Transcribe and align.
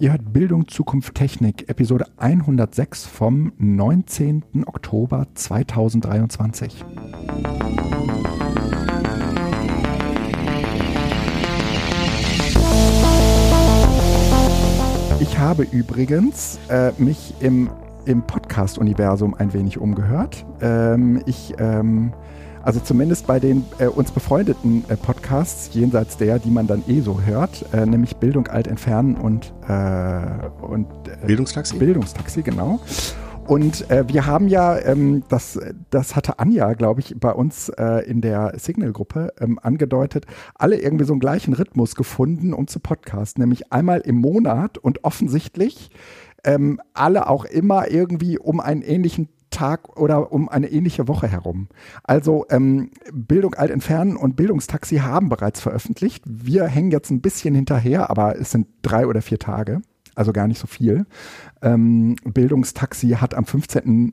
Ihr 0.00 0.12
hört 0.12 0.32
Bildung, 0.32 0.66
Zukunft, 0.66 1.14
Technik, 1.14 1.68
Episode 1.68 2.06
106 2.16 3.04
vom 3.04 3.52
19. 3.58 4.64
Oktober 4.66 5.26
2023. 5.34 6.84
Ich 15.20 15.38
habe 15.38 15.64
übrigens 15.64 16.58
äh, 16.70 16.92
mich 16.96 17.34
im, 17.40 17.68
im 18.10 18.22
Podcast-Universum 18.22 19.34
ein 19.34 19.52
wenig 19.52 19.78
umgehört. 19.78 20.44
Ähm, 20.60 21.22
ich 21.26 21.54
ähm, 21.58 22.12
also 22.62 22.80
zumindest 22.80 23.26
bei 23.26 23.40
den 23.40 23.64
äh, 23.78 23.86
uns 23.86 24.10
befreundeten 24.10 24.84
äh, 24.88 24.96
Podcasts, 24.96 25.70
jenseits 25.72 26.18
der, 26.18 26.38
die 26.38 26.50
man 26.50 26.66
dann 26.66 26.82
eh 26.88 27.00
so 27.00 27.22
hört, 27.22 27.64
äh, 27.72 27.86
nämlich 27.86 28.16
Bildung 28.16 28.48
alt 28.48 28.66
entfernen 28.66 29.16
und, 29.16 29.54
äh, 29.66 30.64
und 30.64 30.86
äh, 31.08 31.26
Bildungstaxi? 31.26 31.78
Bildungstaxi, 31.78 32.42
genau. 32.42 32.80
Und 33.46 33.90
äh, 33.90 34.04
wir 34.06 34.26
haben 34.26 34.46
ja, 34.48 34.78
ähm, 34.78 35.24
das, 35.28 35.58
das 35.88 36.14
hatte 36.14 36.38
Anja, 36.38 36.74
glaube 36.74 37.00
ich, 37.00 37.16
bei 37.18 37.32
uns 37.32 37.70
in 38.06 38.20
der 38.20 38.52
Signal-Gruppe 38.56 39.32
ähm, 39.40 39.58
angedeutet, 39.60 40.26
alle 40.54 40.76
irgendwie 40.76 41.04
so 41.04 41.14
einen 41.14 41.20
gleichen 41.20 41.54
Rhythmus 41.54 41.94
gefunden, 41.94 42.52
um 42.52 42.68
zu 42.68 42.78
podcasten, 42.78 43.42
nämlich 43.42 43.72
einmal 43.72 44.00
im 44.00 44.16
Monat 44.16 44.78
und 44.78 45.02
offensichtlich 45.04 45.90
ähm, 46.44 46.80
alle 46.94 47.28
auch 47.28 47.44
immer 47.44 47.90
irgendwie 47.90 48.38
um 48.38 48.60
einen 48.60 48.82
ähnlichen 48.82 49.28
Tag 49.50 49.96
oder 49.98 50.32
um 50.32 50.48
eine 50.48 50.68
ähnliche 50.70 51.08
Woche 51.08 51.28
herum. 51.28 51.68
Also 52.04 52.46
ähm, 52.50 52.90
Bildung 53.12 53.54
alt 53.54 53.70
entfernen 53.70 54.16
und 54.16 54.36
Bildungstaxi 54.36 54.98
haben 54.98 55.28
bereits 55.28 55.60
veröffentlicht. 55.60 56.22
Wir 56.26 56.66
hängen 56.66 56.90
jetzt 56.90 57.10
ein 57.10 57.20
bisschen 57.20 57.54
hinterher, 57.54 58.10
aber 58.10 58.38
es 58.38 58.50
sind 58.52 58.68
drei 58.82 59.06
oder 59.06 59.22
vier 59.22 59.38
Tage, 59.38 59.82
also 60.14 60.32
gar 60.32 60.46
nicht 60.46 60.60
so 60.60 60.66
viel. 60.66 61.04
Ähm, 61.62 62.16
Bildungstaxi 62.24 63.10
hat 63.10 63.34
am 63.34 63.44
15. 63.44 64.12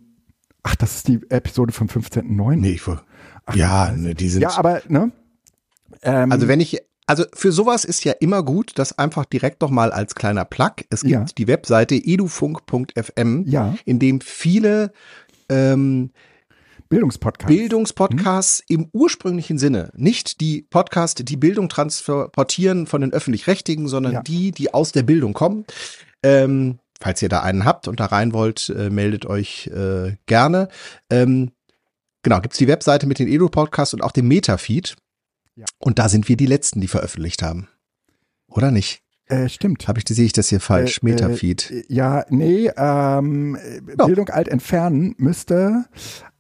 Ach, 0.64 0.75
das 0.75 0.97
ist 0.97 1.08
die 1.08 1.22
Episode 1.30 1.72
vom 1.72 1.88
15.9. 1.88 2.56
Nee, 2.56 2.72
ich 2.72 2.88
war, 2.88 3.03
Ach, 3.45 3.56
ja, 3.56 3.91
ne, 3.91 4.16
die 4.16 4.30
sind. 4.30 4.41
Ja, 4.41 4.58
aber, 4.58 4.81
ne? 4.89 5.12
Ähm, 6.02 6.31
also 6.31 6.47
wenn 6.47 6.59
ich 6.59 6.81
also 7.08 7.23
für 7.33 7.53
sowas 7.53 7.86
ist 7.86 8.03
ja 8.03 8.11
immer 8.11 8.44
gut, 8.44 8.73
das 8.75 9.00
einfach 9.00 9.25
direkt 9.25 9.61
noch 9.61 9.72
mal 9.72 9.91
als 9.91 10.13
kleiner 10.13 10.45
Plug. 10.45 10.73
Es 10.89 11.02
gibt 11.02 11.11
ja. 11.11 11.25
die 11.38 11.47
Webseite 11.47 11.95
edufunk.fm, 11.95 13.44
ja. 13.47 13.75
in 13.86 13.97
dem 14.00 14.19
viele 14.19 14.91
ähm, 15.50 16.11
Bildungspodcasts. 16.89 17.55
Bildungspodcasts 17.55 18.63
hm? 18.67 18.75
im 18.75 18.89
ursprünglichen 18.91 19.58
Sinne. 19.58 19.91
Nicht 19.95 20.41
die 20.41 20.63
Podcasts, 20.69 21.23
die 21.23 21.38
Bildung 21.38 21.69
transportieren 21.69 22.88
von 22.88 23.02
den 23.02 23.13
öffentlich-rechtlichen, 23.13 23.88
sondern 23.88 24.13
ja. 24.13 24.22
die, 24.22 24.52
die 24.52 24.73
aus 24.73 24.91
der 24.91 25.03
Bildung 25.03 25.33
kommen. 25.33 25.66
Ähm, 26.23 26.80
falls 27.00 27.22
ihr 27.22 27.30
da 27.30 27.41
einen 27.41 27.63
habt 27.63 27.88
und 27.88 28.02
da 28.02 28.08
rein 28.08 28.33
wollt, 28.33 28.69
äh, 28.69 28.89
meldet 28.89 29.25
euch 29.25 29.67
äh, 29.67 30.17
gerne. 30.25 30.67
Ähm, 31.09 31.52
genau, 32.22 32.41
gibt's 32.41 32.58
die 32.58 32.67
Webseite 32.67 33.08
mit 33.08 33.19
den 33.19 33.30
Edu-Podcasts 33.30 33.94
und 33.94 34.02
auch 34.02 34.11
dem 34.11 34.28
Metafeed. 34.28 34.97
Ja. 35.58 35.66
Und 35.80 35.97
da 35.97 36.08
sind 36.08 36.30
wir 36.30 36.38
die 36.38 36.45
Letzten, 36.45 36.81
die 36.81 36.88
veröffentlicht 36.88 37.41
haben. 37.41 37.67
Oder 38.47 38.69
nicht? 38.72 39.02
Äh, 39.25 39.50
stimmt. 39.50 39.88
Habe 39.88 40.00
ich, 40.00 40.05
sehe 40.08 40.25
ich 40.25 40.31
das 40.31 40.50
hier 40.50 40.61
falsch? 40.61 41.00
Äh, 41.00 41.05
Metafeed. 41.05 41.72
Äh, 41.72 41.83
ja, 41.89 42.25
nee, 42.30 42.72
ähm, 42.77 43.58
oh. 43.97 44.05
Bildung 44.05 44.30
alt 44.30 44.47
entfernen 44.47 45.16
müsste 45.17 45.85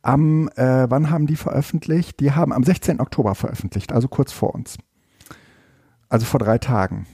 am, 0.03 0.49
äh, 0.55 0.89
wann 0.89 1.09
haben 1.09 1.27
die 1.27 1.35
veröffentlicht? 1.35 2.19
Die 2.19 2.31
haben 2.31 2.53
am 2.53 2.63
16. 2.63 3.01
Oktober 3.01 3.35
veröffentlicht, 3.35 3.91
also 3.91 4.07
kurz 4.07 4.31
vor 4.31 4.55
uns. 4.55 4.77
Also 6.07 6.25
vor 6.25 6.39
drei 6.39 6.59
Tagen. 6.59 7.07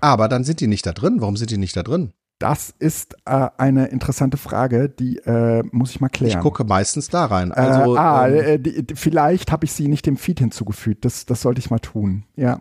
Aber 0.00 0.28
dann 0.28 0.44
sind 0.44 0.60
die 0.60 0.66
nicht 0.66 0.86
da 0.86 0.92
drin. 0.92 1.20
Warum 1.20 1.36
sind 1.36 1.50
die 1.50 1.58
nicht 1.58 1.76
da 1.76 1.82
drin? 1.82 2.12
Das 2.42 2.74
ist 2.78 3.14
äh, 3.24 3.48
eine 3.56 3.86
interessante 3.86 4.36
Frage, 4.36 4.88
die 4.88 5.18
äh, 5.18 5.62
muss 5.70 5.90
ich 5.90 6.00
mal 6.00 6.08
klären. 6.08 6.38
Ich 6.38 6.42
gucke 6.42 6.64
meistens 6.64 7.08
da 7.08 7.26
rein. 7.26 7.52
Äh, 7.52 7.54
also, 7.54 7.96
ah, 7.96 8.28
ähm, 8.28 8.62
die, 8.62 8.84
die, 8.84 8.96
vielleicht 8.96 9.52
habe 9.52 9.64
ich 9.64 9.72
sie 9.72 9.86
nicht 9.86 10.06
dem 10.06 10.16
Feed 10.16 10.40
hinzugefügt. 10.40 11.04
Das, 11.04 11.24
das 11.24 11.40
sollte 11.40 11.60
ich 11.60 11.70
mal 11.70 11.78
tun. 11.78 12.24
Ja. 12.34 12.60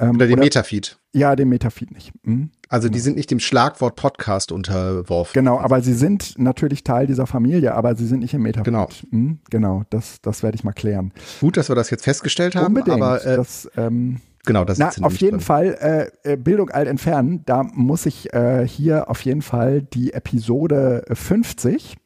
Ähm, 0.00 0.16
oder 0.16 0.26
dem 0.26 0.40
Metafeed. 0.40 0.98
Ja, 1.12 1.36
dem 1.36 1.48
Metafeed 1.48 1.92
nicht. 1.92 2.12
Mhm. 2.24 2.50
Also 2.68 2.88
die 2.88 2.98
sind 2.98 3.16
nicht 3.16 3.30
dem 3.30 3.38
Schlagwort 3.38 3.94
Podcast 3.94 4.50
unterworfen. 4.50 5.32
Genau, 5.32 5.60
aber 5.60 5.80
sie 5.80 5.94
sind 5.94 6.36
natürlich 6.36 6.82
Teil 6.82 7.06
dieser 7.06 7.26
Familie, 7.26 7.74
aber 7.74 7.94
sie 7.94 8.06
sind 8.06 8.18
nicht 8.18 8.34
im 8.34 8.42
Metafeed. 8.42 8.64
Genau. 8.64 8.88
Mhm, 9.10 9.38
genau, 9.48 9.84
das, 9.90 10.20
das 10.20 10.42
werde 10.42 10.56
ich 10.56 10.64
mal 10.64 10.72
klären. 10.72 11.12
Gut, 11.40 11.56
dass 11.56 11.68
wir 11.68 11.76
das 11.76 11.90
jetzt 11.90 12.02
festgestellt 12.04 12.56
haben. 12.56 12.66
Unbedingt. 12.66 13.00
Aber, 13.00 13.24
äh, 13.24 13.36
das, 13.36 13.70
ähm, 13.76 14.20
Genau, 14.48 14.64
das 14.64 14.78
Na, 14.78 14.88
ist 14.88 15.04
auf 15.04 15.16
jeden 15.18 15.36
drin. 15.36 15.40
Fall 15.40 16.10
äh, 16.24 16.32
äh, 16.32 16.36
Bildung 16.36 16.70
alt 16.70 16.88
entfernen. 16.88 17.42
Da 17.44 17.62
muss 17.62 18.06
ich 18.06 18.32
äh, 18.32 18.66
hier 18.66 19.10
auf 19.10 19.20
jeden 19.20 19.42
Fall 19.42 19.82
die 19.82 20.14
Episode 20.14 21.04
50 21.12 21.96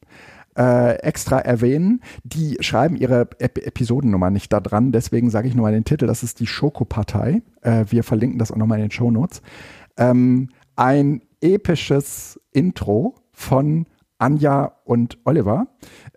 äh, 0.59 0.97
extra 0.97 1.39
erwähnen. 1.39 2.01
Die 2.25 2.57
schreiben 2.59 2.97
ihre 2.97 3.29
Ep 3.39 3.65
Episodennummer 3.65 4.31
nicht 4.31 4.53
da 4.53 4.59
dran, 4.59 4.91
deswegen 4.91 5.31
sage 5.31 5.47
ich 5.47 5.55
nur 5.55 5.63
mal 5.63 5.73
den 5.73 5.85
Titel. 5.85 6.09
Das 6.09 6.25
ist 6.25 6.41
die 6.41 6.49
Schokopartei. 6.49 7.43
Äh, 7.61 7.85
wir 7.91 8.03
verlinken 8.03 8.41
das 8.41 8.51
auch 8.51 8.57
nochmal 8.57 8.79
in 8.79 8.87
den 8.87 8.91
Shownotes. 8.91 9.41
Ähm, 9.97 10.49
ein 10.75 11.23
episches 11.41 12.41
Intro 12.51 13.15
von 13.33 13.87
Anja 14.19 14.73
und 14.85 15.19
Oliver, 15.25 15.69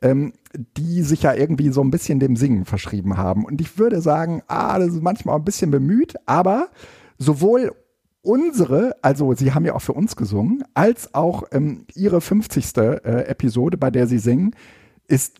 ähm, 0.02 0.34
die 0.78 1.02
sich 1.02 1.24
ja 1.24 1.34
irgendwie 1.34 1.70
so 1.70 1.82
ein 1.82 1.92
bisschen 1.92 2.20
dem 2.20 2.36
Singen 2.36 2.66
verschrieben 2.66 3.18
haben. 3.18 3.46
Und 3.46 3.62
ich 3.62 3.78
würde 3.78 4.02
sagen, 4.02 4.42
ah, 4.48 4.80
das 4.80 4.90
ist 4.90 5.02
manchmal 5.02 5.36
ein 5.36 5.46
bisschen 5.46 5.72
bemüht, 5.72 6.16
aber 6.26 6.70
sowohl 7.18 7.74
unsere, 8.22 8.96
also 9.02 9.34
sie 9.34 9.54
haben 9.54 9.66
ja 9.66 9.76
auch 9.76 9.82
für 9.82 9.94
uns 9.94 10.16
gesungen, 10.16 10.64
als 10.74 11.14
auch 11.14 11.44
ähm, 11.52 11.86
ihre 11.94 12.22
50. 12.22 12.76
Äh, 12.78 13.28
Episode, 13.28 13.78
bei 13.78 13.92
der 13.92 14.08
sie 14.08 14.18
singen, 14.18 14.56
ist, 15.08 15.40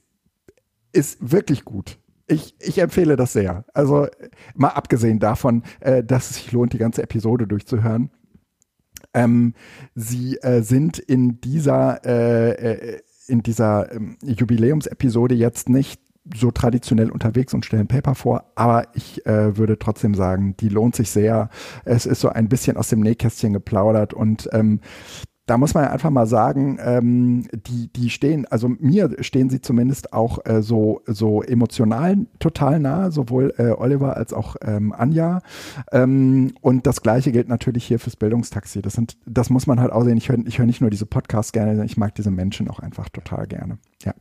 ist 0.94 1.31
wirklich 1.31 1.66
gut. 1.66 1.98
Ich, 2.28 2.56
ich 2.59 2.78
empfehle 2.80 3.16
das 3.16 3.34
sehr. 3.34 3.66
Also 3.74 4.08
mal 4.56 4.70
abgesehen 4.70 5.20
davon, 5.20 5.64
äh, 5.80 6.04
dass 6.04 6.30
es 6.30 6.38
sich 6.38 6.52
lohnt, 6.52 6.74
die 6.74 6.78
ganze 6.78 7.04
Episode 7.04 7.48
durchzuhören. 7.48 8.12
Ähm, 9.14 9.54
sie 9.94 10.38
äh, 10.38 10.62
sind 10.62 11.00
in 11.00 11.40
dieser, 11.42 12.06
äh, 12.06 12.52
äh 12.52 13.02
in 13.28 13.44
dieser 13.44 13.91
ähm, 13.91 14.18
Jubiläumsepisode 14.24 15.36
jetzt 15.36 15.69
nicht 15.69 16.02
so 16.34 16.52
traditionell 16.52 17.12
unterwegs 17.12 17.53
und 17.53 17.66
stellen 17.66 17.88
Paper 17.88 18.16
vor, 18.16 18.52
aber 18.56 18.88
ich 18.94 19.25
äh, 19.28 19.58
würde 19.58 19.78
trotzdem 19.78 20.16
sagen, 20.16 20.56
die 20.58 20.69
lohnt 20.69 20.96
sich 20.96 21.12
sehr. 21.12 21.50
Es 21.84 22.06
ist 22.06 22.19
so 22.19 22.30
ein 22.30 22.50
bisschen 22.50 22.78
aus 22.78 22.90
dem 22.90 23.02
Nähkästchen 23.02 23.53
geplaudert 23.53 24.13
und 24.13 24.50
ähm, 24.52 24.80
da 25.45 25.57
muss 25.57 25.73
man 25.73 25.85
einfach 25.85 26.09
mal 26.09 26.25
sagen, 26.25 26.79
ähm, 26.81 27.47
die, 27.67 27.88
die 27.94 28.09
stehen, 28.09 28.45
also 28.47 28.67
mir 28.67 29.11
stehen 29.19 29.50
sie 29.50 29.61
zumindest 29.61 30.11
auch 30.11 30.39
äh, 30.45 30.63
so, 30.63 31.01
so 31.06 31.44
emotional 31.44 32.17
total 32.39 32.79
nah, 32.79 33.11
sowohl 33.11 33.53
äh, 33.57 33.69
Oliver 33.69 34.17
als 34.17 34.33
auch 34.33 34.56
ähm, 34.61 34.91
Anja. 34.91 35.41
Ähm, 35.91 36.53
und 36.61 36.88
das 36.88 37.01
Gleiche 37.01 37.31
gilt 37.31 37.47
natürlich 37.47 37.85
hier 37.85 38.00
fürs 38.00 38.16
Bildungstaxi. 38.16 38.81
Das, 38.81 38.94
sind, 38.94 39.17
das 39.25 39.50
muss 39.50 39.67
man 39.67 39.79
halt 39.79 39.91
auch 39.91 40.03
sehen. 40.03 40.17
Ich 40.17 40.29
höre 40.29 40.39
ich 40.45 40.57
hör 40.59 40.66
nicht 40.66 40.81
nur 40.81 40.89
diese 40.89 41.06
Podcasts 41.06 41.51
gerne, 41.51 41.85
ich 41.85 41.97
mag 41.97 42.16
diese 42.16 42.31
Menschen 42.31 42.67
auch 42.67 42.79
einfach 42.79 43.09
total 43.09 43.45
gerne. 43.45 43.77
Ja. 44.03 44.13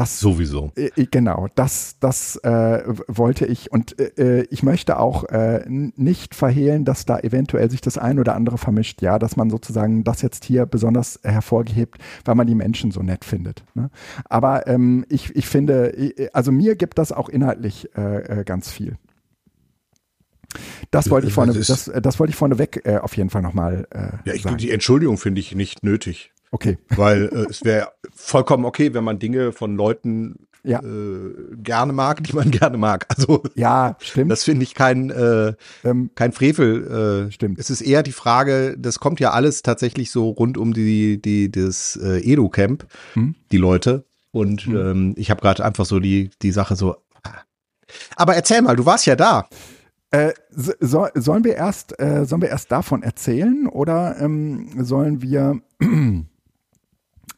Das 0.00 0.18
sowieso. 0.18 0.72
Äh, 0.76 1.06
genau, 1.10 1.48
das, 1.54 1.96
das 2.00 2.36
äh, 2.36 2.82
wollte 3.06 3.44
ich 3.44 3.70
und 3.70 3.98
äh, 3.98 4.42
ich 4.44 4.62
möchte 4.62 4.98
auch 4.98 5.24
äh, 5.24 5.62
nicht 5.68 6.34
verhehlen, 6.34 6.86
dass 6.86 7.04
da 7.04 7.18
eventuell 7.18 7.70
sich 7.70 7.82
das 7.82 7.98
ein 7.98 8.18
oder 8.18 8.34
andere 8.34 8.56
vermischt. 8.56 9.02
Ja, 9.02 9.18
dass 9.18 9.36
man 9.36 9.50
sozusagen 9.50 10.02
das 10.02 10.22
jetzt 10.22 10.44
hier 10.44 10.64
besonders 10.64 11.20
hervorgehebt, 11.22 11.98
weil 12.24 12.34
man 12.34 12.46
die 12.46 12.54
Menschen 12.54 12.92
so 12.92 13.02
nett 13.02 13.26
findet. 13.26 13.62
Ne? 13.74 13.90
Aber 14.24 14.66
ähm, 14.66 15.04
ich, 15.10 15.36
ich 15.36 15.46
finde, 15.46 15.92
also 16.32 16.50
mir 16.50 16.76
gibt 16.76 16.96
das 16.96 17.12
auch 17.12 17.28
inhaltlich 17.28 17.88
äh, 17.94 18.40
äh 18.40 18.44
ganz 18.44 18.70
viel. 18.70 18.96
Das 20.90 21.10
wollte 21.10 21.28
ich 21.28 21.34
vorne, 21.34 21.52
das, 21.52 21.90
das 21.94 22.18
wollte 22.18 22.30
ich 22.30 22.36
vorneweg 22.36 22.82
äh, 22.84 22.96
auf 22.96 23.16
jeden 23.16 23.28
Fall 23.28 23.42
nochmal. 23.42 23.86
Äh, 23.90 24.28
ja, 24.28 24.34
ich, 24.34 24.42
sagen. 24.42 24.56
die 24.56 24.70
Entschuldigung 24.70 25.18
finde 25.18 25.40
ich 25.40 25.54
nicht 25.54 25.84
nötig. 25.84 26.32
Okay. 26.50 26.78
Weil 26.88 27.26
äh, 27.26 27.46
es 27.48 27.64
wäre 27.64 27.92
vollkommen 28.12 28.64
okay, 28.64 28.92
wenn 28.94 29.04
man 29.04 29.18
Dinge 29.18 29.52
von 29.52 29.76
Leuten 29.76 30.48
ja. 30.62 30.80
äh, 30.82 31.56
gerne 31.56 31.92
mag, 31.92 32.22
die 32.24 32.32
man 32.34 32.50
gerne 32.50 32.76
mag. 32.76 33.06
Also 33.08 33.42
ja, 33.54 33.96
stimmt. 34.00 34.30
Das 34.30 34.44
finde 34.44 34.64
ich 34.64 34.74
kein 34.74 35.10
äh, 35.10 35.54
ähm, 35.84 36.10
kein 36.14 36.32
Frevel. 36.32 37.28
Äh, 37.28 37.32
stimmt. 37.32 37.58
Es 37.58 37.70
ist 37.70 37.80
eher 37.80 38.02
die 38.02 38.12
Frage, 38.12 38.76
das 38.78 39.00
kommt 39.00 39.20
ja 39.20 39.30
alles 39.30 39.62
tatsächlich 39.62 40.10
so 40.10 40.30
rund 40.30 40.58
um 40.58 40.72
die 40.72 41.20
die 41.20 41.50
das 41.50 41.98
äh, 42.02 42.18
Edu 42.20 42.48
Camp, 42.48 42.86
hm? 43.14 43.34
die 43.52 43.58
Leute. 43.58 44.04
Und 44.32 44.62
hm. 44.62 44.76
ähm, 44.76 45.14
ich 45.16 45.30
habe 45.30 45.40
gerade 45.40 45.64
einfach 45.64 45.84
so 45.84 46.00
die 46.00 46.30
die 46.42 46.52
Sache 46.52 46.76
so. 46.76 46.96
Aber 48.14 48.36
erzähl 48.36 48.62
mal, 48.62 48.76
du 48.76 48.86
warst 48.86 49.06
ja 49.06 49.16
da. 49.16 49.48
Äh, 50.12 50.32
so, 50.50 51.06
sollen 51.14 51.44
wir 51.44 51.54
erst 51.54 51.98
äh, 52.00 52.24
sollen 52.24 52.42
wir 52.42 52.48
erst 52.48 52.72
davon 52.72 53.02
erzählen 53.02 53.68
oder 53.68 54.16
ähm, 54.20 54.68
sollen 54.84 55.22
wir 55.22 55.60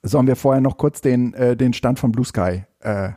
Sollen 0.02 0.26
wir 0.26 0.36
vorher 0.36 0.60
noch 0.60 0.76
kurz 0.76 1.00
den, 1.00 1.32
äh, 1.34 1.56
den 1.56 1.72
Stand 1.72 1.98
von 1.98 2.12
Blue 2.12 2.24
Sky? 2.24 2.64
Äh, 2.80 3.10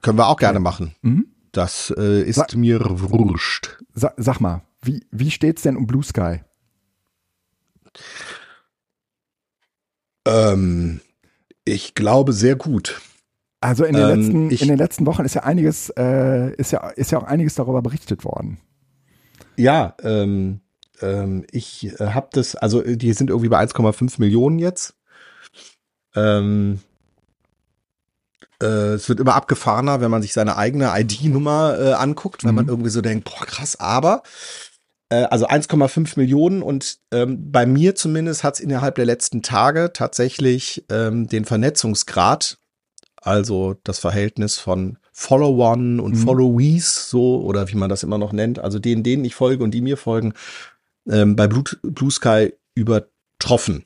Können 0.00 0.18
wir 0.18 0.28
auch 0.28 0.36
gerne 0.36 0.60
machen. 0.60 0.94
Mhm. 1.02 1.26
Das 1.52 1.92
äh, 1.96 2.22
ist 2.22 2.36
Sa 2.36 2.46
mir 2.56 2.80
wurscht. 2.80 3.78
Sa 3.94 4.12
sag 4.16 4.40
mal, 4.40 4.62
wie, 4.82 5.04
wie 5.10 5.30
steht's 5.30 5.62
denn 5.62 5.76
um 5.76 5.86
Blue 5.86 6.02
Sky? 6.02 6.40
Ähm, 10.26 11.00
ich 11.64 11.94
glaube 11.94 12.32
sehr 12.32 12.56
gut. 12.56 13.00
Also 13.60 13.84
in 13.84 13.94
den, 13.94 14.08
ähm, 14.08 14.20
letzten, 14.20 14.50
ich, 14.50 14.62
in 14.62 14.68
den 14.68 14.78
letzten 14.78 15.06
Wochen 15.06 15.24
ist 15.24 15.34
ja 15.34 15.44
einiges, 15.44 15.90
äh, 15.90 16.54
ist 16.56 16.72
ja, 16.72 16.88
ist 16.90 17.12
ja 17.12 17.18
auch 17.18 17.24
einiges 17.24 17.54
darüber 17.54 17.82
berichtet 17.82 18.24
worden. 18.24 18.58
Ja, 19.56 19.94
ähm, 20.02 20.60
ähm, 21.00 21.46
ich 21.50 21.98
äh, 21.98 22.08
habe 22.08 22.28
das, 22.32 22.56
also 22.56 22.82
die 22.82 23.12
sind 23.12 23.30
irgendwie 23.30 23.48
bei 23.48 23.64
1,5 23.64 24.16
Millionen 24.18 24.58
jetzt. 24.58 24.94
Ähm, 26.14 26.80
äh, 28.62 28.94
es 28.94 29.08
wird 29.08 29.20
immer 29.20 29.34
abgefahrener, 29.34 30.00
wenn 30.00 30.10
man 30.10 30.22
sich 30.22 30.32
seine 30.32 30.56
eigene 30.56 30.92
ID-Nummer 30.96 31.78
äh, 31.78 31.92
anguckt, 31.92 32.44
wenn 32.44 32.50
mhm. 32.50 32.56
man 32.56 32.68
irgendwie 32.68 32.90
so 32.90 33.00
denkt, 33.00 33.24
boah, 33.24 33.44
krass, 33.46 33.78
aber 33.78 34.22
äh, 35.10 35.24
also 35.24 35.46
1,5 35.46 36.18
Millionen 36.18 36.62
und 36.62 36.98
ähm, 37.12 37.50
bei 37.50 37.66
mir 37.66 37.94
zumindest 37.94 38.44
hat 38.44 38.54
es 38.54 38.60
innerhalb 38.60 38.94
der 38.96 39.06
letzten 39.06 39.42
Tage 39.42 39.92
tatsächlich 39.92 40.84
ähm, 40.90 41.28
den 41.28 41.44
Vernetzungsgrad, 41.44 42.58
also 43.20 43.76
das 43.84 43.98
Verhältnis 43.98 44.58
von 44.58 44.98
Followern 45.12 46.00
und 46.00 46.14
mhm. 46.14 46.18
Followees, 46.18 47.10
so 47.10 47.40
oder 47.42 47.68
wie 47.68 47.76
man 47.76 47.88
das 47.90 48.02
immer 48.02 48.18
noch 48.18 48.32
nennt, 48.32 48.58
also 48.58 48.78
denen, 48.78 49.02
denen 49.02 49.24
ich 49.24 49.34
folge 49.34 49.62
und 49.62 49.72
die 49.72 49.80
mir 49.80 49.96
folgen, 49.96 50.34
ähm, 51.08 51.36
bei 51.36 51.46
Blue, 51.46 51.64
Blue 51.82 52.10
Sky 52.10 52.54
übertroffen. 52.74 53.84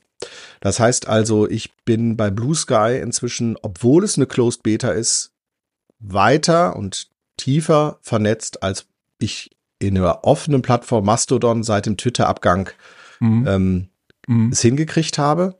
Das 0.60 0.80
heißt 0.80 1.08
also, 1.08 1.48
ich 1.48 1.74
bin 1.84 2.16
bei 2.16 2.30
Blue 2.30 2.54
Sky 2.54 2.98
inzwischen, 3.02 3.56
obwohl 3.62 4.04
es 4.04 4.16
eine 4.16 4.26
Closed 4.26 4.62
Beta 4.62 4.90
ist, 4.90 5.32
weiter 6.00 6.76
und 6.76 7.08
tiefer 7.36 7.98
vernetzt, 8.02 8.62
als 8.62 8.86
ich 9.18 9.50
in 9.78 9.94
der 9.94 10.24
offenen 10.24 10.62
Plattform 10.62 11.04
Mastodon 11.04 11.62
seit 11.62 11.86
dem 11.86 11.96
Twitter-Abgang 11.96 12.70
mhm. 13.20 13.46
ähm, 13.46 13.88
mhm. 14.26 14.52
es 14.52 14.60
hingekriegt 14.60 15.18
habe. 15.18 15.58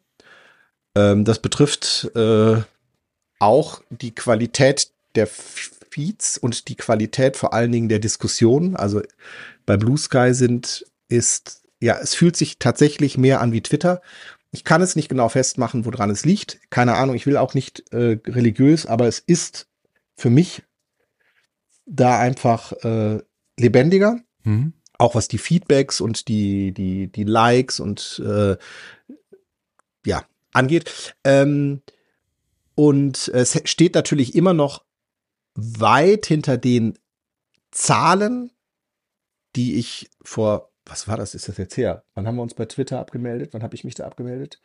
Ähm, 0.95 1.25
das 1.25 1.39
betrifft 1.39 2.11
äh, 2.15 2.61
auch 3.39 3.83
die 3.91 4.15
Qualität 4.15 4.91
der 5.15 5.29
Feeds 5.29 6.39
und 6.39 6.69
die 6.69 6.77
Qualität 6.77 7.37
vor 7.37 7.53
allen 7.53 7.73
Dingen 7.73 7.89
der 7.89 7.99
Diskussion. 7.99 8.77
Also 8.77 9.03
bei 9.67 9.77
Blue 9.77 9.99
Sky 9.99 10.35
sind, 10.35 10.85
ist, 11.09 11.63
ja, 11.81 11.99
es 11.99 12.15
fühlt 12.15 12.37
sich 12.37 12.59
tatsächlich 12.59 13.17
mehr 13.17 13.41
an 13.41 13.53
wie 13.53 13.63
Twitter. 13.63 14.03
Ich 14.51 14.65
kann 14.65 14.81
es 14.81 14.97
nicht 14.97 15.09
genau 15.09 15.29
festmachen, 15.29 15.85
woran 15.85 16.11
es 16.11 16.25
liegt. 16.25 16.61
Keine 16.71 16.95
Ahnung, 16.95 17.15
ich 17.15 17.27
will 17.27 17.37
auch 17.37 17.55
nicht 17.55 17.93
äh, 17.93 18.19
religiös, 18.27 18.87
aber 18.87 19.07
es 19.07 19.19
ist 19.19 19.69
für 20.17 20.31
mich 20.31 20.63
da 21.85 22.19
einfach 22.19 22.73
äh, 22.85 23.21
lebendiger. 23.59 24.21
Mhm. 24.45 24.73
Auch 24.99 25.15
was 25.15 25.29
die 25.29 25.39
Feedbacks 25.39 26.01
und 26.01 26.29
die, 26.29 26.73
die, 26.73 27.13
die 27.13 27.25
Likes 27.25 27.79
und 27.79 28.23
äh, 28.25 28.57
ja, 30.05 30.25
angeht. 30.53 31.15
Ähm, 31.25 31.83
und 32.75 33.29
es 33.29 33.61
steht 33.65 33.95
natürlich 33.95 34.35
immer 34.35 34.55
noch 34.55 34.85
weit 35.55 36.27
hinter 36.27 36.57
den 36.57 36.99
Zahlen, 37.71 38.51
die 39.57 39.77
ich 39.77 40.11
vor 40.23 40.68
was 40.89 41.07
war 41.07 41.17
das? 41.17 41.35
Ist 41.35 41.49
das 41.49 41.57
jetzt 41.59 41.77
her? 41.77 42.05
Wann 42.15 42.27
haben 42.27 42.37
wir 42.37 42.43
uns 42.43 42.55
bei 42.55 42.65
Twitter 42.65 42.99
abgemeldet? 42.99 43.53
Wann 43.53 43.63
habe 43.63 43.75
ich 43.75 43.85
mich 43.85 43.95
da 43.95 44.07
abgemeldet? 44.07 44.61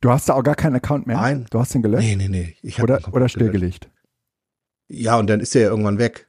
Du 0.00 0.10
hast 0.10 0.28
da 0.28 0.34
auch 0.34 0.42
gar 0.42 0.54
keinen 0.54 0.76
Account 0.76 1.06
mehr? 1.06 1.16
Nein. 1.16 1.46
Du 1.50 1.58
hast 1.58 1.74
den 1.74 1.82
gelöscht? 1.82 2.06
Nee, 2.06 2.16
nee, 2.16 2.28
nee. 2.28 2.56
Ich 2.62 2.82
oder 2.82 3.00
oder 3.12 3.28
stillgelegt? 3.28 3.88
Ja, 4.88 5.16
und 5.18 5.28
dann 5.28 5.40
ist 5.40 5.54
er 5.54 5.62
ja 5.62 5.68
irgendwann 5.68 5.98
weg. 5.98 6.28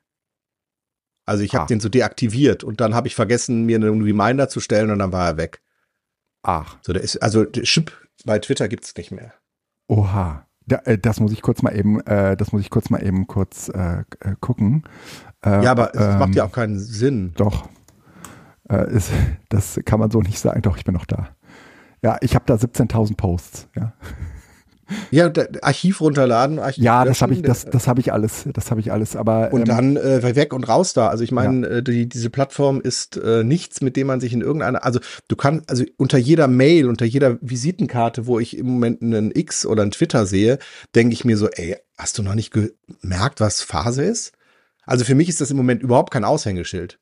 Also 1.26 1.44
ich 1.44 1.54
habe 1.54 1.64
ah. 1.64 1.68
den 1.68 1.80
so 1.80 1.90
deaktiviert 1.90 2.64
und 2.64 2.82
dann 2.82 2.94
habe 2.94 3.08
ich 3.08 3.16
vergessen, 3.16 3.66
mir 3.66 3.78
einen 3.78 4.02
Reminder 4.02 4.50
zu 4.50 4.60
stellen 4.60 4.92
und 4.92 5.00
dann 5.00 5.12
war 5.12 5.28
er 5.28 5.38
weg. 5.38 5.62
Ach. 6.44 6.78
So, 6.82 6.94
der 6.94 7.02
ist, 7.02 7.18
also 7.18 7.46
der 7.46 7.64
Chip 7.64 7.92
bei 8.26 8.40
Twitter 8.40 8.68
gibt 8.68 8.84
es 8.84 8.96
nicht 8.96 9.12
mehr. 9.12 9.34
Oha. 9.88 10.48
Da, 10.66 10.78
äh, 10.86 10.98
das 10.98 11.20
muss 11.20 11.32
ich 11.34 11.42
kurz 11.42 11.62
mal 11.62 11.76
eben, 11.76 12.00
äh, 12.02 12.38
das 12.38 12.52
muss 12.52 12.62
ich 12.62 12.70
kurz 12.70 12.90
mal 12.90 13.06
eben 13.06 13.28
kurz 13.28 13.70
äh, 13.70 14.04
äh 14.20 14.36
gucken. 14.40 14.84
Äh, 15.46 15.64
ja, 15.64 15.72
aber 15.72 15.94
es 15.94 16.02
ähm, 16.02 16.20
macht 16.20 16.36
ja 16.36 16.46
auch 16.46 16.52
keinen 16.52 16.80
Sinn. 16.80 17.34
Doch. 17.36 17.68
Äh, 18.70 18.94
ist, 18.94 19.12
das 19.50 19.80
kann 19.86 20.00
man 20.00 20.12
so 20.12 20.22
nicht 20.22 20.40
sagen. 20.40 20.62
Doch, 20.62 20.78
ich 20.78 20.84
bin 20.84 20.94
noch 20.94 21.06
da. 21.06 21.30
Ja, 22.02 22.18
ich 22.22 22.36
habe 22.36 22.46
da 22.46 22.56
17.000 22.56 23.16
Posts. 23.16 23.70
Ja. 23.76 23.94
Ja, 25.12 25.32
Archiv 25.62 26.02
runterladen. 26.02 26.60
Archiv 26.60 26.84
ja, 26.84 27.06
das 27.06 27.22
habe 27.22 27.34
ich, 27.34 27.42
das, 27.42 27.66
das 27.66 27.88
habe 27.88 28.02
ich 28.02 28.12
alles, 28.12 28.48
das 28.54 28.70
habe 28.70 28.82
ich 28.82 28.92
alles. 28.92 29.16
Aber 29.16 29.52
und 29.52 29.62
ähm, 29.62 29.66
dann 29.66 29.98
äh, 29.98 30.36
weg 30.36 30.54
und 30.54 30.68
raus 30.68 30.94
da. 30.94 31.08
Also 31.08 31.24
ich 31.24 31.32
meine, 31.32 31.68
ja. 31.68 31.78
äh, 31.78 31.84
die, 31.84 32.08
diese 32.08 32.30
Plattform 32.30 32.82
ist 32.82 33.18
äh, 33.18 33.44
nichts, 33.44 33.82
mit 33.82 33.96
dem 33.96 34.08
man 34.08 34.20
sich 34.20 34.34
in 34.34 34.42
irgendeiner, 34.42 34.84
also 34.84 35.00
du 35.30 35.36
kannst, 35.36 35.70
also 35.70 35.84
unter 35.98 36.18
jeder 36.18 36.48
Mail, 36.48 36.90
unter 36.90 37.06
jeder 37.06 37.38
Visitenkarte, 37.42 38.28
wo 38.28 38.40
ich 38.40 38.58
im 38.58 38.68
Moment 38.68 39.02
einen 39.02 39.32
X 39.34 39.66
oder 39.66 39.84
einen 39.84 39.92
Twitter 39.92 40.26
sehe, 40.26 40.60
denke 40.96 41.14
ich 41.14 41.26
mir 41.26 41.38
so, 41.38 41.48
ey, 41.50 41.78
hast 41.98 42.18
du 42.18 42.24
noch 42.24 42.36
nicht 42.36 42.52
gemerkt, 42.52 43.40
was 43.40 43.62
Phase 43.62 44.04
ist? 44.04 44.34
Also 44.86 45.06
für 45.06 45.16
mich 45.16 45.30
ist 45.30 45.40
das 45.40 45.50
im 45.50 45.58
Moment 45.58 45.82
überhaupt 45.82 46.12
kein 46.12 46.26
Aushängeschild. 46.26 47.00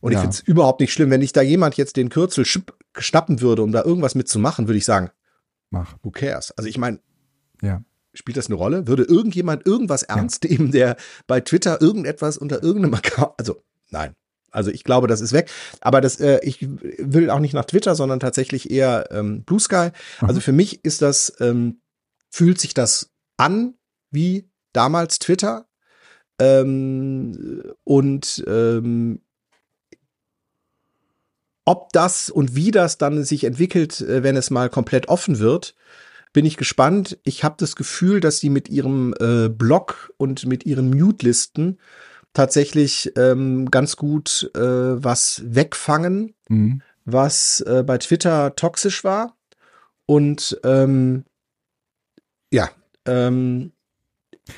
Und 0.00 0.12
ja. 0.12 0.18
ich 0.18 0.22
finde 0.22 0.34
es 0.34 0.40
überhaupt 0.40 0.80
nicht 0.80 0.92
schlimm, 0.92 1.10
wenn 1.10 1.22
ich 1.22 1.32
da 1.32 1.42
jemand 1.42 1.76
jetzt 1.76 1.96
den 1.96 2.08
Kürzel 2.08 2.44
schnappen 2.44 3.40
würde, 3.40 3.62
um 3.62 3.72
da 3.72 3.82
irgendwas 3.82 4.14
mitzumachen, 4.14 4.68
würde 4.68 4.78
ich 4.78 4.84
sagen, 4.84 5.10
mach. 5.70 5.96
Who 6.02 6.10
cares? 6.10 6.52
Also 6.52 6.68
ich 6.68 6.78
meine, 6.78 7.00
ja. 7.62 7.82
spielt 8.14 8.36
das 8.36 8.46
eine 8.46 8.56
Rolle? 8.56 8.86
Würde 8.86 9.04
irgendjemand 9.04 9.66
irgendwas 9.66 10.02
ernst 10.02 10.44
ja. 10.44 10.50
nehmen, 10.50 10.72
der 10.72 10.96
bei 11.26 11.40
Twitter 11.40 11.80
irgendetwas 11.80 12.36
unter 12.36 12.62
irgendeinem 12.62 12.94
Account, 12.94 13.32
also 13.38 13.62
nein. 13.90 14.14
Also 14.52 14.70
ich 14.70 14.84
glaube, 14.84 15.06
das 15.06 15.22
ist 15.22 15.32
weg. 15.32 15.50
Aber 15.80 16.00
das, 16.00 16.20
äh, 16.20 16.40
ich 16.42 16.58
will 16.60 17.30
auch 17.30 17.38
nicht 17.40 17.54
nach 17.54 17.64
Twitter, 17.64 17.94
sondern 17.94 18.20
tatsächlich 18.20 18.70
eher 18.70 19.08
ähm, 19.10 19.44
Blue 19.44 19.58
Sky. 19.58 19.88
Mhm. 20.20 20.28
Also 20.28 20.40
für 20.40 20.52
mich 20.52 20.84
ist 20.84 21.00
das, 21.00 21.32
ähm, 21.40 21.80
fühlt 22.30 22.60
sich 22.60 22.74
das 22.74 23.10
an 23.38 23.74
wie 24.10 24.50
damals 24.74 25.18
Twitter. 25.18 25.66
Ähm, 26.38 27.62
und 27.84 28.44
ähm, 28.46 29.22
ob 31.64 31.92
das 31.92 32.30
und 32.30 32.54
wie 32.56 32.70
das 32.70 32.98
dann 32.98 33.24
sich 33.24 33.44
entwickelt, 33.44 34.00
äh, 34.00 34.22
wenn 34.22 34.36
es 34.36 34.50
mal 34.50 34.68
komplett 34.68 35.08
offen 35.08 35.38
wird, 35.38 35.74
bin 36.32 36.44
ich 36.44 36.56
gespannt. 36.56 37.18
Ich 37.24 37.44
habe 37.44 37.56
das 37.58 37.76
Gefühl, 37.76 38.20
dass 38.20 38.38
sie 38.38 38.50
mit 38.50 38.68
ihrem 38.68 39.14
äh, 39.20 39.48
Blog 39.48 40.12
und 40.16 40.46
mit 40.46 40.64
ihren 40.66 40.90
Mute-Listen 40.90 41.78
tatsächlich 42.32 43.12
ähm, 43.16 43.70
ganz 43.70 43.96
gut 43.96 44.50
äh, 44.54 44.60
was 44.60 45.42
wegfangen, 45.44 46.34
mhm. 46.48 46.82
was 47.04 47.60
äh, 47.60 47.84
bei 47.86 47.98
Twitter 47.98 48.56
toxisch 48.56 49.04
war. 49.04 49.36
Und 50.06 50.58
ähm, 50.64 51.24
ja, 52.50 52.70
ähm, 53.06 53.72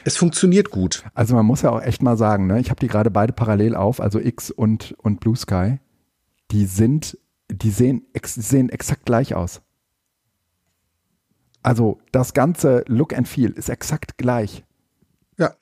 es 0.04 0.16
funktioniert 0.16 0.70
gut. 0.70 1.04
Also 1.14 1.34
man 1.34 1.44
muss 1.44 1.62
ja 1.62 1.70
auch 1.70 1.82
echt 1.82 2.02
mal 2.02 2.16
sagen, 2.16 2.46
ne? 2.46 2.60
ich 2.60 2.70
habe 2.70 2.80
die 2.80 2.88
gerade 2.88 3.10
beide 3.10 3.32
parallel 3.32 3.74
auf, 3.74 4.00
also 4.00 4.18
X 4.18 4.50
und, 4.50 4.94
und 4.98 5.20
Blue 5.20 5.36
Sky 5.36 5.78
die 6.50 6.66
sind, 6.66 7.18
die 7.50 7.70
sehen, 7.70 8.06
ex, 8.12 8.34
sehen 8.34 8.68
exakt 8.68 9.06
gleich 9.06 9.34
aus. 9.34 9.62
Also 11.62 11.98
das 12.12 12.34
ganze 12.34 12.84
Look 12.88 13.14
and 13.14 13.26
Feel 13.26 13.50
ist 13.52 13.70
exakt 13.70 14.18
gleich. 14.18 14.64
Ja. 15.38 15.54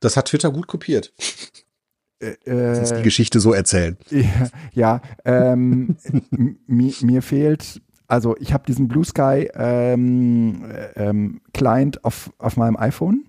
Das 0.00 0.16
hat 0.16 0.28
Twitter 0.28 0.50
gut 0.50 0.66
kopiert. 0.66 1.14
Äh, 2.18 2.36
äh, 2.44 2.96
die 2.96 3.02
Geschichte 3.02 3.40
so 3.40 3.52
erzählen. 3.52 3.96
Ja, 4.10 4.48
ja 4.72 5.02
ähm, 5.24 5.96
mir 6.66 7.22
fehlt, 7.22 7.82
also 8.08 8.36
ich 8.38 8.52
habe 8.52 8.64
diesen 8.66 8.88
Blue 8.88 9.04
Sky 9.04 9.50
ähm, 9.54 10.64
ähm, 10.94 11.40
Client 11.52 12.04
auf, 12.04 12.32
auf 12.38 12.56
meinem 12.56 12.76
iPhone. 12.76 13.24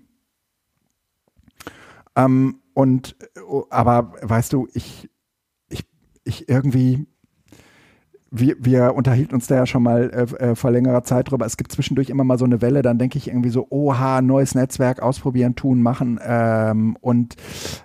Ähm, 2.16 2.60
und 2.74 3.16
aber 3.70 4.14
weißt 4.22 4.52
du, 4.52 4.68
ich 4.72 5.10
ich 6.28 6.48
irgendwie, 6.48 7.06
wir, 8.30 8.56
wir 8.58 8.94
unterhielten 8.94 9.34
uns 9.34 9.46
da 9.46 9.56
ja 9.56 9.66
schon 9.66 9.82
mal 9.82 10.10
äh, 10.10 10.50
äh, 10.50 10.54
vor 10.54 10.70
längerer 10.70 11.02
Zeit 11.02 11.30
drüber. 11.30 11.46
Es 11.46 11.56
gibt 11.56 11.72
zwischendurch 11.72 12.10
immer 12.10 12.24
mal 12.24 12.38
so 12.38 12.44
eine 12.44 12.60
Welle, 12.60 12.82
dann 12.82 12.98
denke 12.98 13.18
ich 13.18 13.28
irgendwie 13.28 13.48
so, 13.50 13.66
oha, 13.70 14.20
neues 14.20 14.54
Netzwerk, 14.54 15.00
ausprobieren, 15.00 15.54
tun, 15.54 15.82
machen. 15.82 16.20
Ähm, 16.22 16.96
und 17.00 17.36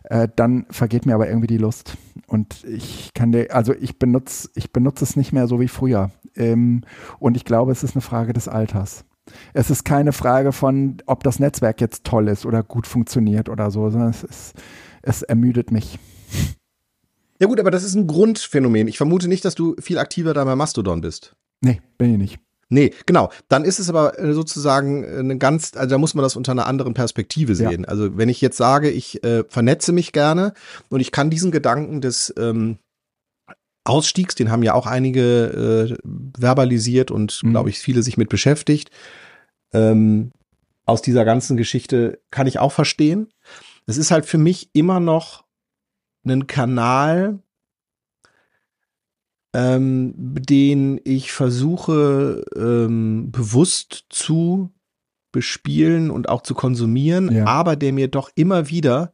äh, 0.04 0.28
dann 0.36 0.66
vergeht 0.70 1.06
mir 1.06 1.16
aber 1.16 1.28
irgendwie 1.28 1.48
die 1.48 1.58
Lust. 1.58 1.98
Und 2.28 2.64
ich 2.66 3.12
kann 3.14 3.32
dir, 3.32 3.56
also 3.56 3.74
ich 3.74 4.00
benutze, 4.00 4.50
ich 4.56 4.74
benutze 4.74 5.04
es 5.04 5.16
nicht 5.16 5.32
mehr 5.32 5.48
so 5.48 5.60
wie 5.60 5.68
früher. 5.68 6.12
Ähm, 6.36 6.82
und 7.20 7.38
ich 7.38 7.46
glaube, 7.46 7.72
es 7.72 7.84
ist 7.84 7.96
eine 7.96 8.02
Frage 8.02 8.34
des 8.34 8.48
Alters. 8.48 9.06
Es 9.54 9.70
ist 9.70 9.86
keine 9.86 10.12
Frage 10.12 10.52
von, 10.52 10.98
ob 11.06 11.24
das 11.24 11.40
Netzwerk 11.40 11.80
jetzt 11.80 12.04
toll 12.04 12.28
ist 12.28 12.46
oder 12.46 12.62
gut 12.64 12.88
funktioniert 12.88 13.48
oder 13.48 13.72
so, 13.72 13.90
sondern 13.90 14.10
es, 14.10 14.24
ist, 14.24 14.54
es 15.02 15.22
ermüdet 15.22 15.72
mich. 15.72 15.98
Ja 17.40 17.48
gut, 17.48 17.60
aber 17.60 17.72
das 17.72 17.84
ist 17.84 17.96
ein 17.96 18.08
Grundphänomen. 18.08 18.88
Ich 18.88 18.98
vermute 18.98 19.28
nicht, 19.28 19.44
dass 19.46 19.56
du 19.56 19.76
viel 19.80 19.98
aktiver 19.98 20.34
da 20.34 20.44
bei 20.44 20.56
Mastodon 20.56 21.02
bist. 21.02 21.36
Nee, 21.62 21.82
bin 21.98 22.14
ich 22.14 22.18
nicht. 22.18 22.40
Nee, 22.70 22.92
genau. 23.06 23.30
Dann 23.50 23.66
ist 23.66 23.80
es 23.80 23.90
aber 23.90 24.18
äh, 24.20 24.34
sozusagen 24.34 25.06
eine 25.06 25.38
ganz, 25.38 25.74
also 25.76 25.92
da 25.92 25.98
muss 25.98 26.16
man 26.16 26.24
das 26.24 26.36
unter 26.36 26.54
einer 26.54 26.66
anderen 26.66 26.94
Perspektive 26.94 27.56
sehen. 27.56 27.84
Ja. 27.84 27.88
Also 27.88 28.18
wenn 28.18 28.30
ich 28.30 28.42
jetzt 28.42 28.58
sage, 28.58 28.90
ich 28.90 29.24
äh, 29.24 29.44
vernetze 29.48 29.92
mich 29.92 30.12
gerne 30.12 30.54
und 30.90 31.00
ich 31.00 31.12
kann 31.12 31.30
diesen 31.30 31.52
Gedanken 31.52 32.02
des 32.02 32.34
ähm, 32.38 32.80
Ausstiegs, 33.84 34.34
den 34.36 34.50
haben 34.50 34.64
ja 34.64 34.74
auch 34.74 34.88
einige 34.88 35.92
äh, 36.02 36.40
verbalisiert 36.40 37.12
und 37.12 37.42
mhm. 37.44 37.52
glaube 37.52 37.70
ich 37.70 37.80
viele 37.80 38.02
sich 38.02 38.18
mit 38.18 38.30
beschäftigt. 38.30 38.90
Ähm, 39.72 40.32
aus 40.86 41.02
dieser 41.02 41.26
ganzen 41.26 41.58
Geschichte 41.58 42.20
kann 42.32 42.48
ich 42.48 42.60
auch 42.60 42.72
verstehen. 42.72 43.28
Es 43.86 43.98
ist 43.98 44.12
halt 44.12 44.26
für 44.26 44.38
mich 44.38 44.70
immer 44.74 45.00
noch 45.00 45.43
ein 46.26 46.48
Kanal, 46.48 47.40
ähm, 49.54 50.14
den 50.18 51.00
ich 51.04 51.32
versuche 51.32 52.44
ähm, 52.56 53.32
bewusst 53.32 54.06
zu 54.10 54.72
bespielen 55.32 56.12
und 56.12 56.30
auch 56.30 56.42
zu 56.42 56.54
konsumieren, 56.54 57.32
ja. 57.32 57.46
aber 57.46 57.76
der 57.76 57.94
mir 57.94 58.08
doch 58.08 58.30
immer 58.36 58.70
wieder 58.70 59.14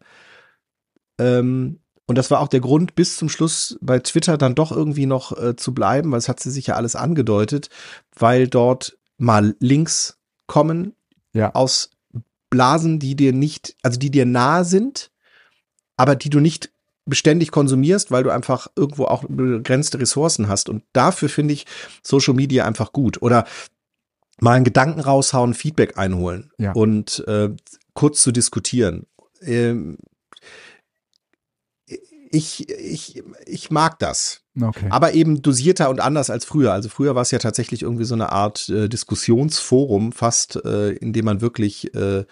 ähm, 1.19 1.79
und 2.09 2.17
das 2.17 2.31
war 2.31 2.39
auch 2.39 2.47
der 2.47 2.59
Grund, 2.59 2.95
bis 2.95 3.17
zum 3.17 3.29
Schluss 3.29 3.77
bei 3.81 3.99
Twitter 3.99 4.39
dann 4.39 4.55
doch 4.55 4.71
irgendwie 4.71 5.05
noch 5.05 5.37
äh, 5.37 5.55
zu 5.55 5.75
bleiben, 5.75 6.11
weil 6.11 6.17
es 6.17 6.27
hat 6.27 6.39
sie 6.39 6.49
sich 6.49 6.65
ja 6.65 6.75
alles 6.75 6.95
angedeutet, 6.95 7.69
weil 8.17 8.47
dort 8.47 8.97
mal 9.19 9.55
Links 9.59 10.17
kommen 10.47 10.95
ja. 11.33 11.53
aus 11.53 11.91
Blasen, 12.49 12.97
die 12.97 13.15
dir 13.15 13.31
nicht, 13.31 13.75
also 13.83 13.99
die 13.99 14.09
dir 14.09 14.25
nahe 14.25 14.65
sind, 14.65 15.11
aber 15.97 16.15
die 16.15 16.31
du 16.31 16.39
nicht 16.39 16.71
beständig 17.09 17.51
konsumierst, 17.51 18.11
weil 18.11 18.23
du 18.23 18.29
einfach 18.29 18.67
irgendwo 18.75 19.05
auch 19.05 19.23
begrenzte 19.27 19.99
Ressourcen 19.99 20.47
hast. 20.47 20.69
Und 20.69 20.83
dafür 20.93 21.29
finde 21.29 21.53
ich 21.53 21.65
Social 22.03 22.33
Media 22.33 22.65
einfach 22.65 22.91
gut. 22.93 23.21
Oder 23.21 23.45
mal 24.39 24.53
einen 24.53 24.65
Gedanken 24.65 25.01
raushauen, 25.01 25.53
Feedback 25.53 25.97
einholen 25.97 26.51
ja. 26.57 26.71
und 26.73 27.23
äh, 27.27 27.49
kurz 27.93 28.21
zu 28.21 28.31
diskutieren. 28.31 29.05
Ähm, 29.41 29.97
ich, 32.31 32.69
ich, 32.69 33.23
ich 33.45 33.71
mag 33.71 33.97
das. 33.99 34.41
Okay. 34.61 34.87
Aber 34.91 35.13
eben 35.13 35.41
dosierter 35.41 35.89
und 35.89 35.99
anders 35.99 36.29
als 36.29 36.45
früher. 36.45 36.73
Also 36.73 36.87
früher 36.89 37.15
war 37.15 37.23
es 37.23 37.31
ja 37.31 37.39
tatsächlich 37.39 37.81
irgendwie 37.81 38.03
so 38.03 38.13
eine 38.13 38.31
Art 38.31 38.69
äh, 38.69 38.87
Diskussionsforum, 38.87 40.11
fast, 40.11 40.63
äh, 40.63 40.91
in 40.91 41.11
dem 41.11 41.25
man 41.25 41.41
wirklich 41.41 41.93
äh, 41.95 42.25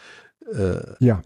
äh, 0.54 0.96
ja 1.00 1.22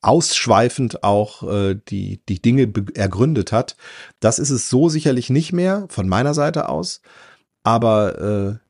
ausschweifend 0.00 1.02
auch 1.02 1.42
äh, 1.42 1.76
die, 1.88 2.22
die 2.28 2.40
Dinge 2.40 2.72
ergründet 2.94 3.52
hat. 3.52 3.76
Das 4.20 4.38
ist 4.38 4.50
es 4.50 4.68
so 4.68 4.88
sicherlich 4.88 5.30
nicht 5.30 5.52
mehr 5.52 5.86
von 5.88 6.08
meiner 6.08 6.34
Seite 6.34 6.68
aus. 6.68 7.00
Aber 7.64 8.58
äh, 8.60 8.67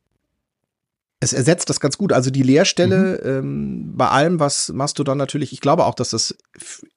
es 1.20 1.32
ersetzt 1.32 1.68
das 1.68 1.80
ganz 1.80 1.98
gut. 1.98 2.12
Also 2.12 2.30
die 2.30 2.42
Leerstelle 2.42 3.20
mhm. 3.22 3.30
ähm, 3.30 3.92
bei 3.96 4.08
allem, 4.08 4.38
was 4.38 4.68
Mastodon 4.72 5.18
natürlich, 5.18 5.52
ich 5.52 5.60
glaube 5.60 5.84
auch, 5.84 5.94
dass 5.94 6.10
das 6.10 6.36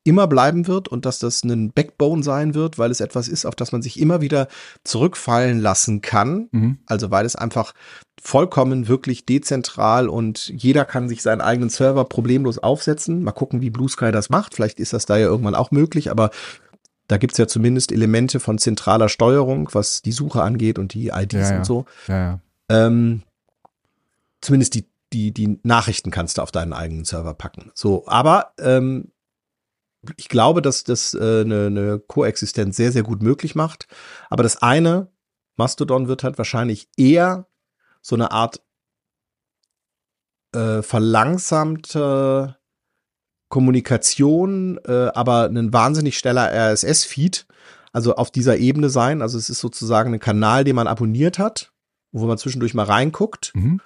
immer 0.04 0.28
bleiben 0.28 0.68
wird 0.68 0.88
und 0.88 1.06
dass 1.06 1.18
das 1.18 1.44
ein 1.44 1.72
Backbone 1.72 2.22
sein 2.22 2.54
wird, 2.54 2.78
weil 2.78 2.92
es 2.92 3.00
etwas 3.00 3.28
ist, 3.28 3.46
auf 3.46 3.56
das 3.56 3.72
man 3.72 3.82
sich 3.82 4.00
immer 4.00 4.22
wieder 4.22 4.48
zurückfallen 4.84 5.60
lassen 5.60 6.02
kann. 6.02 6.50
Mhm. 6.52 6.78
Also 6.86 7.10
weil 7.10 7.26
es 7.26 7.36
einfach 7.36 7.74
vollkommen 8.22 8.88
wirklich 8.88 9.26
dezentral 9.26 10.08
und 10.08 10.50
jeder 10.50 10.86
kann 10.86 11.10
sich 11.10 11.24
seinen 11.24 11.42
eigenen 11.42 11.70
Server 11.72 12.06
problemlos 12.06 12.60
aufsetzen. 12.60 13.24
Mal 13.24 13.32
gucken, 13.32 13.62
wie 13.62 13.72
Blue 13.72 13.90
Sky 13.90 14.12
das 14.12 14.30
macht. 14.30 14.54
Vielleicht 14.54 14.80
ist 14.80 14.94
das 14.94 15.08
da 15.08 15.18
ja 15.18 15.26
irgendwann 15.26 15.56
auch 15.56 15.72
möglich, 15.72 16.12
aber 16.12 16.30
da 17.08 17.18
gibt's 17.18 17.40
ja 17.40 17.48
zumindest 17.48 17.92
Elemente 17.92 18.40
von 18.40 18.60
zentraler 18.60 19.10
Steuerung, 19.10 19.70
was 19.74 20.04
die 20.04 20.12
Suche 20.12 20.44
angeht 20.44 20.78
und 20.78 20.94
die 20.94 21.08
IDs 21.08 21.34
ja, 21.34 21.50
ja. 21.50 21.58
und 21.58 21.66
so. 21.66 21.86
Ja, 22.08 22.40
ähm, 22.70 23.24
zumindest 24.42 24.74
die, 24.76 24.90
die, 25.14 25.34
die 25.34 25.60
Nachrichten 25.64 26.12
kannst 26.12 26.38
du 26.38 26.42
auf 26.42 26.52
deinen 26.52 26.74
eigenen 26.74 27.06
Server 27.06 27.34
packen. 27.34 27.72
So, 27.74 28.08
aber 28.08 28.54
ähm, 28.60 29.12
ich 30.18 30.30
glaube, 30.30 30.62
dass 30.62 30.84
das 30.84 31.14
äh, 31.14 31.42
eine, 31.42 31.68
eine 31.68 32.00
Koexistenz 32.00 32.76
sehr, 32.76 32.92
sehr 32.92 33.04
gut 33.04 33.22
möglich 33.22 33.56
macht. 33.56 33.88
Aber 34.30 34.44
das 34.44 34.62
eine, 34.62 35.08
Mastodon 35.58 36.08
wird 36.08 36.24
halt 36.24 36.38
wahrscheinlich 36.38 36.90
eher 36.98 37.48
so 38.02 38.16
eine 38.16 38.32
Art 38.32 38.62
äh, 40.54 40.82
verlangsamte 40.82 42.58
Kommunikation, 43.50 44.80
äh, 44.86 45.12
aber 45.14 45.46
ein 45.46 45.72
wahnsinnig 45.74 46.18
schneller 46.18 46.52
RSS-Feed, 46.52 47.46
also 47.92 48.16
auf 48.16 48.32
dieser 48.32 48.58
Ebene 48.58 48.90
sein. 48.90 49.22
Also 49.22 49.38
es 49.38 49.50
ist 49.50 49.60
sozusagen 49.60 50.14
ein 50.14 50.20
Kanal, 50.20 50.64
den 50.64 50.76
man 50.76 50.88
abonniert 50.88 51.38
hat, 51.38 51.72
wo 52.12 52.26
man 52.26 52.38
zwischendurch 52.38 52.74
mal 52.74 52.86
reinguckt. 52.86 53.52
Mhm. 53.54 53.82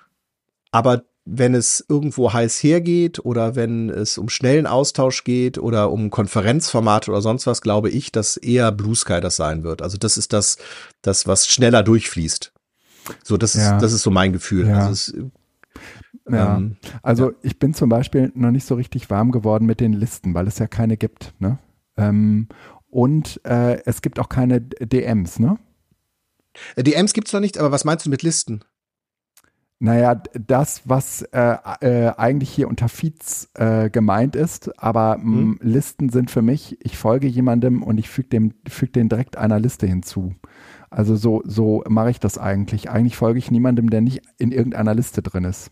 Aber 0.75 1.03
wenn 1.23 1.55
es 1.55 1.83
irgendwo 1.87 2.33
heiß 2.33 2.61
hergeht 2.61 3.23
oder 3.23 3.55
wenn 3.55 3.89
es 3.89 4.17
um 4.17 4.27
schnellen 4.27 4.67
Austausch 4.67 5.23
geht 5.23 5.57
oder 5.57 5.89
um 5.89 6.09
Konferenzformate 6.09 7.09
oder 7.11 7.21
sonst 7.21 7.47
was, 7.47 7.61
glaube 7.61 7.89
ich, 7.89 8.11
dass 8.11 8.35
eher 8.35 8.73
Blue 8.73 8.93
Sky 8.93 9.21
das 9.21 9.37
sein 9.37 9.63
wird. 9.63 9.81
Also 9.81 9.97
das 9.97 10.17
ist 10.17 10.33
das, 10.33 10.57
das 11.01 11.27
was 11.27 11.47
schneller 11.47 11.81
durchfließt. 11.81 12.51
So, 13.23 13.37
das 13.37 13.53
ja. 13.53 13.75
ist, 13.75 13.83
das 13.83 13.93
ist 13.93 14.03
so 14.03 14.11
mein 14.11 14.33
Gefühl. 14.33 14.67
Ja. 14.67 14.87
Also, 14.87 14.91
es, 14.91 15.15
ja. 16.29 16.57
Ähm, 16.57 16.75
also 17.01 17.31
ich 17.41 17.57
bin 17.57 17.73
zum 17.73 17.87
Beispiel 17.87 18.33
noch 18.35 18.51
nicht 18.51 18.67
so 18.67 18.75
richtig 18.75 19.09
warm 19.09 19.31
geworden 19.31 19.65
mit 19.65 19.79
den 19.79 19.93
Listen, 19.93 20.33
weil 20.33 20.47
es 20.47 20.59
ja 20.59 20.67
keine 20.67 20.97
gibt. 20.97 21.33
Ne? 21.39 21.57
Ähm, 21.95 22.49
und 22.89 23.39
äh, 23.45 23.81
es 23.85 24.01
gibt 24.01 24.19
auch 24.19 24.29
keine 24.29 24.59
DMs, 24.59 25.39
ne? 25.39 25.57
DMs 26.77 27.13
gibt 27.13 27.27
es 27.27 27.33
noch 27.33 27.41
nicht, 27.41 27.57
aber 27.57 27.71
was 27.71 27.85
meinst 27.85 28.05
du 28.05 28.09
mit 28.09 28.23
Listen? 28.23 28.61
Naja, 29.85 30.19
das, 30.33 30.81
was 30.85 31.21
äh, 31.31 31.57
äh, 31.81 32.11
eigentlich 32.17 32.49
hier 32.49 32.67
unter 32.67 32.89
Feeds 32.89 33.51
äh, 33.53 33.91
gemeint 33.91 34.35
ist, 34.35 34.71
aber 34.81 35.19
mhm. 35.19 35.59
Listen 35.61 36.09
sind 36.09 36.31
für 36.31 36.41
mich, 36.41 36.83
ich 36.83 36.97
folge 36.97 37.27
jemandem 37.27 37.83
und 37.83 37.99
ich 37.99 38.09
füge 38.09 38.29
dem, 38.29 38.55
füg 38.67 38.93
den 38.93 39.09
direkt 39.09 39.37
einer 39.37 39.59
Liste 39.59 39.85
hinzu. 39.85 40.33
Also 40.89 41.15
so, 41.15 41.43
so 41.45 41.83
mache 41.87 42.09
ich 42.09 42.19
das 42.19 42.39
eigentlich. 42.39 42.89
Eigentlich 42.89 43.15
folge 43.15 43.37
ich 43.37 43.51
niemandem, 43.51 43.91
der 43.91 44.01
nicht 44.01 44.23
in 44.39 44.51
irgendeiner 44.51 44.95
Liste 44.95 45.21
drin 45.21 45.43
ist. 45.43 45.69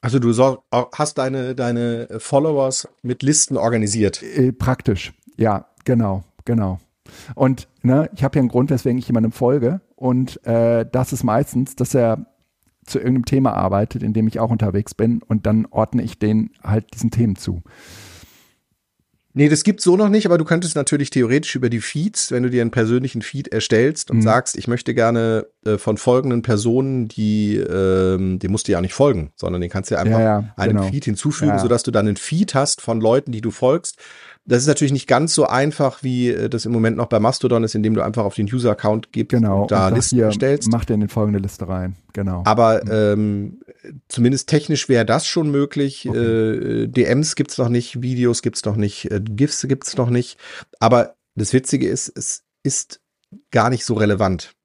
Also 0.00 0.18
du 0.18 0.32
so, 0.32 0.62
hast 0.72 1.18
deine, 1.18 1.54
deine 1.54 2.08
Followers 2.16 2.88
mit 3.02 3.22
Listen 3.22 3.58
organisiert. 3.58 4.22
Äh, 4.22 4.52
praktisch, 4.52 5.12
ja, 5.36 5.66
genau, 5.84 6.24
genau. 6.46 6.80
Und 7.34 7.68
ne, 7.82 8.08
ich 8.14 8.24
habe 8.24 8.36
ja 8.36 8.40
einen 8.40 8.48
Grund, 8.48 8.70
weswegen 8.70 8.98
ich 8.98 9.06
jemandem 9.06 9.32
folge. 9.32 9.82
Und 9.96 10.42
äh, 10.46 10.86
das 10.90 11.12
ist 11.12 11.24
meistens, 11.24 11.76
dass 11.76 11.94
er 11.94 12.24
zu 12.90 12.98
irgendeinem 12.98 13.24
Thema 13.24 13.52
arbeitet, 13.54 14.02
in 14.02 14.12
dem 14.12 14.26
ich 14.26 14.38
auch 14.38 14.50
unterwegs 14.50 14.94
bin. 14.94 15.22
Und 15.22 15.46
dann 15.46 15.66
ordne 15.70 16.02
ich 16.02 16.18
den 16.18 16.50
halt 16.62 16.86
diesen 16.94 17.10
Themen 17.10 17.36
zu. 17.36 17.62
Nee, 19.32 19.48
das 19.48 19.62
gibt's 19.62 19.84
so 19.84 19.96
noch 19.96 20.08
nicht, 20.08 20.26
aber 20.26 20.38
du 20.38 20.44
könntest 20.44 20.74
natürlich 20.74 21.10
theoretisch 21.10 21.54
über 21.54 21.70
die 21.70 21.80
Feeds, 21.80 22.32
wenn 22.32 22.42
du 22.42 22.50
dir 22.50 22.62
einen 22.62 22.72
persönlichen 22.72 23.22
Feed 23.22 23.46
erstellst 23.46 24.10
und 24.10 24.18
mhm. 24.18 24.22
sagst, 24.22 24.58
ich 24.58 24.66
möchte 24.66 24.92
gerne 24.92 25.46
äh, 25.64 25.78
von 25.78 25.98
folgenden 25.98 26.42
Personen, 26.42 27.06
die, 27.06 27.56
ähm, 27.56 28.40
dem 28.40 28.50
musst 28.50 28.66
du 28.66 28.72
ja 28.72 28.80
nicht 28.80 28.92
folgen, 28.92 29.30
sondern 29.36 29.60
den 29.60 29.70
kannst 29.70 29.90
du 29.90 29.94
ja 29.94 30.00
einfach 30.00 30.18
ja, 30.18 30.40
ja, 30.40 30.54
einem 30.56 30.78
genau. 30.78 30.88
Feed 30.90 31.04
hinzufügen, 31.04 31.52
ja. 31.52 31.58
sodass 31.60 31.84
du 31.84 31.92
dann 31.92 32.08
einen 32.08 32.16
Feed 32.16 32.56
hast 32.56 32.80
von 32.80 33.00
Leuten, 33.00 33.30
die 33.30 33.40
du 33.40 33.52
folgst 33.52 33.98
das 34.50 34.62
ist 34.62 34.66
natürlich 34.66 34.92
nicht 34.92 35.06
ganz 35.06 35.32
so 35.32 35.46
einfach, 35.46 36.02
wie 36.02 36.28
äh, 36.30 36.48
das 36.48 36.66
im 36.66 36.72
Moment 36.72 36.96
noch 36.96 37.06
bei 37.06 37.20
Mastodon 37.20 37.62
ist, 37.62 37.76
indem 37.76 37.94
du 37.94 38.02
einfach 38.02 38.24
auf 38.24 38.34
den 38.34 38.52
User-Account 38.52 39.12
gibst 39.12 39.30
genau, 39.30 39.62
und 39.62 39.70
da 39.70 39.86
und 39.86 39.94
Listen 39.94 40.16
hier, 40.16 40.32
stellst. 40.32 40.72
Mach 40.72 40.84
dir 40.84 40.94
in 40.94 41.08
folgende 41.08 41.38
Liste 41.38 41.68
rein, 41.68 41.94
genau. 42.14 42.42
Aber 42.44 42.82
mhm. 42.84 42.90
ähm, 42.90 43.60
zumindest 44.08 44.48
technisch 44.48 44.88
wäre 44.88 45.06
das 45.06 45.28
schon 45.28 45.52
möglich. 45.52 46.08
Okay. 46.08 46.82
Äh, 46.82 46.86
DMs 46.88 47.36
gibt's 47.36 47.58
noch 47.58 47.68
nicht, 47.68 48.02
Videos 48.02 48.42
gibt's 48.42 48.64
noch 48.64 48.74
nicht, 48.74 49.08
äh, 49.12 49.20
GIFs 49.20 49.68
gibt's 49.68 49.96
noch 49.96 50.10
nicht. 50.10 50.36
Aber 50.80 51.14
das 51.36 51.52
Witzige 51.52 51.88
ist, 51.88 52.12
es 52.16 52.42
ist 52.64 53.00
gar 53.52 53.70
nicht 53.70 53.84
so 53.84 53.94
relevant. 53.94 54.56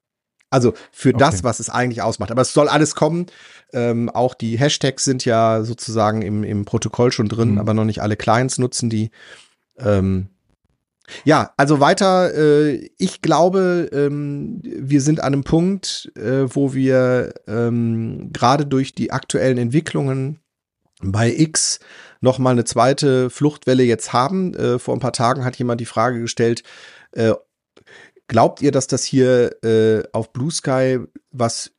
Also 0.50 0.74
für 0.90 1.10
okay. 1.10 1.18
das, 1.18 1.44
was 1.44 1.60
es 1.60 1.70
eigentlich 1.70 2.02
ausmacht. 2.02 2.32
Aber 2.32 2.42
es 2.42 2.52
soll 2.52 2.68
alles 2.68 2.96
kommen. 2.96 3.26
Ähm, 3.72 4.10
auch 4.10 4.34
die 4.34 4.58
Hashtags 4.58 5.04
sind 5.04 5.24
ja 5.24 5.62
sozusagen 5.62 6.22
im, 6.22 6.42
im 6.42 6.64
Protokoll 6.64 7.12
schon 7.12 7.28
drin, 7.28 7.52
mhm. 7.52 7.58
aber 7.58 7.72
noch 7.72 7.84
nicht 7.84 8.02
alle 8.02 8.16
Clients 8.16 8.58
nutzen 8.58 8.90
die. 8.90 9.10
Ähm, 9.78 10.28
ja, 11.24 11.52
also 11.56 11.80
weiter, 11.80 12.34
äh, 12.34 12.90
ich 12.98 13.22
glaube, 13.22 13.88
ähm, 13.92 14.60
wir 14.62 15.00
sind 15.00 15.20
an 15.20 15.34
einem 15.34 15.44
Punkt, 15.44 16.10
äh, 16.16 16.46
wo 16.48 16.74
wir 16.74 17.32
ähm, 17.46 18.30
gerade 18.32 18.66
durch 18.66 18.94
die 18.94 19.12
aktuellen 19.12 19.58
Entwicklungen 19.58 20.40
bei 21.00 21.32
X 21.32 21.78
noch 22.20 22.38
mal 22.38 22.50
eine 22.50 22.64
zweite 22.64 23.30
Fluchtwelle 23.30 23.84
jetzt 23.84 24.12
haben. 24.12 24.54
Äh, 24.54 24.78
vor 24.78 24.94
ein 24.94 25.00
paar 25.00 25.12
Tagen 25.12 25.44
hat 25.44 25.56
jemand 25.56 25.80
die 25.80 25.86
Frage 25.86 26.20
gestellt, 26.20 26.62
äh, 27.12 27.34
glaubt 28.28 28.62
ihr, 28.62 28.72
dass 28.72 28.86
das 28.86 29.04
hier 29.04 29.62
äh, 29.62 30.02
auf 30.12 30.32
Blue 30.32 30.50
Sky 30.50 30.98
was 31.30 31.72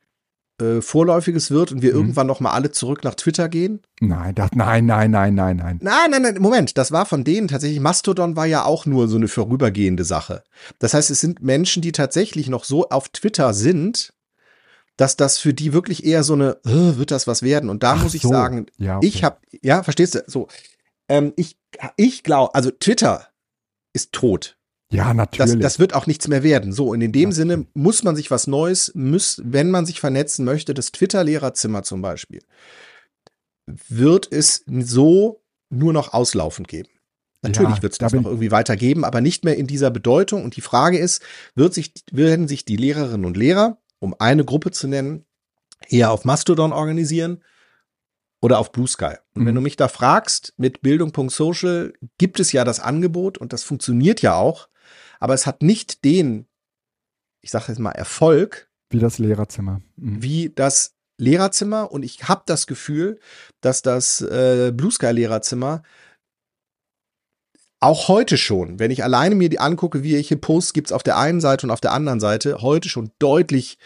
äh, 0.60 0.80
Vorläufiges 0.80 1.50
wird 1.50 1.72
und 1.72 1.82
wir 1.82 1.92
mhm. 1.92 1.98
irgendwann 1.98 2.26
noch 2.26 2.40
mal 2.40 2.52
alle 2.52 2.70
zurück 2.70 3.04
nach 3.04 3.14
Twitter 3.14 3.48
gehen? 3.48 3.80
Nein, 4.00 4.34
das, 4.34 4.50
nein, 4.54 4.86
nein, 4.86 5.10
nein, 5.10 5.34
nein, 5.34 5.56
nein. 5.56 5.78
Nein, 5.82 6.10
nein, 6.10 6.22
nein, 6.22 6.38
Moment, 6.40 6.76
das 6.78 6.92
war 6.92 7.06
von 7.06 7.24
denen 7.24 7.48
tatsächlich, 7.48 7.80
Mastodon 7.80 8.36
war 8.36 8.46
ja 8.46 8.64
auch 8.64 8.86
nur 8.86 9.08
so 9.08 9.16
eine 9.16 9.28
vorübergehende 9.28 10.04
Sache. 10.04 10.42
Das 10.78 10.94
heißt, 10.94 11.10
es 11.10 11.20
sind 11.20 11.42
Menschen, 11.42 11.82
die 11.82 11.92
tatsächlich 11.92 12.48
noch 12.48 12.64
so 12.64 12.88
auf 12.88 13.08
Twitter 13.08 13.54
sind, 13.54 14.12
dass 14.96 15.16
das 15.16 15.38
für 15.38 15.54
die 15.54 15.72
wirklich 15.72 16.04
eher 16.04 16.24
so 16.24 16.34
eine, 16.34 16.58
äh, 16.66 16.98
wird 16.98 17.12
das 17.12 17.26
was 17.26 17.42
werden? 17.42 17.70
Und 17.70 17.82
da 17.82 17.92
Ach 17.92 18.02
muss 18.02 18.14
ich 18.14 18.22
so. 18.22 18.28
sagen, 18.28 18.66
Ja, 18.76 18.96
okay. 18.98 19.06
ich 19.06 19.24
habe, 19.24 19.38
ja, 19.62 19.82
verstehst 19.82 20.16
du, 20.16 20.24
so, 20.26 20.48
ähm, 21.08 21.32
ich, 21.36 21.56
ich 21.96 22.24
glaube, 22.24 22.54
also 22.54 22.70
Twitter 22.70 23.28
ist 23.92 24.12
tot. 24.12 24.57
Ja, 24.90 25.08
Das, 25.08 25.16
natürlich. 25.16 25.60
das 25.60 25.78
wird 25.78 25.94
auch 25.94 26.06
nichts 26.06 26.28
mehr 26.28 26.42
werden. 26.42 26.72
So, 26.72 26.88
und 26.88 27.00
in 27.02 27.12
dem 27.12 27.30
Ja. 27.30 27.34
Sinne 27.34 27.66
muss 27.74 28.02
man 28.04 28.16
sich 28.16 28.30
was 28.30 28.46
Neues, 28.46 28.92
muss, 28.94 29.40
wenn 29.44 29.70
man 29.70 29.84
sich 29.84 30.00
vernetzen 30.00 30.44
möchte, 30.44 30.72
das 30.72 30.92
Twitter-Lehrerzimmer 30.92 31.82
zum 31.82 32.00
Beispiel, 32.00 32.40
wird 33.66 34.32
es 34.32 34.64
so 34.66 35.42
nur 35.68 35.92
noch 35.92 36.14
auslaufend 36.14 36.68
geben. 36.68 36.88
Natürlich 37.42 37.76
Ja, 37.76 37.82
wird 37.82 37.92
es 37.92 37.98
da 37.98 38.06
das 38.06 38.14
noch 38.14 38.24
irgendwie 38.24 38.50
weitergeben, 38.50 39.04
aber 39.04 39.20
nicht 39.20 39.44
mehr 39.44 39.56
in 39.56 39.66
dieser 39.66 39.90
Bedeutung. 39.90 40.42
Und 40.42 40.56
die 40.56 40.60
Frage 40.62 40.98
ist, 40.98 41.22
wird 41.54 41.74
sich, 41.74 41.92
werden 42.10 42.48
sich 42.48 42.64
die 42.64 42.76
Lehrerinnen 42.76 43.26
und 43.26 43.36
Lehrer, 43.36 43.78
um 44.00 44.14
eine 44.18 44.44
Gruppe 44.44 44.70
zu 44.70 44.88
nennen, 44.88 45.24
eher 45.88 46.10
auf 46.10 46.24
Mastodon 46.24 46.72
organisieren 46.72 47.44
oder 48.40 48.58
auf 48.58 48.72
Blue 48.72 48.88
Sky? 48.88 49.16
Und 49.34 49.44
wenn 49.44 49.52
Mhm. 49.52 49.56
du 49.56 49.60
mich 49.60 49.76
da 49.76 49.86
fragst, 49.88 50.54
mit 50.56 50.80
Bildung.social 50.80 51.92
gibt 52.16 52.40
es 52.40 52.50
ja 52.52 52.64
das 52.64 52.80
Angebot 52.80 53.38
und 53.38 53.52
das 53.52 53.62
funktioniert 53.62 54.22
ja 54.22 54.34
auch, 54.34 54.68
aber 55.20 55.34
es 55.34 55.46
hat 55.46 55.62
nicht 55.62 56.04
den, 56.04 56.46
ich 57.40 57.50
sage 57.50 57.66
jetzt 57.68 57.78
mal, 57.78 57.92
Erfolg, 57.92 58.68
Wie 58.90 58.98
das 58.98 59.18
Lehrerzimmer. 59.18 59.80
Mhm. 59.96 60.22
wie 60.22 60.50
das 60.54 60.94
Lehrerzimmer 61.18 61.90
und 61.90 62.04
ich 62.04 62.28
habe 62.28 62.42
das 62.46 62.66
Gefühl, 62.66 63.18
dass 63.60 63.82
das 63.82 64.20
äh, 64.20 64.72
Blue 64.74 64.92
Sky 64.92 65.10
Lehrerzimmer 65.10 65.82
auch 67.80 68.08
heute 68.08 68.36
schon, 68.36 68.78
wenn 68.78 68.90
ich 68.90 69.04
alleine 69.04 69.34
mir 69.34 69.48
die 69.48 69.60
angucke, 69.60 70.02
wie 70.02 70.14
welche 70.14 70.36
Posts 70.36 70.72
gibt's 70.72 70.92
auf 70.92 71.02
der 71.02 71.16
einen 71.16 71.40
Seite 71.40 71.66
und 71.66 71.70
auf 71.70 71.80
der 71.80 71.92
anderen 71.92 72.20
Seite, 72.20 72.60
heute 72.60 72.88
schon 72.88 73.12
deutlich 73.18 73.78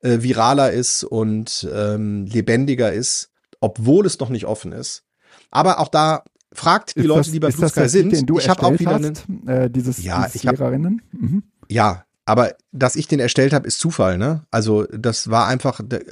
äh, 0.00 0.22
viraler 0.22 0.72
ist 0.72 1.04
und 1.04 1.68
ähm, 1.72 2.26
lebendiger 2.26 2.92
ist, 2.92 3.30
obwohl 3.60 4.06
es 4.06 4.18
noch 4.18 4.30
nicht 4.30 4.46
offen 4.46 4.72
ist. 4.72 5.04
Aber 5.50 5.78
auch 5.80 5.88
da 5.88 6.24
fragt 6.54 6.96
die 6.96 7.00
Ist 7.00 7.06
Leute, 7.06 7.20
das, 7.20 7.30
die 7.32 7.40
bei 7.40 7.50
Blue 7.50 7.68
Sky 7.68 7.88
sind. 7.88 8.12
Den 8.12 8.26
du 8.26 8.38
ich 8.38 8.48
habe 8.48 8.62
auch 8.62 8.78
wieder 8.78 8.94
einen, 8.96 9.14
hast, 9.16 9.48
äh, 9.48 9.68
dieses, 9.70 10.02
Ja, 10.02 10.22
dieses 10.26 10.36
ich 10.42 10.46
hab- 10.46 10.58
Lehrerinnen? 10.58 11.02
Mhm. 11.12 11.42
Ja, 11.68 12.04
aber 12.24 12.54
dass 12.72 12.96
ich 12.96 13.06
den 13.08 13.20
erstellt 13.20 13.52
habe, 13.52 13.66
ist 13.66 13.78
Zufall, 13.78 14.16
ne? 14.18 14.44
Also 14.50 14.84
das 14.84 15.28
war 15.30 15.46
einfach 15.48 15.80
de- 15.84 16.04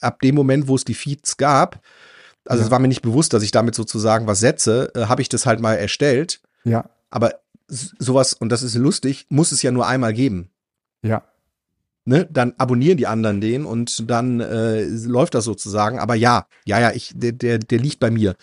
ab 0.00 0.20
dem 0.22 0.34
Moment, 0.34 0.66
wo 0.68 0.74
es 0.74 0.84
die 0.84 0.94
Feeds 0.94 1.36
gab, 1.36 1.80
also 2.46 2.60
Ja. 2.62 2.66
es 2.66 2.70
war 2.70 2.78
mir 2.78 2.88
nicht 2.88 3.02
bewusst, 3.02 3.32
dass 3.34 3.42
ich 3.42 3.50
damit 3.52 3.74
sozusagen 3.74 4.26
was 4.26 4.40
setze, 4.40 4.90
äh, 4.94 5.04
habe 5.06 5.22
ich 5.22 5.28
das 5.28 5.46
halt 5.46 5.60
mal 5.60 5.74
erstellt. 5.74 6.40
Ja, 6.64 6.88
Aber 7.10 7.34
sowas, 7.68 8.32
und 8.32 8.48
das 8.50 8.62
ist 8.62 8.74
lustig, 8.76 9.26
muss 9.28 9.52
es 9.52 9.62
ja 9.62 9.70
nur 9.70 9.86
einmal 9.86 10.12
geben. 10.12 10.50
ja. 11.02 11.22
Ne? 12.06 12.26
Dann 12.32 12.54
abonnieren 12.56 12.96
die 12.96 13.06
anderen 13.06 13.42
den 13.42 13.66
und 13.66 14.10
dann 14.10 14.40
äh, 14.40 14.84
läuft 14.84 15.34
das 15.34 15.44
sozusagen. 15.44 15.98
Aber 15.98 16.14
ja, 16.14 16.46
ja, 16.64 16.80
ja, 16.80 16.92
ich, 16.92 17.12
der, 17.14 17.32
der, 17.32 17.58
der 17.58 17.78
liegt 17.78 18.00
bei 18.00 18.10
mir. 18.10 18.36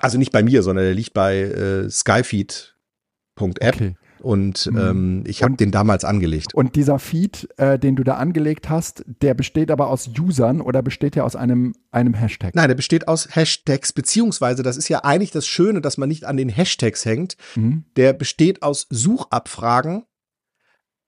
Also 0.00 0.18
nicht 0.18 0.32
bei 0.32 0.42
mir, 0.42 0.62
sondern 0.62 0.84
der 0.84 0.94
liegt 0.94 1.14
bei 1.14 1.38
äh, 1.40 1.90
skyfeed.app 1.90 3.74
Okay. 3.76 3.94
und 4.20 4.66
Mhm. 4.66 4.78
ähm, 4.78 5.24
ich 5.26 5.42
habe 5.44 5.54
den 5.56 5.70
damals 5.70 6.04
angelegt. 6.04 6.52
Und 6.54 6.74
dieser 6.74 6.98
Feed, 6.98 7.48
äh, 7.56 7.78
den 7.78 7.94
du 7.94 8.02
da 8.02 8.14
angelegt 8.16 8.68
hast, 8.68 9.04
der 9.22 9.34
besteht 9.34 9.70
aber 9.70 9.88
aus 9.90 10.08
Usern 10.18 10.60
oder 10.60 10.82
besteht 10.82 11.14
der 11.14 11.24
aus 11.24 11.36
einem, 11.36 11.74
einem 11.92 12.14
Hashtag? 12.14 12.54
Nein, 12.56 12.68
der 12.68 12.74
besteht 12.74 13.06
aus 13.06 13.28
Hashtags, 13.36 13.92
beziehungsweise 13.92 14.62
das 14.64 14.76
ist 14.76 14.88
ja 14.88 15.04
eigentlich 15.04 15.30
das 15.30 15.46
Schöne, 15.46 15.80
dass 15.80 15.98
man 15.98 16.08
nicht 16.08 16.24
an 16.24 16.36
den 16.36 16.48
Hashtags 16.48 17.04
hängt. 17.04 17.36
Mhm. 17.54 17.84
Der 17.96 18.12
besteht 18.12 18.62
aus 18.62 18.86
Suchabfragen, 18.90 20.04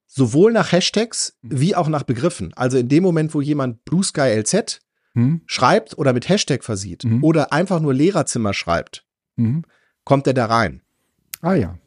sowohl 0.07 0.53
nach 0.53 0.71
Hashtags 0.73 1.37
wie 1.43 1.75
auch 1.75 1.89
nach 1.89 2.03
Begriffen. 2.05 2.53
Also 2.55 2.79
in 2.79 2.89
dem 2.89 3.03
Moment, 3.03 3.35
wo 3.35 3.41
jemand 3.41 3.85
Blue 3.85 4.05
Sky 4.05 4.37
LZ 4.39 4.81
Mhm. 5.15 5.43
schreibt 5.47 5.99
oder 5.99 6.13
mit 6.13 6.29
Hashtag 6.29 6.63
versieht 6.65 7.05
Mhm. 7.05 7.25
oder 7.25 7.53
einfach 7.53 7.81
nur 7.81 7.93
Lehrerzimmer 7.95 8.55
schreibt, 8.55 9.05
Mhm. 9.37 9.65
kommt 10.05 10.27
er 10.27 10.35
da 10.35 10.47
rein. 10.47 10.83
Ah 11.41 11.55
ja. 11.55 11.79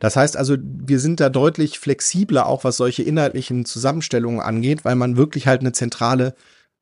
Das 0.00 0.16
heißt 0.16 0.36
also, 0.36 0.56
wir 0.60 0.98
sind 0.98 1.20
da 1.20 1.28
deutlich 1.28 1.78
flexibler, 1.78 2.46
auch 2.46 2.64
was 2.64 2.76
solche 2.76 3.02
inhaltlichen 3.04 3.64
Zusammenstellungen 3.64 4.40
angeht, 4.40 4.84
weil 4.84 4.96
man 4.96 5.16
wirklich 5.16 5.46
halt 5.46 5.60
eine 5.60 5.72
zentrale 5.72 6.34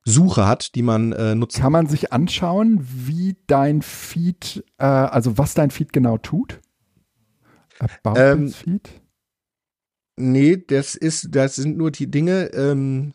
Suche 0.06 0.46
hat, 0.46 0.74
die 0.74 0.82
man 0.82 1.12
äh, 1.12 1.34
nutzen 1.34 1.60
Kann 1.62 1.72
man 1.72 1.86
sich 1.86 2.12
anschauen, 2.12 2.78
wie 2.82 3.36
dein 3.46 3.82
Feed, 3.82 4.64
äh, 4.78 4.84
also 4.84 5.36
was 5.38 5.54
dein 5.54 5.70
Feed 5.70 5.92
genau 5.92 6.16
tut? 6.18 6.60
About 7.78 8.18
Ähm, 8.18 8.48
Feed? 8.50 8.88
Nee, 10.16 10.62
das 10.66 10.94
ist, 10.94 11.28
das 11.34 11.56
sind 11.56 11.76
nur 11.76 11.90
die 11.90 12.10
Dinge, 12.10 12.52
ähm, 12.54 13.14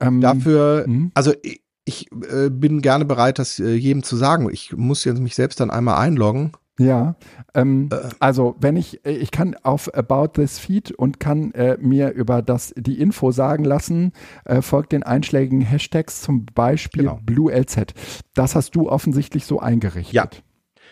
Ähm, 0.00 0.20
dafür, 0.20 0.84
mhm. 0.86 1.10
also 1.14 1.32
ich, 1.42 1.62
ich 1.84 2.06
äh, 2.30 2.50
bin 2.50 2.82
gerne 2.82 3.04
bereit, 3.04 3.38
das 3.38 3.58
äh, 3.58 3.74
jedem 3.74 4.02
zu 4.02 4.16
sagen. 4.16 4.48
Ich 4.52 4.76
muss 4.76 5.04
jetzt 5.04 5.20
mich 5.20 5.34
selbst 5.34 5.60
dann 5.60 5.70
einmal 5.70 5.98
einloggen. 5.98 6.52
Ja, 6.80 7.16
ähm, 7.54 7.88
Äh. 7.90 8.08
also 8.20 8.54
wenn 8.60 8.76
ich, 8.76 9.04
äh, 9.04 9.10
ich 9.10 9.32
kann 9.32 9.56
auf 9.64 9.92
About 9.94 10.28
This 10.40 10.60
Feed 10.60 10.92
und 10.92 11.18
kann 11.18 11.50
äh, 11.52 11.76
mir 11.80 12.12
über 12.12 12.40
das, 12.40 12.72
die 12.76 13.00
Info 13.00 13.32
sagen 13.32 13.64
lassen, 13.64 14.12
äh, 14.44 14.62
folgt 14.62 14.92
den 14.92 15.02
einschlägigen 15.02 15.60
Hashtags, 15.60 16.22
zum 16.22 16.46
Beispiel 16.54 17.02
Genau. 17.04 17.18
BlueLZ. 17.24 17.94
Das 18.34 18.54
hast 18.54 18.76
du 18.76 18.88
offensichtlich 18.88 19.44
so 19.44 19.58
eingerichtet. 19.58 20.14
Ja. 20.14 20.28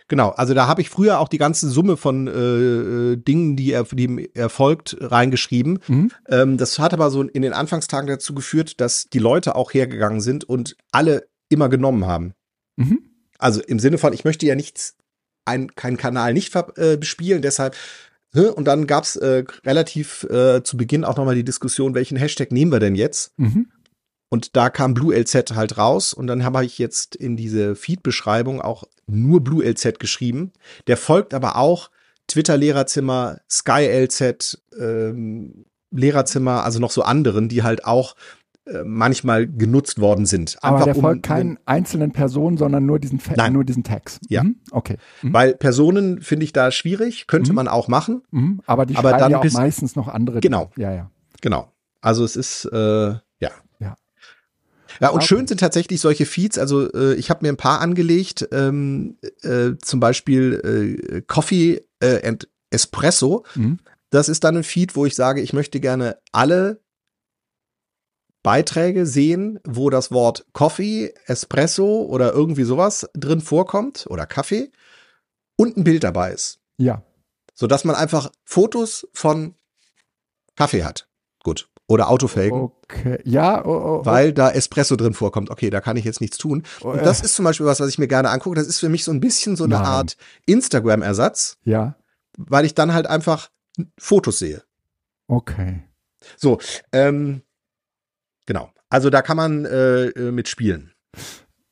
Genau, 0.09 0.31
also 0.31 0.55
da 0.55 0.69
habe 0.69 0.81
ich 0.81 0.89
früher 0.89 1.19
auch 1.19 1.29
die 1.29 1.39
ganze 1.39 1.69
Summe 1.69 1.97
von 1.97 2.29
äh, 2.29 2.31
äh, 2.31 3.17
Dingen, 3.17 3.57
die 3.57 3.73
er, 3.73 3.85
die 3.85 4.05
ihm 4.05 4.19
erfolgt, 4.35 4.97
reingeschrieben. 5.01 5.81
Mhm. 5.89 6.13
Ähm, 6.29 6.57
das 6.59 6.79
hat 6.79 6.95
aber 6.95 7.11
so 7.11 7.23
in 7.23 7.43
den 7.43 7.53
Anfangstagen 7.53 8.09
dazu 8.09 8.35
geführt, 8.35 8.81
dass 8.81 9.09
die 9.09 9.19
Leute 9.19 9.57
auch 9.57 9.75
hergegangen 9.75 10.21
sind 10.21 10.45
und 10.45 10.77
alle 10.93 11.27
immer 11.49 11.69
genommen 11.69 12.07
haben. 12.07 12.35
Mhm. 12.77 13.01
Also 13.39 13.61
im 13.63 13.81
Sinne 13.81 13.99
von, 13.99 14.13
ich 14.13 14.25
möchte 14.25 14.47
ja 14.47 14.55
nichts, 14.55 14.97
ein, 15.45 15.75
keinen 15.75 15.97
Kanal 15.97 16.33
nicht 16.35 16.55
äh, 16.77 16.97
bespielen, 16.97 17.43
deshalb. 17.43 17.77
Und 18.35 18.67
dann 18.67 18.87
gab's 18.87 19.17
äh, 19.17 19.45
relativ 19.65 20.25
äh, 20.25 20.63
zu 20.63 20.77
Beginn 20.77 21.05
auch 21.05 21.17
nochmal 21.17 21.37
die 21.37 21.45
Diskussion, 21.45 21.95
welchen 21.95 22.19
Hashtag 22.19 22.53
nehmen 22.53 22.71
wir 22.71 22.81
denn 22.81 22.95
jetzt? 22.95 23.33
Mhm. 23.39 23.69
Und 24.37 24.55
da 24.55 24.69
kam 24.69 24.93
BlueLZ 24.93 25.53
halt 25.55 25.79
raus 25.79 26.13
und 26.13 26.27
dann 26.27 26.45
habe 26.45 26.63
ich 26.63 26.79
jetzt 26.79 27.17
in 27.17 27.39
diese 27.39 27.75
Feed-Beschreibung 27.75 28.61
auch 28.61 28.85
nur 29.07 29.43
BlueLZ 29.43 29.99
geschrieben. 29.99 30.53
Der 30.89 30.99
folgt 30.99 31.33
aber 31.33 31.57
auch 31.57 31.89
Twitter-Lehrerzimmer, 32.29 33.39
SkyLZ, 33.51 34.59
ähm, 34.79 35.65
Lehrerzimmer, 35.91 36.65
also 36.65 36.81
noch 36.81 36.91
so 36.91 37.01
anderen, 37.01 37.49
die 37.49 37.63
halt 37.63 37.87
auch 37.87 38.15
äh, 38.67 38.83
manchmal 38.85 39.47
genutzt 39.47 40.01
worden 40.03 40.27
sind. 40.27 40.59
Aber 40.61 40.85
der 40.85 40.97
um- 40.97 41.01
folgt 41.01 41.23
keinen 41.23 41.59
einzelnen 41.65 42.13
Personen, 42.13 42.59
sondern 42.59 42.85
nur 42.85 42.99
diesen, 42.99 43.19
Fa- 43.21 43.33
Nein. 43.39 43.55
nur 43.55 43.65
diesen 43.65 43.85
Tags. 43.85 44.19
Ja. 44.29 44.43
Mhm. 44.43 44.57
Okay. 44.71 44.99
Mhm. 45.23 45.33
Weil 45.33 45.55
Personen 45.55 46.21
finde 46.21 46.45
ich 46.45 46.53
da 46.53 46.71
schwierig, 46.73 47.27
könnte 47.27 47.53
Mhm. 47.53 47.57
man 47.57 47.69
auch 47.69 47.89
machen. 47.89 48.23
Mhm. 48.33 48.61
Aber 48.67 48.85
die 48.85 48.97
Aber 48.97 49.11
schreiben 49.11 49.21
dann 49.23 49.31
ja 49.33 49.39
auch 49.39 49.53
meistens 49.53 49.97
noch 49.97 50.09
andere. 50.09 50.41
Genau. 50.41 50.71
Ja, 50.77 50.93
ja. 50.93 51.11
Genau. 51.41 51.73
Also 52.03 52.23
es 52.23 52.37
ist, 52.37 52.67
äh. 52.67 53.15
Ja, 55.01 55.09
und 55.11 55.17
Okay. 55.19 55.27
schön 55.27 55.47
sind 55.47 55.61
tatsächlich 55.61 56.01
solche 56.01 56.27
Feeds. 56.27 56.59
Also 56.59 56.93
äh, 56.93 57.15
ich 57.15 57.31
habe 57.31 57.45
mir 57.45 57.53
ein 57.53 57.57
paar 57.57 57.81
angelegt, 57.81 58.49
ähm, 58.53 59.19
äh, 59.43 59.73
zum 59.83 60.01
Beispiel 60.01 60.99
äh, 61.15 61.23
Coffee 61.23 61.83
äh, 62.01 62.27
and 62.27 62.49
Espresso. 62.71 63.45
Mhm. 63.55 63.79
Das 64.11 64.29
ist 64.29 64.45
dann 64.45 64.57
ein 64.57 64.65
Feed, 64.65 64.97
wo 64.97 65.05
ich 65.07 65.15
sage, 65.15 65.41
ich 65.41 65.53
möchte 65.53 65.81
gerne 65.81 66.19
alle 66.33 66.81
Beiträge 68.43 69.07
sehen, 69.07 69.59
wo 69.67 69.91
das 69.91 70.13
Wort 70.13 70.47
Coffee, 70.53 71.13
Espresso 71.27 72.03
oder 72.03 72.33
irgendwie 72.33 72.63
sowas 72.63 73.09
drin 73.15 73.41
vorkommt 73.41 74.07
oder 74.09 74.25
Kaffee 74.27 74.71
und 75.57 75.77
ein 75.77 75.85
Bild 75.85 76.05
dabei 76.05 76.33
ist, 76.33 76.61
Ja. 76.79 77.03
sodass 77.55 77.85
man 77.85 77.97
einfach 77.97 78.31
Fotos 78.45 79.09
von 79.13 79.55
Kaffee 80.55 80.85
hat. 80.85 81.09
Gut. 81.43 81.69
Oder 81.89 82.09
Autofelgen. 82.11 82.63
Okay. 82.63 83.21
Ja, 83.25 83.65
oh, 83.65 84.01
oh, 84.01 84.05
weil 84.05 84.33
da 84.33 84.51
Espresso 84.51 84.97
drin 84.97 85.15
vorkommt. 85.15 85.51
Okay, 85.51 85.71
da 85.71 85.81
kann 85.81 85.97
ich 85.97 86.05
jetzt 86.05 86.21
nichts 86.21 86.37
tun. 86.37 86.65
oh, 86.83 86.91
Und 86.91 87.07
das 87.07 87.21
ist 87.21 87.35
zum 87.37 87.45
Beispiel 87.45 87.65
was, 87.67 87.79
was 87.79 87.89
ich 87.89 87.99
mir 87.99 88.09
gerne 88.09 88.31
angucke. 88.31 88.57
Das 88.57 88.67
ist 88.67 88.81
für 88.81 88.89
mich 88.89 89.05
so 89.05 89.13
ein 89.13 89.21
bisschen 89.21 89.55
so 89.55 89.65
eine 89.65 89.77
Nein. 89.77 89.85
Art 89.85 90.17
Instagram-Ersatz, 90.47 91.59
Ja. 91.65 91.95
weil 92.37 92.65
ich 92.65 92.75
dann 92.75 92.93
halt 92.93 93.07
einfach 93.07 93.51
Fotos 93.99 94.39
sehe. 94.41 94.63
Okay. 95.29 95.83
So, 96.37 96.59
ähm, 96.93 97.43
genau. 98.47 98.71
Also 98.89 99.11
da 99.11 99.23
kann 99.23 99.37
man 99.37 99.65
äh, 99.65 100.07
äh, 100.07 100.33
mitspielen. 100.33 100.93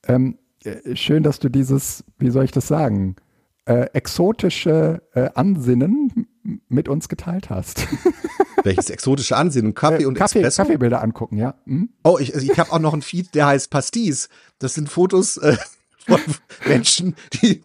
Ähm, 0.07 0.39
äh, 0.65 0.95
schön, 0.95 1.23
dass 1.25 1.39
du 1.41 1.49
dieses, 1.49 2.05
wie 2.19 2.31
soll 2.31 2.45
ich 2.45 2.51
das 2.53 2.69
sagen, 2.69 3.17
äh, 3.65 3.87
exotische 3.95 5.03
äh, 5.15 5.31
Ansinnen 5.35 6.29
mit 6.69 6.89
uns 6.89 7.09
geteilt 7.09 7.51
hast. 7.51 7.87
Welches 8.65 8.91
exotische 8.91 9.37
Ansinnen. 9.37 9.75
Kaffee 9.75 10.05
Äh, 10.05 10.07
und 10.07 10.15
Kaffee, 10.15 10.41
Espresso. 10.41 10.63
Kaffeebilder 10.63 11.03
angucken, 11.03 11.39
ja. 11.39 11.55
Hm? 11.67 11.91
Oh, 12.03 12.19
ich, 12.19 12.35
also 12.35 12.51
ich 12.51 12.59
habe 12.59 12.73
auch 12.73 12.79
noch 12.79 12.93
einen 12.93 13.03
Feed, 13.03 13.35
der 13.35 13.47
heißt 13.47 13.71
Pastis. 13.71 14.29
Das 14.59 14.75
sind 14.75 14.89
Fotos 14.89 15.37
äh, 15.39 15.57
von 16.07 16.21
Menschen, 16.67 17.17
die 17.35 17.63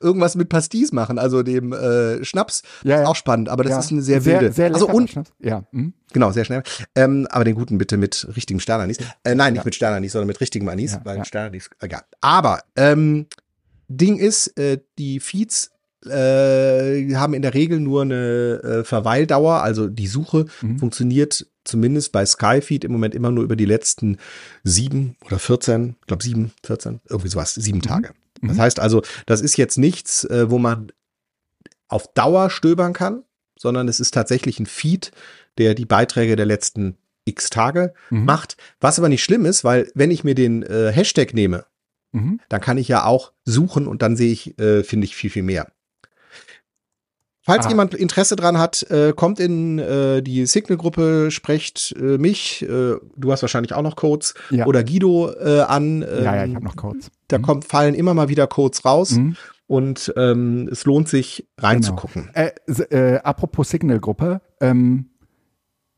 irgendwas 0.00 0.36
mit 0.36 0.48
Pastis 0.48 0.92
machen, 0.92 1.18
also 1.18 1.42
dem 1.42 1.72
äh, 1.72 2.24
Schnaps. 2.24 2.62
Ja, 2.82 3.02
ja. 3.02 3.06
Auch 3.06 3.16
spannend, 3.16 3.48
aber 3.48 3.64
das 3.64 3.72
ja. 3.72 3.78
ist 3.80 3.92
eine 3.92 4.02
sehr 4.02 4.24
wilde. 4.24 4.52
Sehr, 4.52 4.52
sehr 4.52 4.74
also 4.74 4.88
und 4.88 5.10
Schnaps. 5.10 5.32
ja. 5.40 5.64
Hm. 5.72 5.92
Genau, 6.12 6.30
sehr 6.32 6.44
schnell. 6.44 6.62
Ähm, 6.94 7.26
aber 7.30 7.44
den 7.44 7.54
guten 7.54 7.78
bitte 7.78 7.96
mit 7.96 8.26
richtigem 8.34 8.60
Sternanis. 8.60 8.98
Äh, 9.24 9.34
nein, 9.34 9.52
nicht 9.52 9.64
mit 9.64 9.74
Sternanis, 9.74 10.12
sondern 10.12 10.28
mit 10.28 10.40
richtigem 10.40 10.68
Anis, 10.68 10.98
weil 11.04 11.24
Sternanis, 11.24 11.68
egal. 11.80 12.02
Aber 12.20 12.62
ähm, 12.76 13.26
Ding 13.88 14.18
ist, 14.18 14.58
äh, 14.58 14.78
die 14.98 15.20
Feeds 15.20 15.70
äh, 16.06 17.14
haben 17.14 17.34
in 17.34 17.42
der 17.42 17.54
Regel 17.54 17.80
nur 17.80 18.02
eine 18.02 18.62
äh, 18.62 18.84
Verweildauer, 18.84 19.62
also 19.62 19.88
die 19.88 20.06
Suche 20.06 20.46
mhm. 20.62 20.78
funktioniert 20.78 21.46
zumindest 21.64 22.12
bei 22.12 22.24
Skyfeed 22.24 22.84
im 22.84 22.92
Moment 22.92 23.14
immer 23.14 23.30
nur 23.30 23.44
über 23.44 23.56
die 23.56 23.66
letzten 23.66 24.18
sieben 24.64 25.16
oder 25.26 25.38
14, 25.38 25.96
ich 26.00 26.06
glaube 26.06 26.22
sieben, 26.22 26.52
14, 26.64 27.00
irgendwie 27.08 27.28
sowas, 27.28 27.54
sieben 27.54 27.78
mhm. 27.78 27.82
Tage. 27.82 28.10
Das 28.40 28.56
mhm. 28.56 28.60
heißt 28.60 28.80
also, 28.80 29.02
das 29.26 29.40
ist 29.40 29.56
jetzt 29.56 29.78
nichts, 29.78 30.24
äh, 30.24 30.50
wo 30.50 30.58
man 30.58 30.92
auf 31.88 32.12
Dauer 32.14 32.50
stöbern 32.50 32.92
kann, 32.92 33.24
sondern 33.58 33.88
es 33.88 34.00
ist 34.00 34.14
tatsächlich 34.14 34.60
ein 34.60 34.66
Feed, 34.66 35.10
der 35.58 35.74
die 35.74 35.86
Beiträge 35.86 36.36
der 36.36 36.46
letzten 36.46 36.96
x 37.24 37.50
Tage 37.50 37.92
mhm. 38.10 38.24
macht. 38.24 38.56
Was 38.80 38.98
aber 38.98 39.08
nicht 39.08 39.24
schlimm 39.24 39.44
ist, 39.44 39.64
weil 39.64 39.90
wenn 39.94 40.10
ich 40.10 40.24
mir 40.24 40.34
den 40.34 40.62
äh, 40.62 40.92
Hashtag 40.92 41.34
nehme, 41.34 41.66
mhm. 42.12 42.40
dann 42.48 42.60
kann 42.60 42.78
ich 42.78 42.88
ja 42.88 43.04
auch 43.04 43.32
suchen 43.44 43.86
und 43.86 44.02
dann 44.02 44.16
sehe 44.16 44.32
ich, 44.32 44.58
äh, 44.58 44.84
finde 44.84 45.06
ich 45.06 45.16
viel, 45.16 45.30
viel 45.30 45.42
mehr. 45.42 45.72
Falls 47.48 47.64
ah. 47.64 47.70
jemand 47.70 47.94
Interesse 47.94 48.36
dran 48.36 48.58
hat, 48.58 48.82
äh, 48.90 49.14
kommt 49.16 49.40
in 49.40 49.78
äh, 49.78 50.20
die 50.22 50.44
Signal-Gruppe, 50.44 51.30
sprecht 51.30 51.94
äh, 51.98 52.18
mich, 52.18 52.60
äh, 52.62 52.96
du 53.16 53.32
hast 53.32 53.40
wahrscheinlich 53.40 53.72
auch 53.72 53.80
noch 53.80 53.96
Codes, 53.96 54.34
ja. 54.50 54.66
oder 54.66 54.84
Guido 54.84 55.32
äh, 55.32 55.60
an. 55.60 56.02
Ähm, 56.02 56.24
ja, 56.24 56.36
ja, 56.36 56.44
ich 56.44 56.54
habe 56.54 56.66
noch 56.66 56.76
Codes. 56.76 57.10
Da 57.28 57.38
mhm. 57.38 57.42
kommt, 57.42 57.64
fallen 57.64 57.94
immer 57.94 58.12
mal 58.12 58.28
wieder 58.28 58.46
Codes 58.48 58.84
raus. 58.84 59.12
Mhm. 59.12 59.36
Und 59.66 60.12
ähm, 60.18 60.68
es 60.70 60.84
lohnt 60.84 61.08
sich 61.08 61.48
reinzugucken. 61.56 62.30
Genau. 62.34 62.82
Äh, 62.90 63.20
apropos 63.20 63.70
Signal-Gruppe, 63.70 64.42
ähm, 64.60 65.06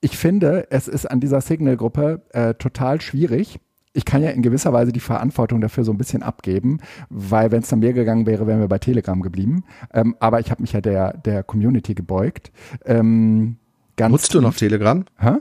ich 0.01 0.17
finde, 0.17 0.69
es 0.71 0.87
ist 0.87 1.11
an 1.11 1.19
dieser 1.19 1.41
Signal-Gruppe 1.41 2.23
total 2.59 3.01
schwierig, 3.01 3.59
ich 3.93 4.05
kann 4.05 4.23
ja 4.23 4.31
in 4.31 4.43
gewisser 4.43 4.73
Weise 4.73 4.93
die 4.93 5.01
Verantwortung 5.01 5.61
dafür 5.61 5.85
so 5.85 5.93
ein 5.93 5.99
bisschen 5.99 6.23
abgeben, 6.23 6.79
weil 7.09 7.51
wenn 7.51 7.63
es 7.63 7.69
dann 7.69 7.81
mir 7.81 7.93
gegangen 7.93 8.27
wäre, 8.27 8.47
wären 8.47 8.61
wir 8.61 8.69
bei 8.69 8.79
Telegram 8.79 9.21
geblieben. 9.21 9.65
Ähm, 9.93 10.17
aber 10.21 10.41
ich 10.41 10.51
habe 10.51 10.63
mich 10.63 10.73
ja 10.73 10.81
der, 10.81 11.17
der 11.17 11.43
Community 11.43 11.95
gebeugt. 11.95 12.53
Ähm, 12.85 13.57
Nutzt 13.99 14.33
du 14.33 14.41
noch 14.41 14.55
Telegram? 14.55 15.05
Hä? 15.19 15.33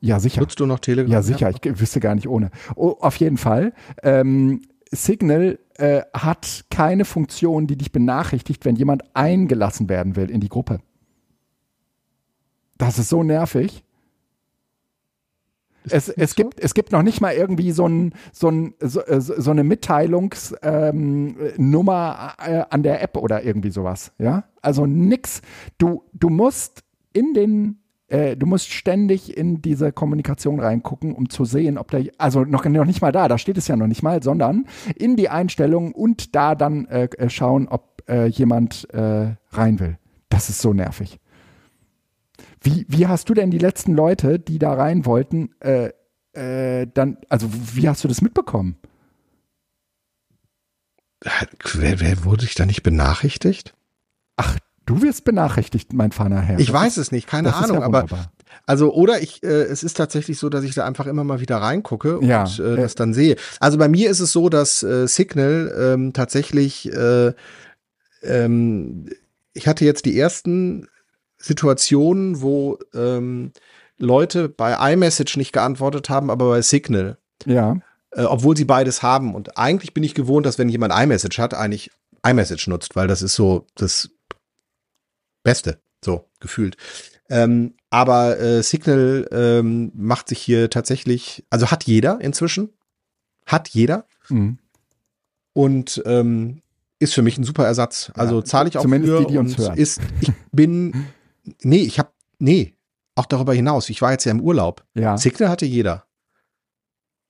Ja, 0.00 0.18
sicher. 0.18 0.40
Nutzt 0.40 0.58
du 0.58 0.66
noch 0.66 0.80
Telegram? 0.80 1.12
Ja, 1.12 1.22
sicher. 1.22 1.50
Ich 1.50 1.80
wüsste 1.80 2.00
gar 2.00 2.14
nicht 2.14 2.28
ohne. 2.28 2.50
Oh, 2.74 2.96
auf 3.00 3.16
jeden 3.16 3.36
Fall. 3.36 3.72
Ähm, 4.02 4.62
Signal 4.90 5.58
äh, 5.74 6.02
hat 6.14 6.64
keine 6.70 7.04
Funktion, 7.04 7.66
die 7.66 7.76
dich 7.76 7.92
benachrichtigt, 7.92 8.64
wenn 8.64 8.76
jemand 8.76 9.04
eingelassen 9.14 9.88
werden 9.88 10.16
will 10.16 10.30
in 10.30 10.40
die 10.40 10.48
Gruppe. 10.48 10.80
Das 12.76 12.98
ist 12.98 13.08
so 13.08 13.22
nervig. 13.22 13.84
Es, 15.92 16.08
es, 16.08 16.34
gibt, 16.34 16.60
es 16.60 16.74
gibt 16.74 16.92
noch 16.92 17.02
nicht 17.02 17.20
mal 17.20 17.34
irgendwie 17.34 17.72
so, 17.72 17.86
ein, 17.86 18.12
so, 18.32 18.48
ein, 18.48 18.74
so, 18.80 19.00
äh, 19.02 19.20
so 19.20 19.50
eine 19.50 19.64
Mitteilungsnummer 19.64 20.54
ähm, 20.62 21.36
äh, 22.54 22.64
an 22.70 22.82
der 22.82 23.02
App 23.02 23.16
oder 23.16 23.44
irgendwie 23.44 23.70
sowas. 23.70 24.12
Ja, 24.18 24.44
also 24.62 24.86
nix. 24.86 25.42
Du, 25.78 26.04
du 26.12 26.28
musst 26.28 26.84
in 27.12 27.34
den 27.34 27.78
äh, 28.08 28.36
du 28.36 28.46
musst 28.46 28.70
ständig 28.70 29.36
in 29.36 29.60
diese 29.60 29.92
Kommunikation 29.92 30.60
reingucken, 30.60 31.14
um 31.14 31.28
zu 31.28 31.44
sehen, 31.44 31.76
ob 31.76 31.90
der, 31.90 32.04
also 32.16 32.44
noch, 32.44 32.64
noch 32.64 32.86
nicht 32.86 33.02
mal 33.02 33.12
da, 33.12 33.28
da 33.28 33.36
steht 33.36 33.58
es 33.58 33.68
ja 33.68 33.76
noch 33.76 33.86
nicht 33.86 34.02
mal, 34.02 34.22
sondern 34.22 34.64
in 34.96 35.16
die 35.16 35.28
Einstellungen 35.28 35.92
und 35.92 36.34
da 36.34 36.54
dann 36.54 36.86
äh, 36.86 37.28
schauen, 37.28 37.68
ob 37.68 38.02
äh, 38.08 38.26
jemand 38.26 38.88
rein 38.92 39.80
will. 39.80 39.98
Das 40.30 40.48
ist 40.48 40.60
so 40.62 40.72
nervig. 40.72 41.18
Wie, 42.60 42.86
wie 42.88 43.06
hast 43.06 43.28
du 43.28 43.34
denn 43.34 43.50
die 43.50 43.58
letzten 43.58 43.94
Leute, 43.94 44.38
die 44.38 44.58
da 44.58 44.74
rein 44.74 45.06
wollten, 45.06 45.50
äh, 45.60 45.90
äh, 46.32 46.86
dann, 46.92 47.18
also 47.28 47.48
wie 47.74 47.88
hast 47.88 48.04
du 48.04 48.08
das 48.08 48.20
mitbekommen? 48.20 48.76
Wer, 51.74 52.00
wer 52.00 52.24
wurde 52.24 52.44
ich 52.44 52.54
da 52.54 52.64
nicht 52.64 52.82
benachrichtigt? 52.82 53.74
Ach, 54.36 54.56
du 54.86 55.02
wirst 55.02 55.24
benachrichtigt, 55.24 55.92
mein 55.92 56.12
feiner 56.12 56.40
Herr. 56.40 56.60
Ich 56.60 56.72
weiß 56.72 56.96
es 56.96 57.10
nicht, 57.10 57.26
keine 57.26 57.54
Ahnung, 57.54 57.80
ja 57.80 57.84
aber 57.84 58.06
also 58.66 58.92
oder 58.92 59.20
ich, 59.20 59.42
äh, 59.42 59.64
es 59.64 59.82
ist 59.82 59.96
tatsächlich 59.96 60.38
so, 60.38 60.48
dass 60.48 60.64
ich 60.64 60.74
da 60.74 60.84
einfach 60.84 61.06
immer 61.06 61.24
mal 61.24 61.40
wieder 61.40 61.56
reingucke 61.56 62.18
ja, 62.22 62.42
und 62.42 62.58
äh, 62.58 62.76
das 62.76 62.94
dann 62.94 63.14
sehe. 63.14 63.36
Also 63.60 63.78
bei 63.78 63.88
mir 63.88 64.10
ist 64.10 64.20
es 64.20 64.32
so, 64.32 64.48
dass 64.48 64.82
äh, 64.82 65.06
Signal 65.06 65.74
ähm, 65.78 66.12
tatsächlich, 66.12 66.92
äh, 66.92 67.32
ähm, 68.22 69.08
ich 69.54 69.66
hatte 69.66 69.84
jetzt 69.84 70.04
die 70.04 70.18
ersten 70.18 70.86
Situationen, 71.38 72.40
wo 72.42 72.78
ähm, 72.94 73.52
Leute 73.96 74.48
bei 74.48 74.92
iMessage 74.92 75.36
nicht 75.36 75.52
geantwortet 75.52 76.08
haben, 76.08 76.30
aber 76.30 76.48
bei 76.48 76.62
Signal. 76.62 77.18
Ja. 77.46 77.80
Äh, 78.10 78.22
obwohl 78.22 78.56
sie 78.56 78.64
beides 78.64 79.02
haben. 79.02 79.34
Und 79.34 79.58
eigentlich 79.58 79.94
bin 79.94 80.02
ich 80.02 80.14
gewohnt, 80.14 80.46
dass 80.46 80.58
wenn 80.58 80.68
jemand 80.68 80.94
iMessage 80.94 81.38
hat, 81.38 81.54
eigentlich 81.54 81.90
iMessage 82.26 82.68
nutzt, 82.68 82.96
weil 82.96 83.06
das 83.06 83.22
ist 83.22 83.34
so 83.34 83.66
das 83.74 84.10
Beste, 85.42 85.80
so 86.04 86.24
gefühlt. 86.40 86.76
Ähm, 87.30 87.74
aber 87.90 88.38
äh, 88.38 88.62
Signal 88.62 89.28
ähm, 89.30 89.92
macht 89.94 90.28
sich 90.28 90.40
hier 90.40 90.70
tatsächlich, 90.70 91.44
also 91.50 91.70
hat 91.70 91.84
jeder 91.84 92.20
inzwischen, 92.20 92.70
hat 93.46 93.68
jeder. 93.68 94.06
Mhm. 94.28 94.58
Und 95.52 96.02
ähm, 96.06 96.62
ist 96.98 97.14
für 97.14 97.22
mich 97.22 97.38
ein 97.38 97.44
super 97.44 97.64
Ersatz. 97.64 98.10
Also 98.14 98.38
ja, 98.38 98.44
zahle 98.44 98.68
ich 98.68 98.78
auch 98.78 98.82
zumindest 98.82 99.12
für 99.12 99.24
die, 99.24 99.32
die 99.32 99.38
uns 99.38 99.58
hören. 99.58 99.76
ist, 99.76 100.00
ich 100.20 100.32
bin 100.52 101.06
Nee, 101.62 101.82
ich 101.82 101.98
habe, 101.98 102.10
nee, 102.38 102.74
auch 103.14 103.26
darüber 103.26 103.54
hinaus. 103.54 103.90
Ich 103.90 104.02
war 104.02 104.12
jetzt 104.12 104.24
ja 104.24 104.32
im 104.32 104.40
Urlaub. 104.40 104.84
Ja. 104.94 105.16
Signal 105.16 105.48
hatte 105.48 105.66
jeder. 105.66 106.06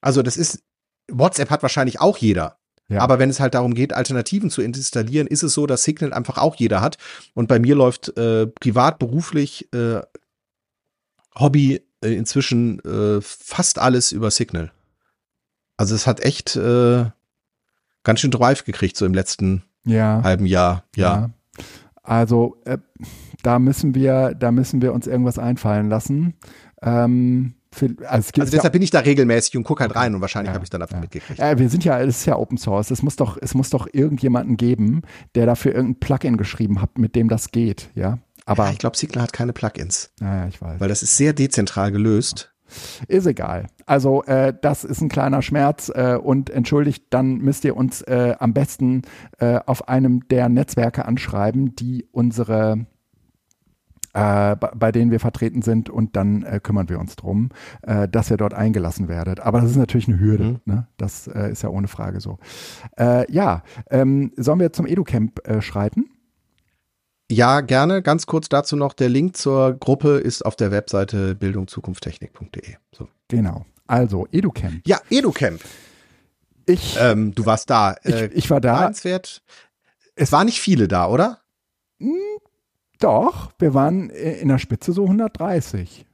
Also 0.00 0.22
das 0.22 0.36
ist, 0.36 0.62
WhatsApp 1.10 1.50
hat 1.50 1.62
wahrscheinlich 1.62 2.00
auch 2.00 2.18
jeder. 2.18 2.58
Ja. 2.88 3.00
Aber 3.00 3.18
wenn 3.18 3.28
es 3.28 3.40
halt 3.40 3.54
darum 3.54 3.74
geht, 3.74 3.92
Alternativen 3.92 4.50
zu 4.50 4.62
installieren, 4.62 5.26
ist 5.26 5.42
es 5.42 5.52
so, 5.52 5.66
dass 5.66 5.84
Signal 5.84 6.12
einfach 6.12 6.38
auch 6.38 6.56
jeder 6.56 6.80
hat. 6.80 6.96
Und 7.34 7.46
bei 7.48 7.58
mir 7.58 7.74
läuft 7.74 8.16
äh, 8.16 8.46
privat, 8.46 8.98
beruflich, 8.98 9.72
äh, 9.74 10.00
Hobby 11.34 11.82
äh, 12.02 12.14
inzwischen 12.14 12.80
äh, 12.80 13.20
fast 13.20 13.78
alles 13.78 14.12
über 14.12 14.30
Signal. 14.30 14.72
Also 15.76 15.94
es 15.94 16.06
hat 16.06 16.20
echt 16.20 16.56
äh, 16.56 17.06
ganz 18.02 18.20
schön 18.20 18.30
Drive 18.30 18.64
gekriegt, 18.64 18.96
so 18.96 19.04
im 19.04 19.14
letzten 19.14 19.64
ja. 19.84 20.22
halben 20.22 20.46
Jahr. 20.46 20.84
Ja. 20.96 21.30
Also 22.08 22.56
äh, 22.64 22.78
da 23.42 23.58
müssen 23.58 23.94
wir, 23.94 24.34
da 24.34 24.50
müssen 24.50 24.80
wir 24.80 24.94
uns 24.94 25.06
irgendwas 25.06 25.38
einfallen 25.38 25.90
lassen. 25.90 26.34
Ähm, 26.80 27.54
für, 27.70 27.86
also, 28.06 28.30
also, 28.38 28.50
deshalb 28.50 28.64
ja, 28.64 28.70
bin 28.70 28.80
ich 28.80 28.90
da 28.90 29.00
regelmäßig 29.00 29.58
und 29.58 29.64
gucke 29.64 29.82
halt 29.82 29.94
rein 29.94 30.14
und 30.14 30.22
wahrscheinlich 30.22 30.48
ja, 30.48 30.54
habe 30.54 30.64
ich 30.64 30.70
dann 30.70 30.80
davon 30.80 30.96
ja. 30.96 31.00
mitgekriegt. 31.02 31.38
Ja, 31.38 31.58
wir 31.58 31.68
sind 31.68 31.84
ja, 31.84 32.00
es 32.00 32.20
ist 32.20 32.26
ja 32.26 32.36
Open 32.36 32.56
Source. 32.56 32.90
Es 32.90 33.02
muss 33.02 33.16
doch, 33.16 33.36
es 33.40 33.52
muss 33.54 33.68
doch 33.68 33.86
irgendjemanden 33.92 34.56
geben, 34.56 35.02
der 35.34 35.44
dafür 35.44 35.74
irgendein 35.74 36.00
Plugin 36.00 36.36
geschrieben 36.38 36.80
hat, 36.80 36.96
mit 36.96 37.14
dem 37.14 37.28
das 37.28 37.50
geht, 37.50 37.90
ja. 37.94 38.18
Aber 38.46 38.64
ja, 38.64 38.72
ich 38.72 38.78
glaube, 38.78 38.96
Signal 38.96 39.24
hat 39.24 39.34
keine 39.34 39.52
Plugins. 39.52 40.10
Naja, 40.20 40.48
ich 40.48 40.62
weiß. 40.62 40.80
Weil 40.80 40.88
das 40.88 41.02
ist 41.02 41.18
sehr 41.18 41.34
dezentral 41.34 41.92
gelöst. 41.92 42.54
Ist 43.06 43.26
egal. 43.26 43.66
Also 43.86 44.22
äh, 44.24 44.52
das 44.60 44.84
ist 44.84 45.00
ein 45.00 45.08
kleiner 45.08 45.42
Schmerz 45.42 45.90
äh, 45.94 46.16
und 46.16 46.50
entschuldigt, 46.50 47.06
dann 47.10 47.38
müsst 47.38 47.64
ihr 47.64 47.76
uns 47.76 48.02
äh, 48.02 48.34
am 48.38 48.52
besten 48.52 49.02
äh, 49.38 49.60
auf 49.66 49.88
einem 49.88 50.28
der 50.28 50.48
Netzwerke 50.48 51.04
anschreiben, 51.04 51.74
die 51.74 52.06
unsere 52.12 52.86
äh, 54.14 54.56
bei 54.56 54.90
denen 54.90 55.10
wir 55.10 55.20
vertreten 55.20 55.62
sind 55.62 55.90
und 55.90 56.16
dann 56.16 56.42
äh, 56.42 56.60
kümmern 56.62 56.88
wir 56.88 56.98
uns 56.98 57.14
drum, 57.16 57.50
dass 57.82 58.30
ihr 58.30 58.36
dort 58.36 58.54
eingelassen 58.54 59.06
werdet. 59.06 59.40
Aber 59.40 59.60
das 59.60 59.70
ist 59.70 59.76
natürlich 59.76 60.08
eine 60.08 60.18
Hürde, 60.18 60.44
mhm. 60.44 60.60
ne? 60.64 60.86
das 60.96 61.26
ist 61.26 61.62
ja 61.62 61.68
ohne 61.68 61.88
Frage 61.88 62.20
so. 62.20 62.38
Ja, 62.98 63.62
ähm, 63.90 64.32
sollen 64.36 64.60
wir 64.60 64.72
zum 64.72 64.86
EduCamp 64.86 65.40
schreiten? 65.60 66.06
Ja, 67.30 67.60
gerne. 67.60 68.02
Ganz 68.02 68.26
kurz 68.26 68.48
dazu 68.48 68.76
noch, 68.76 68.94
der 68.94 69.08
Link 69.08 69.36
zur 69.36 69.74
Gruppe 69.74 70.18
ist 70.18 70.44
auf 70.44 70.56
der 70.56 70.70
Webseite 70.70 71.34
bildungzukunftstechnik.de. 71.34 72.76
So. 72.92 73.08
Genau. 73.28 73.66
Also, 73.86 74.26
EduCamp. 74.32 74.86
Ja, 74.86 75.00
EduCamp. 75.10 75.62
Ich, 76.66 76.96
ähm, 77.00 77.34
du 77.34 77.46
warst 77.46 77.70
da. 77.70 77.96
Ich, 78.04 78.14
ich 78.14 78.50
war 78.50 78.60
da. 78.60 78.90
Es 78.90 80.32
waren 80.32 80.46
nicht 80.46 80.60
viele 80.60 80.88
da, 80.88 81.08
oder? 81.08 81.38
Hm, 81.98 82.14
doch, 82.98 83.52
wir 83.58 83.74
waren 83.74 84.10
in 84.10 84.48
der 84.48 84.58
Spitze 84.58 84.92
so 84.92 85.04
130. 85.04 86.04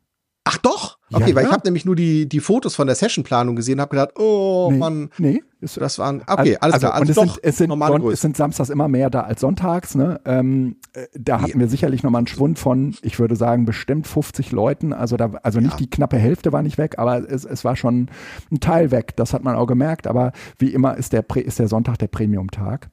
Ach 0.47 0.59
doch? 0.59 0.99
Okay, 1.11 1.31
ja, 1.31 1.37
weil 1.37 1.45
ja. 1.45 1.49
ich 1.49 1.53
habe 1.55 1.63
nämlich 1.65 1.87
nur 1.87 1.97
die, 1.97 2.29
die 2.29 2.41
Fotos 2.41 2.75
von 2.75 2.87
der 2.87 2.97
Sessionplanung 2.97 3.57
gesehen 3.57 3.77
und 3.77 3.81
habe 3.81 3.97
gedacht, 3.97 4.19
oh 4.19 4.69
nee, 4.71 4.79
Mann, 4.79 5.11
nee, 5.17 5.43
ist, 5.61 5.79
das 5.79 5.99
waren, 5.99 6.21
okay, 6.27 6.59
alles 6.61 6.75
also, 6.75 6.79
klar. 6.87 6.93
Also 6.93 7.03
und 7.03 7.09
es, 7.09 7.17
sind, 7.17 7.41
es, 7.43 7.57
sind, 7.57 7.71
son, 7.71 8.13
es 8.13 8.21
sind 8.21 8.37
samstags 8.37 8.69
immer 8.69 8.87
mehr 8.89 9.09
da 9.09 9.23
als 9.23 9.41
sonntags. 9.41 9.95
Ne? 9.95 10.21
Ähm, 10.27 10.77
äh, 10.93 11.07
da 11.15 11.41
hatten 11.41 11.53
ja. 11.53 11.61
wir 11.61 11.69
sicherlich 11.69 12.03
nochmal 12.03 12.21
einen 12.21 12.27
Schwund 12.27 12.59
von, 12.59 12.95
ich 13.01 13.19
würde 13.19 13.37
sagen, 13.37 13.65
bestimmt 13.65 14.07
50 14.07 14.53
Leuten. 14.53 14.93
Also, 14.93 15.17
da, 15.17 15.31
also 15.43 15.61
nicht 15.61 15.81
die 15.81 15.89
knappe 15.89 16.19
Hälfte 16.19 16.53
war 16.53 16.63
nicht 16.63 16.77
weg, 16.77 16.99
aber 16.99 17.27
es, 17.31 17.47
es 17.47 17.65
war 17.65 17.75
schon 17.75 18.11
ein 18.53 18.61
Teil 18.61 18.91
weg. 18.91 19.17
Das 19.17 19.33
hat 19.33 19.45
man 19.45 19.57
auch 19.57 19.67
gemerkt. 19.67 20.07
Aber 20.07 20.33
wie 20.59 20.75
immer 20.75 20.99
ist 20.99 21.15
der, 21.15 21.25
ist 21.37 21.59
der 21.59 21.69
Sonntag 21.69 21.99
der 21.99 22.09
Premium-Tag. 22.09 22.91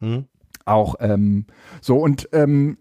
Mhm. 0.00 0.26
auch 0.64 0.94
ähm, 1.00 1.46
so 1.80 1.96
und 1.96 2.28
ähm, 2.32 2.78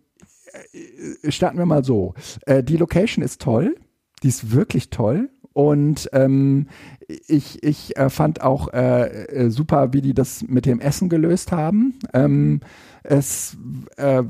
äh, 1.23 1.31
starten 1.31 1.57
wir 1.57 1.65
mal 1.65 1.83
so. 1.83 2.13
Äh, 2.45 2.63
die 2.63 2.77
Location 2.77 3.23
ist 3.23 3.41
toll, 3.41 3.75
die 4.23 4.30
ist 4.30 4.51
wirklich 4.51 4.89
toll 4.89 5.30
und 5.58 6.08
ähm, 6.13 6.67
ich, 7.27 7.63
ich 7.63 7.97
äh, 7.97 8.12
fand 8.12 8.41
auch 8.41 8.71
äh, 8.73 9.25
äh, 9.25 9.49
super, 9.49 9.91
wie 9.91 10.01
die 10.01 10.13
das 10.13 10.43
mit 10.47 10.67
dem 10.67 10.80
Essen 10.80 11.10
gelöst 11.10 11.51
haben. 11.51 11.97
Ähm, 12.13 12.60
es 13.01 13.58
äh, 13.95 14.21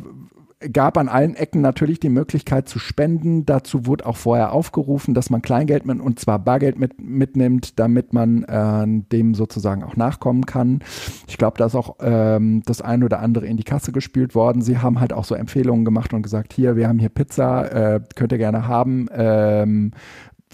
gab 0.73 0.97
an 0.97 1.07
allen 1.07 1.35
Ecken 1.35 1.61
natürlich 1.61 1.99
die 1.99 2.09
Möglichkeit 2.09 2.67
zu 2.67 2.79
spenden. 2.79 3.45
Dazu 3.45 3.85
wurde 3.85 4.05
auch 4.05 4.17
vorher 4.17 4.51
aufgerufen, 4.53 5.13
dass 5.13 5.29
man 5.29 5.41
Kleingeld 5.41 5.85
mit, 5.85 5.99
und 5.99 6.19
zwar 6.19 6.39
Bargeld 6.39 6.79
mit, 6.79 6.99
mitnimmt, 6.99 7.79
damit 7.79 8.13
man 8.13 8.43
äh, 8.43 8.85
dem 9.11 9.35
sozusagen 9.35 9.83
auch 9.83 9.95
nachkommen 9.95 10.45
kann. 10.45 10.79
Ich 11.27 11.37
glaube, 11.37 11.57
da 11.57 11.67
ist 11.67 11.75
auch 11.75 11.97
ähm, 12.01 12.63
das 12.65 12.81
ein 12.81 13.03
oder 13.03 13.19
andere 13.19 13.45
in 13.45 13.57
die 13.57 13.63
Kasse 13.63 13.91
gespült 13.91 14.33
worden. 14.33 14.61
Sie 14.61 14.79
haben 14.79 14.99
halt 14.99 15.13
auch 15.13 15.25
so 15.25 15.35
Empfehlungen 15.35 15.85
gemacht 15.85 16.13
und 16.13 16.23
gesagt, 16.23 16.53
hier, 16.53 16.75
wir 16.75 16.87
haben 16.87 16.99
hier 16.99 17.09
Pizza, 17.09 17.95
äh, 17.95 17.99
könnt 18.15 18.31
ihr 18.31 18.39
gerne 18.39 18.67
haben. 18.67 19.07
Ähm, 19.13 19.91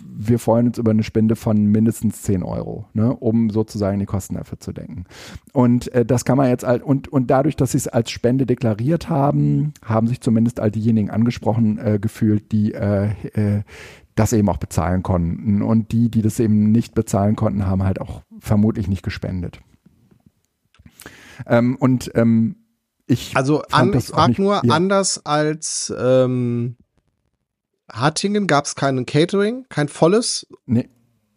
wir 0.01 0.39
freuen 0.39 0.67
uns 0.67 0.77
über 0.77 0.91
eine 0.91 1.03
Spende 1.03 1.36
von 1.36 1.65
mindestens 1.65 2.23
10 2.23 2.43
Euro, 2.43 2.86
ne, 2.93 3.15
um 3.15 3.49
sozusagen 3.49 3.99
die 3.99 4.06
Kosten 4.06 4.36
dafür 4.36 4.60
zu 4.60 4.71
denken. 4.71 5.06
Und 5.53 5.91
äh, 5.93 6.06
das 6.06 6.25
kann 6.25 6.38
man 6.38 6.49
jetzt 6.49 6.65
halt, 6.65 6.84
und, 6.84 7.08
und 7.08 7.27
dadurch, 7.27 7.56
dass 7.56 7.71
sie 7.71 7.77
es 7.77 7.88
als 7.88 8.10
Spende 8.10 8.45
deklariert 8.45 9.10
haben, 9.10 9.73
haben 9.84 10.08
sich 10.08 10.21
zumindest 10.21 10.60
all 10.60 10.71
diejenigen 10.71 11.10
angesprochen 11.10 11.77
äh, 11.77 11.99
gefühlt, 11.99 12.51
die 12.51 12.73
äh, 12.73 13.10
äh, 13.34 13.63
das 14.15 14.34
eben 14.34 14.49
auch 14.49 14.58
bezahlen 14.58 15.03
konnten. 15.03 15.62
Und 15.62 15.91
die, 15.91 16.10
die 16.10 16.21
das 16.21 16.39
eben 16.39 16.71
nicht 16.71 16.95
bezahlen 16.95 17.36
konnten, 17.36 17.65
haben 17.65 17.84
halt 17.84 18.01
auch 18.01 18.21
vermutlich 18.39 18.88
nicht 18.88 19.03
gespendet. 19.03 19.60
Ähm, 21.47 21.75
und 21.75 22.12
ähm, 22.15 22.56
ich 23.06 23.36
also 23.36 23.63
an, 23.71 23.93
ich 23.93 24.06
frage 24.06 24.41
nur 24.41 24.62
ja. 24.63 24.73
anders 24.73 25.25
als 25.25 25.93
ähm, 25.97 26.77
Hattingen 27.91 28.48
gab 28.48 28.65
es 28.65 28.76
keinen 28.76 29.06
Catering, 29.06 29.65
kein 29.69 29.88
volles, 29.88 30.48
nee, 30.65 30.89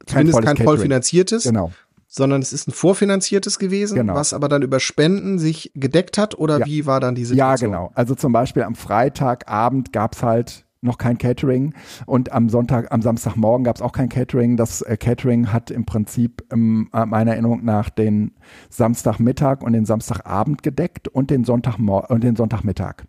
kein 0.07 0.27
zumindest 0.27 0.33
volles 0.37 0.47
kein 0.47 0.65
voll 0.65 0.79
finanziertes. 0.79 1.45
Genau. 1.45 1.73
Sondern 2.09 2.41
es 2.41 2.53
ist 2.53 2.69
ein 2.69 2.73
vorfinanziertes 2.73 3.59
gewesen, 3.59 3.97
genau. 3.97 4.15
was 4.15 4.33
aber 4.33 4.49
dann 4.49 4.63
über 4.63 4.81
Spenden 4.81 5.39
sich 5.39 5.73
gedeckt 5.75 6.19
hat 6.19 6.39
oder 6.39 6.61
ja. 6.61 6.67
wie 6.67 6.87
war 6.87 7.01
dann 7.01 7.15
diese 7.15 7.35
Situation? 7.35 7.73
Ja, 7.73 7.79
genau. 7.79 7.93
Also 7.95 8.15
zum 8.15 8.33
Beispiel 8.33 8.63
am 8.63 8.75
Freitagabend 8.75 9.93
gab 9.93 10.15
es 10.15 10.23
halt 10.23 10.67
noch 10.81 10.99
kein 10.99 11.19
Catering 11.19 11.75
und 12.07 12.33
am 12.33 12.49
Sonntag, 12.49 12.93
am 12.93 13.03
Samstagmorgen 13.03 13.65
gab 13.65 13.77
es 13.77 13.83
auch 13.83 13.93
kein 13.93 14.09
Catering. 14.09 14.57
Das 14.57 14.83
äh, 14.83 14.97
Catering 14.97 15.53
hat 15.53 15.71
im 15.71 15.85
Prinzip 15.85 16.45
ähm, 16.53 16.89
meiner 16.93 17.33
Erinnerung 17.33 17.65
nach 17.65 17.91
den 17.91 18.33
Samstagmittag 18.71 19.63
und 19.63 19.73
den 19.75 19.85
Samstagabend 19.85 20.63
gedeckt 20.63 21.09
und 21.09 21.31
den 21.31 21.45
Sonntagmorgen 21.45 22.15
und 22.15 22.25
den 22.25 22.37
Sonntagmittag. 22.37 23.05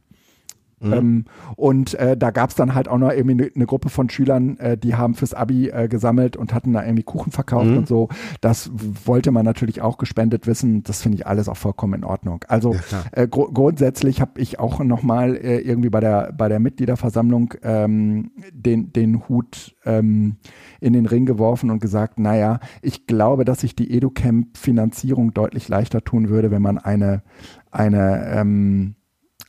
Mhm. 0.79 0.93
Ähm, 0.93 1.25
und 1.55 1.95
äh, 1.95 2.15
da 2.15 2.29
gab 2.29 2.51
es 2.51 2.55
dann 2.55 2.75
halt 2.75 2.87
auch 2.87 2.99
noch 2.99 3.11
irgendwie 3.11 3.43
eine 3.43 3.51
ne 3.55 3.65
Gruppe 3.65 3.89
von 3.89 4.09
Schülern, 4.09 4.57
äh, 4.57 4.77
die 4.77 4.95
haben 4.95 5.15
fürs 5.15 5.33
Abi 5.33 5.69
äh, 5.69 5.87
gesammelt 5.87 6.37
und 6.37 6.53
hatten 6.53 6.73
da 6.73 6.83
irgendwie 6.83 7.03
Kuchen 7.03 7.31
verkauft 7.31 7.65
mhm. 7.65 7.77
und 7.77 7.87
so. 7.87 8.09
Das 8.41 8.69
wollte 9.05 9.31
man 9.31 9.43
natürlich 9.43 9.81
auch 9.81 9.97
gespendet 9.97 10.45
wissen. 10.45 10.83
Das 10.83 11.01
finde 11.01 11.17
ich 11.17 11.25
alles 11.25 11.49
auch 11.49 11.57
vollkommen 11.57 11.95
in 11.95 12.03
Ordnung. 12.03 12.45
Also 12.47 12.73
ja, 12.73 13.03
äh, 13.11 13.27
gr 13.27 13.47
grundsätzlich 13.51 14.21
habe 14.21 14.39
ich 14.39 14.59
auch 14.59 14.79
nochmal 14.83 15.35
äh, 15.35 15.57
irgendwie 15.59 15.89
bei 15.89 15.99
der, 15.99 16.31
bei 16.33 16.47
der 16.47 16.59
Mitgliederversammlung 16.59 17.55
ähm, 17.63 18.31
den, 18.51 18.93
den 18.93 19.27
Hut 19.27 19.75
ähm, 19.83 20.35
in 20.79 20.93
den 20.93 21.07
Ring 21.07 21.25
geworfen 21.25 21.71
und 21.71 21.81
gesagt, 21.81 22.19
naja, 22.19 22.59
ich 22.83 23.07
glaube, 23.07 23.45
dass 23.45 23.61
sich 23.61 23.75
die 23.75 23.91
EduCamp-Finanzierung 23.95 25.33
deutlich 25.33 25.69
leichter 25.69 26.03
tun 26.03 26.29
würde, 26.29 26.51
wenn 26.51 26.61
man 26.61 26.77
eine, 26.77 27.23
eine, 27.71 28.27
ähm, 28.27 28.95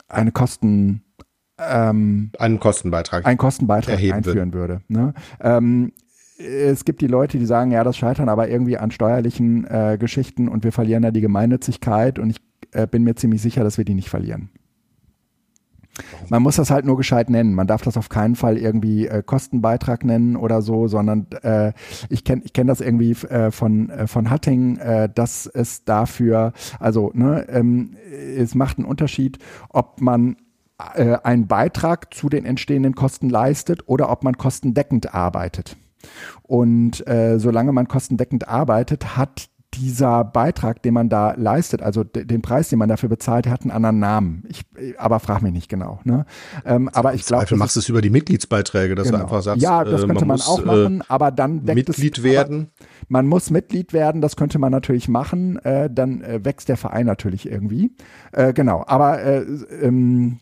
eine 0.07 0.31
Kosten 0.31 1.03
ähm, 1.67 2.31
einen 2.37 2.59
Kostenbeitrag, 2.59 3.25
einen 3.25 3.37
Kostenbeitrag 3.37 3.99
einführen 3.99 4.53
würde. 4.53 4.81
Ne? 4.87 5.13
Ähm, 5.39 5.91
es 6.39 6.85
gibt 6.85 7.01
die 7.01 7.07
Leute, 7.07 7.37
die 7.37 7.45
sagen, 7.45 7.71
ja, 7.71 7.83
das 7.83 7.97
scheitern 7.97 8.29
aber 8.29 8.49
irgendwie 8.49 8.77
an 8.77 8.91
steuerlichen 8.91 9.65
äh, 9.65 9.97
Geschichten 9.99 10.47
und 10.47 10.63
wir 10.63 10.71
verlieren 10.71 11.03
da 11.03 11.11
die 11.11 11.21
Gemeinnützigkeit 11.21 12.17
und 12.17 12.29
ich 12.29 12.37
äh, 12.71 12.87
bin 12.87 13.03
mir 13.03 13.15
ziemlich 13.15 13.41
sicher, 13.41 13.63
dass 13.63 13.77
wir 13.77 13.85
die 13.85 13.93
nicht 13.93 14.09
verlieren. 14.09 14.49
Man 16.29 16.41
muss 16.41 16.55
das 16.55 16.71
halt 16.71 16.85
nur 16.85 16.95
gescheit 16.95 17.29
nennen. 17.29 17.53
Man 17.53 17.67
darf 17.67 17.81
das 17.81 17.97
auf 17.97 18.07
keinen 18.07 18.35
Fall 18.35 18.57
irgendwie 18.57 19.07
äh, 19.07 19.21
Kostenbeitrag 19.21 20.05
nennen 20.05 20.37
oder 20.37 20.61
so, 20.61 20.87
sondern 20.87 21.27
äh, 21.41 21.73
ich 22.09 22.23
kenne 22.23 22.41
ich 22.45 22.53
kenn 22.53 22.67
das 22.67 22.79
irgendwie 22.79 23.11
äh, 23.27 23.51
von, 23.51 23.89
äh, 23.89 24.07
von 24.07 24.29
Hatting, 24.29 24.77
äh, 24.77 25.09
dass 25.13 25.45
es 25.45 25.83
dafür, 25.83 26.53
also 26.79 27.11
ne, 27.13 27.45
ähm, 27.49 27.95
es 28.37 28.55
macht 28.55 28.77
einen 28.77 28.87
Unterschied, 28.87 29.39
ob 29.69 29.99
man 29.99 30.37
äh, 30.95 31.17
einen 31.23 31.47
Beitrag 31.47 32.13
zu 32.13 32.29
den 32.29 32.45
entstehenden 32.45 32.95
Kosten 32.95 33.29
leistet 33.29 33.87
oder 33.87 34.09
ob 34.09 34.23
man 34.23 34.37
kostendeckend 34.37 35.13
arbeitet. 35.13 35.75
Und 36.43 37.05
äh, 37.07 37.39
solange 37.39 37.73
man 37.73 37.87
kostendeckend 37.87 38.47
arbeitet, 38.47 39.17
hat 39.17 39.49
dieser 39.75 40.23
Beitrag, 40.23 40.81
den 40.81 40.93
man 40.93 41.09
da 41.09 41.33
leistet, 41.37 41.81
also 41.81 42.03
den 42.03 42.41
Preis, 42.41 42.69
den 42.69 42.79
man 42.79 42.89
dafür 42.89 43.09
bezahlt, 43.09 43.47
hat 43.47 43.61
einen 43.61 43.71
anderen 43.71 43.99
Namen. 43.99 44.43
Ich, 44.49 44.65
aber 44.97 45.19
frag 45.19 45.41
mich 45.41 45.53
nicht 45.53 45.69
genau. 45.69 45.99
Ne? 46.03 46.25
Ähm, 46.65 46.89
aber 46.89 47.13
ich 47.13 47.25
glaube, 47.25 47.45
du 47.45 47.55
machst 47.55 47.77
es 47.77 47.87
über 47.87 48.01
die 48.01 48.09
Mitgliedsbeiträge, 48.09 48.95
dass 48.95 49.07
genau. 49.07 49.19
du 49.19 49.23
einfach 49.25 49.43
sagst, 49.43 49.61
ja, 49.61 49.83
das 49.83 50.03
äh, 50.03 50.07
könnte 50.07 50.25
man, 50.25 50.37
muss, 50.37 50.47
auch 50.47 50.65
machen, 50.65 51.01
äh, 51.01 51.03
aber 51.07 51.31
dann 51.31 51.63
Mitglied 51.63 52.17
es, 52.17 52.23
werden. 52.23 52.71
Man 53.09 53.27
muss 53.27 53.49
Mitglied 53.49 53.91
werden, 53.91 54.21
das 54.21 54.35
könnte 54.35 54.59
man 54.59 54.71
natürlich 54.71 55.09
machen. 55.09 55.57
Äh, 55.65 55.89
dann 55.91 56.21
äh, 56.21 56.45
wächst 56.45 56.69
der 56.69 56.77
Verein 56.77 57.05
natürlich 57.05 57.49
irgendwie. 57.49 57.91
Äh, 58.31 58.53
genau, 58.53 58.83
aber 58.87 59.21
äh, 59.21 59.39
ähm, 59.81 60.39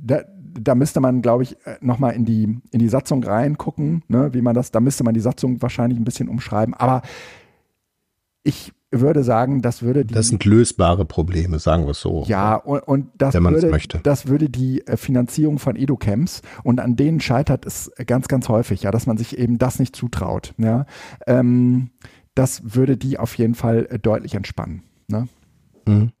da, 0.00 0.22
da 0.60 0.74
müsste 0.74 1.00
man, 1.00 1.20
glaube 1.20 1.42
ich, 1.42 1.56
nochmal 1.80 2.14
in 2.14 2.24
die, 2.24 2.58
in 2.70 2.78
die 2.78 2.88
Satzung 2.88 3.22
reingucken, 3.24 4.02
ne, 4.08 4.32
wie 4.32 4.40
man 4.40 4.54
das, 4.54 4.70
da 4.70 4.80
müsste 4.80 5.02
man 5.04 5.14
die 5.14 5.20
Satzung 5.20 5.60
wahrscheinlich 5.60 5.98
ein 5.98 6.04
bisschen 6.04 6.28
umschreiben. 6.28 6.74
Aber 6.74 7.02
ich 8.44 8.72
würde 8.90 9.22
sagen, 9.22 9.60
das 9.62 9.82
würde 9.82 10.04
die. 10.04 10.14
Das 10.14 10.28
sind 10.28 10.44
lösbare 10.44 11.04
Probleme, 11.04 11.58
sagen 11.58 11.84
wir 11.84 11.90
es 11.90 12.00
so. 12.00 12.24
Ja, 12.26 12.54
und, 12.56 12.80
und 12.80 13.10
das, 13.18 13.34
würde, 13.34 13.68
möchte. 13.68 14.00
das 14.02 14.28
würde 14.28 14.48
die 14.48 14.86
äh, 14.86 14.96
Finanzierung 14.96 15.58
von 15.58 15.76
Educamps 15.76 16.42
und 16.62 16.80
an 16.80 16.96
denen 16.96 17.20
scheitert 17.20 17.66
es 17.66 17.90
ganz, 18.06 18.28
ganz 18.28 18.48
häufig, 18.48 18.82
ja, 18.82 18.90
dass 18.90 19.06
man 19.06 19.18
sich 19.18 19.38
eben 19.38 19.58
das 19.58 19.78
nicht 19.78 19.94
zutraut. 19.94 20.54
Ja. 20.58 20.86
Ähm, 21.26 21.90
das 22.34 22.74
würde 22.74 22.96
die 22.96 23.18
auf 23.18 23.36
jeden 23.36 23.54
Fall 23.54 23.86
äh, 23.90 23.98
deutlich 23.98 24.34
entspannen. 24.34 24.82
Ne? 25.08 25.28
Mhm. 25.86 26.12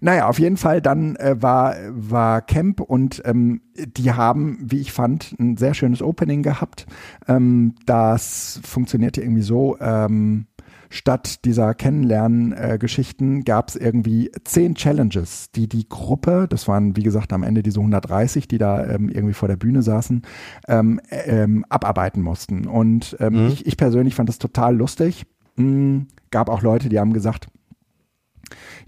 Naja, 0.00 0.26
auf 0.28 0.38
jeden 0.38 0.56
Fall, 0.56 0.80
dann 0.80 1.16
äh, 1.16 1.40
war, 1.40 1.76
war 1.88 2.42
Camp 2.42 2.80
und 2.80 3.22
ähm, 3.24 3.62
die 3.76 4.12
haben, 4.12 4.58
wie 4.60 4.80
ich 4.80 4.92
fand, 4.92 5.36
ein 5.38 5.56
sehr 5.56 5.74
schönes 5.74 6.02
Opening 6.02 6.42
gehabt. 6.42 6.86
Ähm, 7.28 7.76
das 7.86 8.60
funktionierte 8.64 9.22
irgendwie 9.22 9.42
so. 9.42 9.76
Ähm, 9.80 10.46
statt 10.92 11.44
dieser 11.44 11.74
Kennenlernen-Geschichten 11.74 13.44
gab 13.44 13.70
es 13.70 13.76
irgendwie 13.76 14.30
zehn 14.44 14.74
Challenges, 14.74 15.50
die 15.52 15.68
die 15.68 15.88
Gruppe, 15.88 16.46
das 16.48 16.68
waren 16.68 16.96
wie 16.96 17.02
gesagt 17.02 17.32
am 17.32 17.42
Ende 17.42 17.62
diese 17.62 17.80
130, 17.80 18.46
die 18.46 18.58
da 18.58 18.86
ähm, 18.86 19.08
irgendwie 19.08 19.34
vor 19.34 19.48
der 19.48 19.56
Bühne 19.56 19.82
saßen, 19.82 20.22
ähm, 20.68 21.00
ähm, 21.10 21.64
abarbeiten 21.68 22.22
mussten. 22.22 22.66
Und 22.66 23.16
ähm, 23.20 23.44
mhm. 23.44 23.48
ich, 23.48 23.66
ich 23.66 23.76
persönlich 23.76 24.14
fand 24.14 24.28
das 24.28 24.38
total 24.38 24.76
lustig. 24.76 25.24
Mhm. 25.56 26.08
Gab 26.30 26.48
auch 26.48 26.62
Leute, 26.62 26.88
die 26.88 27.00
haben 27.00 27.12
gesagt, 27.12 27.48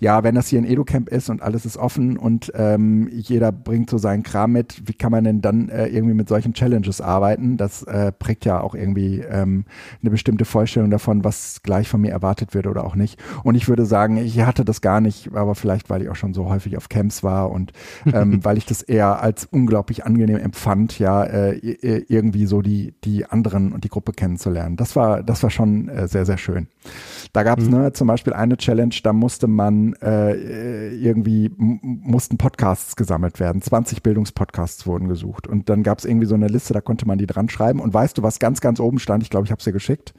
ja, 0.05 0.23
wenn 0.23 0.35
das 0.35 0.49
hier 0.49 0.61
ein 0.61 0.67
Educamp 0.67 1.09
ist 1.09 1.31
und 1.31 1.41
alles 1.41 1.65
ist 1.65 1.79
offen 1.79 2.19
und 2.19 2.53
ähm, 2.55 3.09
jeder 3.11 3.53
bringt 3.53 3.89
so 3.89 3.97
seinen 3.97 4.23
Kram 4.23 4.53
mit, 4.53 4.87
wie 4.87 4.93
kann 4.93 5.11
man 5.11 5.25
denn 5.25 5.41
dann 5.41 5.71
äh, 5.71 5.87
irgendwie 5.87 6.13
mit 6.13 6.29
solchen 6.29 6.53
Challenges 6.53 7.01
arbeiten? 7.01 7.57
Das 7.57 7.85
äh, 7.85 8.13
prägt 8.13 8.45
ja 8.45 8.61
auch 8.61 8.75
irgendwie 8.75 9.21
ähm, 9.21 9.65
eine 10.03 10.11
bestimmte 10.11 10.45
Vorstellung 10.45 10.91
davon, 10.91 11.25
was 11.25 11.63
gleich 11.63 11.89
von 11.89 12.03
mir 12.03 12.11
erwartet 12.11 12.53
wird 12.53 12.67
oder 12.67 12.85
auch 12.85 12.97
nicht. 12.97 13.19
Und 13.45 13.55
ich 13.55 13.67
würde 13.67 13.87
sagen, 13.87 14.19
ich 14.19 14.39
hatte 14.43 14.67
das 14.67 14.83
gar 14.83 15.01
nicht, 15.01 15.35
aber 15.35 15.55
vielleicht, 15.55 15.89
weil 15.89 16.03
ich 16.03 16.11
auch 16.11 16.17
schon 16.17 16.35
so 16.35 16.51
häufig 16.51 16.77
auf 16.77 16.91
Camps 16.91 17.23
war 17.23 17.51
und 17.51 17.73
ähm, 18.05 18.41
weil 18.45 18.59
ich 18.59 18.67
das 18.67 18.83
eher 18.83 19.23
als 19.23 19.47
unglaublich 19.47 20.05
angenehm 20.05 20.37
empfand, 20.37 20.99
ja, 20.99 21.25
äh, 21.25 21.55
irgendwie 22.09 22.45
so 22.45 22.61
die, 22.61 22.93
die 23.05 23.25
anderen 23.25 23.73
und 23.73 23.85
die 23.85 23.89
Gruppe 23.89 24.13
kennenzulernen. 24.13 24.77
Das 24.77 24.97
war, 24.97 25.23
das 25.23 25.43
war 25.43 25.49
schon 25.49 25.89
äh, 25.89 26.09
sehr, 26.09 26.27
sehr 26.27 26.37
schön. 26.37 26.69
Da 27.33 27.43
gab 27.43 27.59
es 27.59 27.71
mhm. 27.71 27.79
ne, 27.79 27.93
zum 27.95 28.07
Beispiel 28.07 28.35
eine 28.35 28.59
Challenge, 28.59 28.95
da 29.03 29.15
musste 29.15 29.47
man 29.47 29.94
äh, 30.03 30.95
irgendwie, 30.95 31.51
mussten 31.57 32.39
Podcasts 32.39 32.97
gesammelt 32.97 33.41
werden. 33.41 33.63
20 33.63 34.03
Bildungspodcasts 34.03 34.87
wurden 34.87 35.09
gesucht. 35.09 35.47
Und 35.47 35.69
dann 35.69 35.83
gab 35.83 35.99
es 35.99 36.05
irgendwie 36.05 36.27
so 36.27 36.35
eine 36.35 36.49
Liste, 36.49 36.73
da 36.73 36.81
konnte 36.81 37.07
man 37.07 37.19
die 37.19 37.27
dran 37.27 37.49
schreiben. 37.49 37.81
Und 37.81 37.93
weißt 37.93 38.19
du, 38.19 38.23
was 38.23 38.39
ganz, 38.39 38.61
ganz 38.61 38.81
oben 38.81 38.99
stand? 38.99 39.23
Ich 39.23 39.31
glaube, 39.31 39.47
ich 39.47 39.51
habe 39.51 39.59
es 39.59 39.65
dir 39.65 39.73
geschickt. 39.73 40.15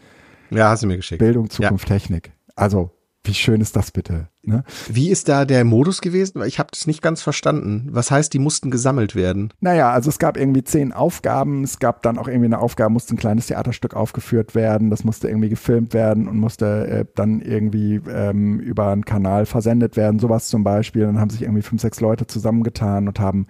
Ja, 0.49 0.69
hast 0.69 0.83
du 0.83 0.87
mir 0.87 0.97
geschickt. 0.97 1.19
Bildung, 1.19 1.49
Zukunft, 1.49 1.89
ja. 1.89 1.95
Technik. 1.95 2.31
Also, 2.55 2.91
wie 3.23 3.33
schön 3.33 3.61
ist 3.61 3.75
das 3.75 3.91
bitte? 3.91 4.29
Ne? 4.45 4.63
Wie 4.89 5.09
ist 5.09 5.27
da 5.29 5.45
der 5.45 5.63
Modus 5.63 6.01
gewesen? 6.01 6.41
Ich 6.43 6.59
habe 6.59 6.69
das 6.71 6.87
nicht 6.87 7.01
ganz 7.01 7.21
verstanden. 7.21 7.87
Was 7.91 8.11
heißt, 8.11 8.33
die 8.33 8.39
mussten 8.39 8.71
gesammelt 8.71 9.15
werden? 9.15 9.51
Naja, 9.59 9.91
also 9.91 10.09
es 10.09 10.19
gab 10.19 10.37
irgendwie 10.37 10.63
zehn 10.63 10.91
Aufgaben. 10.91 11.63
Es 11.63 11.79
gab 11.79 12.03
dann 12.03 12.17
auch 12.17 12.27
irgendwie 12.27 12.45
eine 12.45 12.59
Aufgabe, 12.59 12.91
musste 12.91 13.15
ein 13.15 13.17
kleines 13.17 13.47
Theaterstück 13.47 13.95
aufgeführt 13.95 14.55
werden. 14.55 14.89
Das 14.89 15.03
musste 15.03 15.27
irgendwie 15.27 15.49
gefilmt 15.49 15.93
werden 15.93 16.27
und 16.27 16.37
musste 16.37 16.87
äh, 16.87 17.05
dann 17.15 17.41
irgendwie 17.41 18.01
ähm, 18.09 18.59
über 18.59 18.91
einen 18.91 19.05
Kanal 19.05 19.45
versendet 19.45 19.97
werden. 19.97 20.19
Sowas 20.19 20.47
zum 20.47 20.63
Beispiel. 20.63 21.03
Dann 21.03 21.19
haben 21.19 21.29
sich 21.29 21.41
irgendwie 21.41 21.61
fünf, 21.61 21.81
sechs 21.81 21.99
Leute 21.99 22.27
zusammengetan 22.27 23.07
und 23.07 23.19
haben 23.19 23.47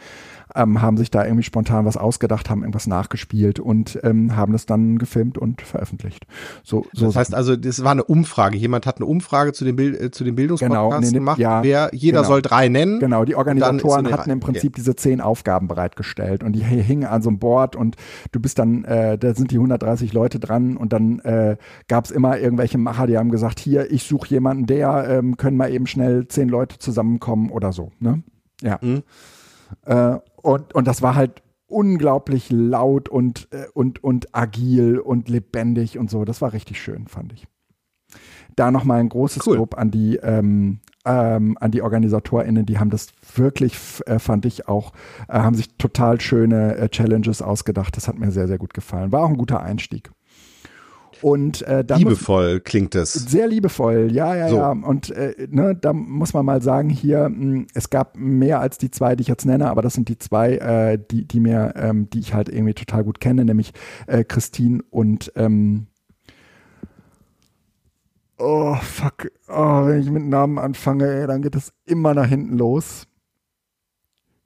ähm, 0.56 0.82
haben 0.82 0.98
sich 0.98 1.12
da 1.12 1.24
irgendwie 1.24 1.44
spontan 1.44 1.86
was 1.86 1.98
ausgedacht, 1.98 2.50
haben 2.50 2.62
irgendwas 2.62 2.88
nachgespielt 2.88 3.60
und 3.60 4.00
ähm, 4.04 4.36
haben 4.36 4.54
das 4.54 4.66
dann 4.66 4.98
gefilmt 4.98 5.38
und 5.38 5.62
veröffentlicht. 5.62 6.26
So, 6.64 6.86
so 6.94 7.08
das 7.08 7.16
heißt 7.16 7.36
also, 7.36 7.56
das 7.56 7.84
war 7.84 7.92
eine 7.92 8.04
Umfrage. 8.04 8.58
Jemand 8.58 8.86
hat 8.86 8.98
eine 8.98 9.06
Umfrage 9.06 9.54
zu 9.54 9.66
den, 9.66 9.76
Bild, 9.76 10.00
äh, 10.00 10.12
zu 10.12 10.24
den 10.24 10.36
Bildungspodcasts 10.36 10.90
genau, 10.90 11.00
nee, 11.00 11.12
gemacht. 11.12 11.40
Ja, 11.40 11.64
Wer, 11.64 11.90
jeder 11.94 12.20
genau. 12.20 12.30
soll 12.30 12.42
drei 12.42 12.70
nennen. 12.70 13.00
Genau, 13.00 13.26
die 13.26 13.36
Organisatoren 13.36 14.12
hatten 14.12 14.30
im 14.30 14.40
Prinzip 14.40 14.72
okay. 14.72 14.78
diese 14.78 14.96
zehn 14.96 15.22
Aufgaben 15.22 15.68
bereitgestellt 15.68 16.44
und 16.44 16.54
die 16.54 16.64
hingen 16.64 17.06
an 17.06 17.22
so 17.22 17.30
einem 17.30 17.40
Board 17.40 17.76
und 17.76 17.96
du 18.32 18.40
bist 18.40 18.60
dann, 18.60 18.84
äh, 18.86 19.18
da 19.18 19.34
sind 19.34 19.52
die 19.52 19.56
130 19.56 20.14
Leute 20.14 20.40
dran 20.40 20.78
und 20.78 20.94
dann 20.94 21.20
äh, 21.20 21.58
gab 21.88 22.06
es 22.06 22.12
immer 22.12 22.38
irgendwelche 22.40 22.78
Macher, 22.78 23.08
die 23.08 23.18
haben 23.18 23.30
gesagt, 23.30 23.60
hier, 23.60 23.92
ich 23.92 24.04
suche 24.04 24.30
jemanden, 24.30 24.66
der, 24.66 25.08
ähm, 25.10 25.38
können 25.38 25.58
mal 25.58 25.72
eben 25.72 25.88
schnell 25.88 26.28
zehn 26.28 26.50
Leute 26.50 26.78
zusammenkommen 26.80 27.50
oder 27.50 27.72
so. 27.72 27.92
Ne? 28.00 28.24
Ja. 28.62 28.80
Mhm. 28.82 29.04
Äh, 29.86 30.18
und, 30.46 30.76
und 30.76 30.88
das 30.88 31.02
war 31.02 31.16
halt 31.16 31.42
unglaublich 31.68 32.52
laut 32.52 33.10
und, 33.10 33.48
äh, 33.52 33.66
und, 33.74 34.04
und 34.04 34.36
agil 34.36 35.00
und 35.00 35.28
lebendig 35.28 35.98
und 35.98 36.10
so. 36.10 36.24
Das 36.24 36.42
war 36.42 36.54
richtig 36.54 36.80
schön, 36.80 37.08
fand 37.08 37.34
ich. 37.34 37.48
Da 38.56 38.70
nochmal 38.70 39.00
ein 39.00 39.10
großes 39.10 39.48
cool. 39.48 39.58
Lob 39.58 39.76
an 39.76 39.90
die, 39.90 40.18
ähm, 40.18 40.82
ähm, 41.04 41.58
an 41.60 41.72
die 41.72 41.82
OrganisatorInnen, 41.82 42.66
die 42.66 42.78
haben 42.78 42.92
das 42.92 43.08
wirklich, 43.36 43.76
äh, 44.06 44.20
fand 44.20 44.46
ich 44.46 44.68
auch, 44.68 44.94
äh, 45.28 45.40
haben 45.40 45.56
sich 45.56 45.76
total 45.78 46.22
schöne 46.22 46.78
äh, 46.78 46.90
Challenges 46.90 47.42
ausgedacht. 47.42 47.98
Das 47.98 48.08
hat 48.08 48.20
mir 48.20 48.32
sehr, 48.32 48.48
sehr 48.48 48.60
gut 48.60 48.76
gefallen. 48.76 49.12
War 49.12 49.24
auch 49.24 49.30
ein 49.30 49.38
guter 49.38 49.62
Einstieg. 49.62 50.12
Und 51.22 51.62
äh, 51.64 51.84
liebevoll 51.96 52.56
muss, 52.56 52.64
klingt 52.64 52.96
es. 52.96 53.14
Sehr 53.14 53.48
liebevoll, 53.48 54.12
ja, 54.12 54.36
ja, 54.36 54.50
so. 54.50 54.58
ja. 54.58 54.72
Und 54.72 55.10
äh, 55.12 55.48
ne, 55.50 55.76
da 55.76 55.94
muss 55.94 56.34
man 56.34 56.46
mal 56.46 56.62
sagen, 56.62 56.90
hier, 56.90 57.30
mh, 57.30 57.36
hm, 57.36 57.68
es 57.74 57.90
gab 57.90 58.18
mehr 58.18 58.60
als 58.60 58.78
die 58.78 58.92
zwei, 58.92 59.16
die 59.16 59.22
ich 59.22 59.28
jetzt 59.28 59.46
nenne, 59.46 59.70
aber 59.70 59.82
das 59.82 59.94
sind 59.94 60.10
die 60.10 60.18
zwei, 60.18 60.56
äh, 60.58 61.00
die, 61.12 61.26
die 61.28 61.40
mir, 61.40 61.74
ähm, 61.78 62.10
die 62.10 62.20
ich 62.20 62.34
halt 62.34 62.50
irgendwie 62.50 62.74
total 62.74 63.04
gut 63.04 63.20
kenne, 63.20 63.46
nämlich 63.46 63.72
äh, 64.08 64.24
Christine 64.24 64.84
und 64.90 65.32
ähm, 65.36 65.88
Oh, 68.38 68.76
fuck. 68.76 69.32
Oh, 69.48 69.86
wenn 69.86 70.02
ich 70.02 70.10
mit 70.10 70.26
Namen 70.26 70.60
anfange, 70.60 71.08
ey, 71.08 71.26
dann 71.26 71.42
geht 71.42 71.56
es 71.56 71.72
immer 71.86 72.14
nach 72.14 72.28
hinten 72.28 72.58
los. 72.58 73.08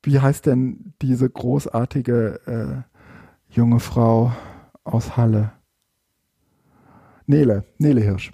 Wie 0.04 0.20
heißt 0.20 0.46
denn 0.46 0.94
diese 1.02 1.30
großartige 1.30 2.86
äh, 3.50 3.54
junge 3.54 3.80
Frau 3.80 4.32
aus 4.84 5.18
Halle? 5.18 5.54
Nele, 7.30 7.64
Nele 7.78 8.02
Hirsch. 8.02 8.32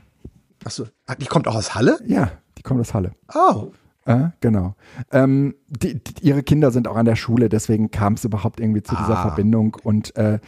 Achso, 0.63 0.85
ah, 1.05 1.15
die 1.15 1.25
kommt 1.25 1.49
auch 1.49 1.55
aus 1.55 1.75
Halle? 1.75 1.99
Ja, 2.07 2.31
die 2.57 2.61
kommt 2.63 2.79
aus 2.79 2.93
Halle. 2.93 3.11
Oh. 3.33 3.71
Äh, 4.05 4.29
genau. 4.39 4.75
Ähm, 5.11 5.55
die, 5.67 6.01
die, 6.01 6.25
ihre 6.25 6.43
Kinder 6.43 6.71
sind 6.71 6.87
auch 6.87 6.95
an 6.95 7.05
der 7.05 7.17
Schule, 7.17 7.49
deswegen 7.49 7.91
kam 7.91 8.13
es 8.13 8.23
überhaupt 8.23 8.61
irgendwie 8.61 8.83
zu 8.83 8.95
dieser 8.95 9.17
ah. 9.17 9.21
Verbindung. 9.21 9.75
Und 9.83 10.15
äh, 10.15 10.39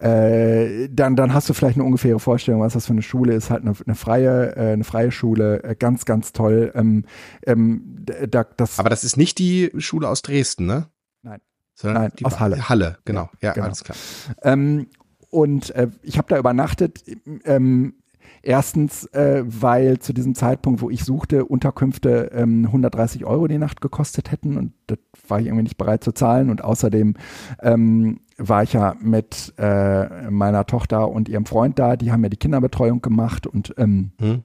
äh, 0.00 0.88
dann, 0.90 1.14
dann 1.14 1.32
hast 1.32 1.48
du 1.48 1.54
vielleicht 1.54 1.76
eine 1.76 1.84
ungefähre 1.84 2.18
Vorstellung, 2.18 2.60
was 2.60 2.72
das 2.72 2.86
für 2.86 2.92
eine 2.92 3.02
Schule 3.02 3.34
ist. 3.34 3.50
Halt 3.50 3.62
eine, 3.62 3.74
eine 3.86 3.94
freie, 3.94 4.56
äh, 4.56 4.72
eine 4.72 4.84
freie 4.84 5.12
Schule, 5.12 5.62
äh, 5.62 5.76
ganz, 5.76 6.04
ganz 6.04 6.32
toll. 6.32 6.72
Ähm, 6.74 7.04
ähm, 7.46 8.04
da, 8.28 8.42
das 8.42 8.80
Aber 8.80 8.90
das 8.90 9.04
ist 9.04 9.16
nicht 9.16 9.38
die 9.38 9.70
Schule 9.78 10.08
aus 10.08 10.22
Dresden, 10.22 10.66
ne? 10.66 10.88
Nein. 11.22 11.40
Sondern 11.74 12.02
Nein, 12.02 12.12
aus 12.24 12.40
Halle. 12.40 12.68
Halle, 12.68 12.98
genau. 13.04 13.30
Ja, 13.40 13.50
ja 13.50 13.52
genau. 13.52 13.66
alles 13.66 13.84
klar. 13.84 13.96
Ähm, 14.42 14.88
und 15.32 15.74
äh, 15.74 15.88
ich 16.02 16.18
habe 16.18 16.28
da 16.28 16.38
übernachtet. 16.38 17.02
Ähm, 17.44 17.94
erstens, 18.42 19.06
äh, 19.06 19.42
weil 19.46 19.98
zu 19.98 20.12
diesem 20.12 20.34
Zeitpunkt, 20.34 20.82
wo 20.82 20.90
ich 20.90 21.04
suchte, 21.04 21.46
Unterkünfte 21.46 22.30
ähm, 22.34 22.66
130 22.66 23.24
Euro 23.24 23.48
die 23.48 23.58
Nacht 23.58 23.80
gekostet 23.80 24.30
hätten 24.30 24.58
und 24.58 24.72
das 24.88 24.98
war 25.26 25.40
ich 25.40 25.46
irgendwie 25.46 25.62
nicht 25.62 25.78
bereit 25.78 26.04
zu 26.04 26.12
zahlen. 26.12 26.50
Und 26.50 26.62
außerdem 26.62 27.14
ähm, 27.60 28.20
war 28.36 28.62
ich 28.62 28.74
ja 28.74 28.94
mit 29.00 29.54
äh, 29.56 30.30
meiner 30.30 30.66
Tochter 30.66 31.08
und 31.08 31.30
ihrem 31.30 31.46
Freund 31.46 31.78
da, 31.78 31.96
die 31.96 32.12
haben 32.12 32.22
ja 32.22 32.28
die 32.28 32.36
Kinderbetreuung 32.36 33.00
gemacht 33.00 33.46
und 33.46 33.74
ähm, 33.78 34.12
hm 34.20 34.44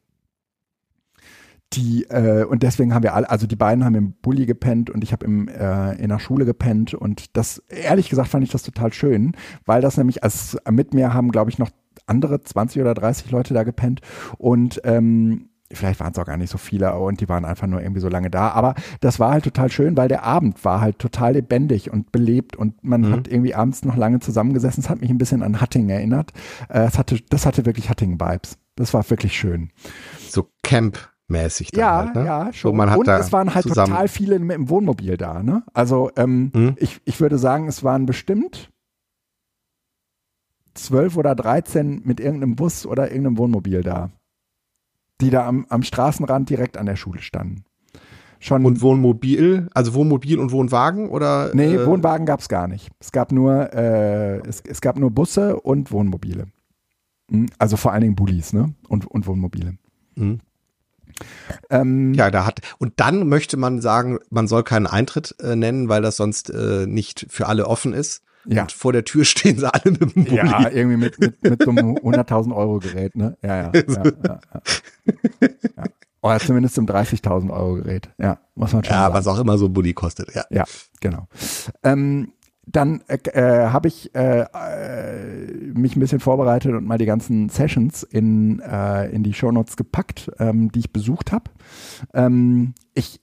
die 1.73 2.03
äh, 2.06 2.45
und 2.45 2.63
deswegen 2.63 2.93
haben 2.93 3.03
wir 3.03 3.13
alle, 3.13 3.30
also 3.30 3.45
die 3.45 3.56
beiden 3.56 3.84
haben 3.84 3.95
im 3.95 4.13
Bulli 4.13 4.45
gepennt 4.45 4.89
und 4.89 5.03
ich 5.03 5.12
habe 5.12 5.25
im 5.25 5.47
äh, 5.47 5.93
in 5.95 6.10
der 6.10 6.19
Schule 6.19 6.45
gepennt 6.45 6.93
und 6.93 7.36
das 7.36 7.63
ehrlich 7.69 8.10
gesagt 8.10 8.30
fand 8.30 8.43
ich 8.43 8.51
das 8.51 8.63
total 8.63 8.93
schön, 8.93 9.34
weil 9.65 9.82
das 9.82 9.97
nämlich 9.97 10.23
als 10.23 10.58
mit 10.69 10.93
mir 10.93 11.13
haben 11.13 11.32
glaube 11.32 11.51
ich 11.51 11.60
noch 11.60 11.69
andere 12.06 12.41
20 12.41 12.82
oder 12.82 12.93
30 12.93 13.32
Leute 13.32 13.53
da 13.53 13.63
gepennt 13.63 14.01
und 14.38 14.80
ähm, 14.86 15.49
vielleicht 15.71 15.99
waren 15.99 16.12
es 16.13 16.19
auch 16.19 16.25
gar 16.25 16.38
nicht 16.38 16.49
so 16.49 16.58
viele 16.58 16.97
und 16.97 17.19
die 17.19 17.30
waren 17.30 17.45
einfach 17.45 17.67
nur 17.67 17.82
irgendwie 17.82 17.99
so 17.99 18.10
lange 18.10 18.30
da. 18.30 18.49
Aber 18.49 18.75
das 19.01 19.19
war 19.19 19.32
halt 19.32 19.43
total 19.43 19.69
schön, 19.69 19.97
weil 19.97 20.08
der 20.08 20.23
Abend 20.23 20.63
war 20.63 20.82
halt 20.82 20.99
total 20.99 21.34
lebendig 21.34 21.91
und 21.91 22.12
belebt 22.12 22.56
und 22.56 22.84
man 22.84 23.01
mhm. 23.01 23.12
hat 23.12 23.27
irgendwie 23.27 23.56
abends 23.56 23.84
noch 23.84 23.97
lange 23.97 24.19
zusammengesessen. 24.19 24.84
Es 24.84 24.89
hat 24.89 25.01
mich 25.01 25.10
ein 25.10 25.17
bisschen 25.17 25.43
an 25.43 25.60
Hatting 25.60 25.89
erinnert. 25.89 26.32
Äh, 26.69 26.86
es 26.86 26.97
hatte, 26.97 27.19
das 27.30 27.45
hatte 27.45 27.65
wirklich 27.65 27.89
Hatting-Vibes. 27.89 28.58
Das 28.75 28.93
war 28.93 29.10
wirklich 29.10 29.38
schön. 29.38 29.71
So 30.30 30.49
Camp 30.63 30.97
mäßig 31.28 31.72
dann 31.72 31.80
ja, 31.80 31.98
halt, 31.98 32.16
ne? 32.16 32.26
Ja, 32.26 32.54
schon. 32.54 32.72
So, 32.72 32.76
man 32.76 32.90
hat 32.90 33.00
und 33.00 33.08
es 33.08 33.32
waren 33.32 33.54
halt 33.54 33.63
zusammen 33.63 33.92
total 33.92 34.08
viele 34.08 34.36
im 34.36 34.70
Wohnmobil 34.70 35.18
da. 35.18 35.44
Ne? 35.44 35.63
Also 35.74 36.12
ähm, 36.16 36.52
hm? 36.54 36.76
ich, 36.78 37.02
ich 37.06 37.20
würde 37.20 37.38
sagen, 37.38 37.68
es 37.68 37.84
waren 37.84 38.06
bestimmt 38.06 38.70
zwölf 40.74 41.18
oder 41.18 41.36
dreizehn 41.36 42.02
mit 42.06 42.20
irgendeinem 42.20 42.56
Bus 42.56 42.86
oder 42.86 43.12
irgendeinem 43.12 43.38
Wohnmobil 43.38 43.82
da, 43.82 44.12
die 45.22 45.30
da 45.30 45.48
am, 45.48 45.66
am 45.70 45.84
Straßenrand 45.84 46.50
direkt 46.50 46.78
an 46.78 46.86
der 46.86 46.96
Schule 46.96 47.22
standen. 47.22 47.63
Schon 48.40 48.66
und 48.66 48.82
Wohnmobil, 48.82 49.68
also 49.74 49.96
Wohnmobil 49.96 50.38
und 50.38 50.52
Wohnwagen 50.52 51.10
oder? 51.10 51.50
Nee, 51.56 51.74
äh, 51.74 51.86
Wohnwagen 51.88 52.28
gab 52.28 52.40
es 52.40 52.50
gar 52.50 52.68
nicht. 52.68 52.92
Es 53.00 53.12
gab 53.12 53.32
nur, 53.32 53.74
äh, 53.74 54.38
es, 54.48 54.62
es 54.62 54.80
gab 54.80 55.00
nur 55.00 55.10
Busse 55.10 55.60
und 55.60 55.92
Wohnmobile. 55.92 56.46
Hm? 57.32 57.48
Also 57.58 57.78
vor 57.78 57.94
allen 57.94 58.02
Dingen 58.02 58.16
Bullis, 58.16 58.54
ne? 58.54 58.76
Und, 58.88 59.08
und 59.08 59.26
Wohnmobile. 59.26 59.78
Mhm. 60.16 60.40
Ähm, 61.69 62.13
ja, 62.13 62.32
da 62.32 62.45
hat, 62.45 62.62
und 62.77 62.93
dann 62.97 63.27
möchte 63.27 63.58
man 63.58 63.82
sagen, 63.82 64.19
man 64.30 64.47
soll 64.47 64.63
keinen 64.63 64.88
Eintritt 64.88 65.36
äh, 65.41 65.56
nennen, 65.56 65.89
weil 65.89 66.01
das 66.01 66.17
sonst 66.17 66.49
äh, 66.49 66.86
nicht 66.88 67.25
für 67.30 67.47
alle 67.47 67.67
offen 67.67 67.93
ist. 67.93 68.23
Ja. 68.45 68.62
Und 68.62 68.71
vor 68.71 68.93
der 68.93 69.03
Tür 69.03 69.25
stehen 69.25 69.58
sie 69.60 69.71
alle 69.73 69.91
mit 69.91 70.01
dem 70.15 70.25
Bulli. 70.25 70.36
Ja, 70.38 70.69
irgendwie 70.69 70.97
mit, 70.97 71.19
mit, 71.19 71.43
mit 71.43 71.63
so 71.63 71.71
einem 71.71 71.95
100.000 71.97 72.56
Euro 72.56 72.80
Gerät, 72.80 73.15
ne? 73.15 73.38
Ja, 73.43 73.56
ja. 73.58 73.71
ja, 73.73 73.82
ja, 73.88 74.03
ja. 74.23 74.39
ja. 75.75 75.84
Oder 76.21 76.39
zumindest 76.39 76.77
um 76.77 76.86
30.000 76.86 77.51
Euro 77.51 77.75
Gerät. 77.75 78.10
Ja, 78.17 78.39
muss 78.56 78.73
man 78.73 78.84
schon 78.84 78.93
Ja, 78.93 79.03
sagen. 79.03 79.13
was 79.13 79.27
auch 79.27 79.39
immer 79.39 79.58
so 79.58 79.65
ein 79.65 79.73
Bulli 79.73 79.93
kostet, 79.93 80.34
ja. 80.34 80.43
Ja, 80.49 80.65
genau. 80.99 81.27
Ähm, 81.84 82.34
dann 82.67 83.01
äh, 83.08 83.17
äh, 83.30 83.69
habe 83.69 83.88
ich 83.88 84.13
äh, 84.13 84.41
äh, 84.41 85.51
mich 85.73 85.95
ein 85.95 85.99
bisschen 85.99 86.19
vorbereitet 86.19 86.73
und 86.73 86.86
mal 86.86 86.97
die 86.97 87.06
ganzen 87.06 87.49
Sessions 87.49 88.03
in, 88.03 88.60
äh, 88.60 89.10
in 89.10 89.23
die 89.23 89.34
Shownotes 89.34 89.77
gepackt, 89.77 90.30
ähm, 90.39 90.71
die 90.71 90.80
ich 90.80 90.93
besucht 90.93 91.32
habe. 91.32 91.49
Ähm, 92.13 92.73
ich, 92.93 93.21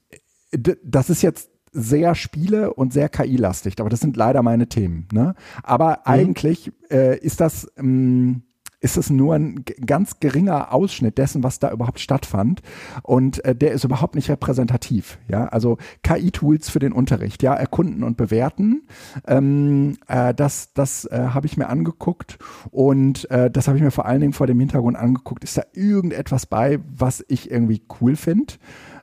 das 0.50 1.10
ist 1.10 1.22
jetzt 1.22 1.50
sehr 1.72 2.14
Spiele 2.14 2.72
und 2.72 2.92
sehr 2.92 3.08
KI-lastig, 3.08 3.74
aber 3.80 3.90
das 3.90 4.00
sind 4.00 4.16
leider 4.16 4.42
meine 4.42 4.68
Themen. 4.68 5.08
Ne? 5.12 5.34
Aber 5.62 5.90
mhm. 5.90 5.96
eigentlich 6.04 6.72
äh, 6.90 7.18
ist 7.18 7.40
das 7.40 7.70
ähm, 7.76 8.43
ist 8.84 8.98
es 8.98 9.08
nur 9.08 9.34
ein 9.34 9.64
ganz 9.86 10.20
geringer 10.20 10.70
Ausschnitt 10.70 11.16
dessen, 11.16 11.42
was 11.42 11.58
da 11.58 11.72
überhaupt 11.72 12.00
stattfand. 12.00 12.60
Und 13.02 13.42
äh, 13.42 13.56
der 13.56 13.72
ist 13.72 13.82
überhaupt 13.82 14.14
nicht 14.14 14.28
repräsentativ. 14.28 15.18
Ja, 15.26 15.46
also 15.46 15.78
KI-Tools 16.02 16.68
für 16.68 16.80
den 16.80 16.92
Unterricht, 16.92 17.42
ja, 17.42 17.54
erkunden 17.54 18.04
und 18.04 18.18
bewerten. 18.18 18.86
Ähm, 19.26 19.96
äh, 20.06 20.34
das 20.34 20.74
das 20.74 21.06
äh, 21.06 21.28
habe 21.32 21.46
ich 21.46 21.56
mir 21.56 21.70
angeguckt 21.70 22.38
und 22.70 23.30
äh, 23.30 23.50
das 23.50 23.68
habe 23.68 23.78
ich 23.78 23.82
mir 23.82 23.90
vor 23.90 24.04
allen 24.04 24.20
Dingen 24.20 24.34
vor 24.34 24.46
dem 24.46 24.60
Hintergrund 24.60 24.98
angeguckt. 24.98 25.44
Ist 25.44 25.56
da 25.56 25.62
irgendetwas 25.72 26.44
bei, 26.44 26.78
was 26.94 27.24
ich 27.28 27.50
irgendwie 27.50 27.86
cool 28.02 28.16
finde? 28.16 28.52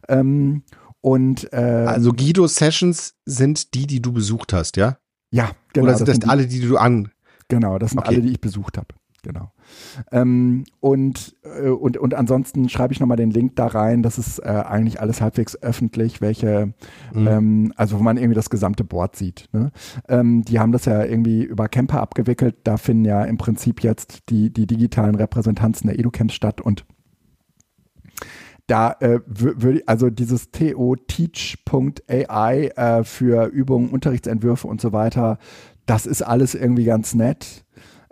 Ähm, 0.08 0.62
und 1.02 1.52
äh, 1.54 1.58
also 1.88 2.14
Guido 2.14 2.46
Sessions 2.46 3.16
sind 3.26 3.74
die, 3.74 3.88
die 3.88 4.00
du 4.00 4.14
besucht 4.14 4.54
hast, 4.54 4.78
ja? 4.78 4.98
Ja, 5.32 5.50
genau. 5.74 5.88
Oder 5.88 5.98
sind 5.98 6.08
das, 6.08 6.20
das 6.20 6.30
alle, 6.30 6.46
die 6.46 6.60
du 6.60 6.78
an? 6.78 7.10
Genau, 7.48 7.80
das 7.80 7.92
sind 7.92 8.00
okay. 8.00 8.10
alle, 8.10 8.22
die 8.22 8.30
ich 8.30 8.42
besucht 8.42 8.78
habe 8.78 8.94
genau. 9.22 9.52
Ähm, 10.12 10.66
und, 10.80 11.36
äh, 11.44 11.70
und, 11.70 11.98
und 11.98 12.14
ansonsten 12.14 12.70
schreibe 12.70 12.94
ich 12.94 13.00
nochmal 13.00 13.18
den 13.18 13.32
Link 13.32 13.56
da 13.56 13.68
rein. 13.68 14.04
Das 14.04 14.18
ist 14.18 14.40
äh, 14.40 14.48
eigentlich 14.48 15.00
alles 15.02 15.22
halbwegs 15.22 15.62
öffentlich, 15.62 16.22
welche, 16.22 16.74
mhm. 17.14 17.28
ähm, 17.28 17.74
also 17.76 18.00
wo 18.00 18.04
man 18.04 18.18
irgendwie 18.18 18.36
das 18.36 18.50
gesamte 18.50 18.84
Board 18.84 19.16
sieht. 19.16 19.50
Ne? 19.52 19.72
Ähm, 20.08 20.44
die 20.44 20.60
haben 20.60 20.72
das 20.72 20.86
ja 20.86 21.04
irgendwie 21.04 21.44
über 21.44 21.68
Camper 21.68 22.02
abgewickelt. 22.02 22.56
Da 22.64 22.78
finden 22.78 23.06
ja 23.06 23.24
im 23.24 23.38
Prinzip 23.38 23.84
jetzt 23.84 24.30
die, 24.30 24.52
die 24.52 24.68
digitalen 24.68 25.16
Repräsentanzen 25.16 25.88
der 25.88 26.00
EduCamps 26.00 26.34
statt 26.34 26.62
und 26.62 26.86
da 28.72 28.96
äh, 29.02 29.20
würde 29.26 29.82
also 29.86 30.10
dieses 30.10 30.52
to-teach.ai 30.52 32.08
äh, 32.68 33.04
für 33.04 33.48
Übungen, 33.48 33.90
Unterrichtsentwürfe 33.90 34.66
und 34.66 34.80
so 34.80 34.94
weiter, 34.94 35.40
das 35.86 36.06
ist 36.06 36.22
alles 36.22 36.56
irgendwie 36.56 36.86
ganz 36.86 37.14
nett. 37.14 37.66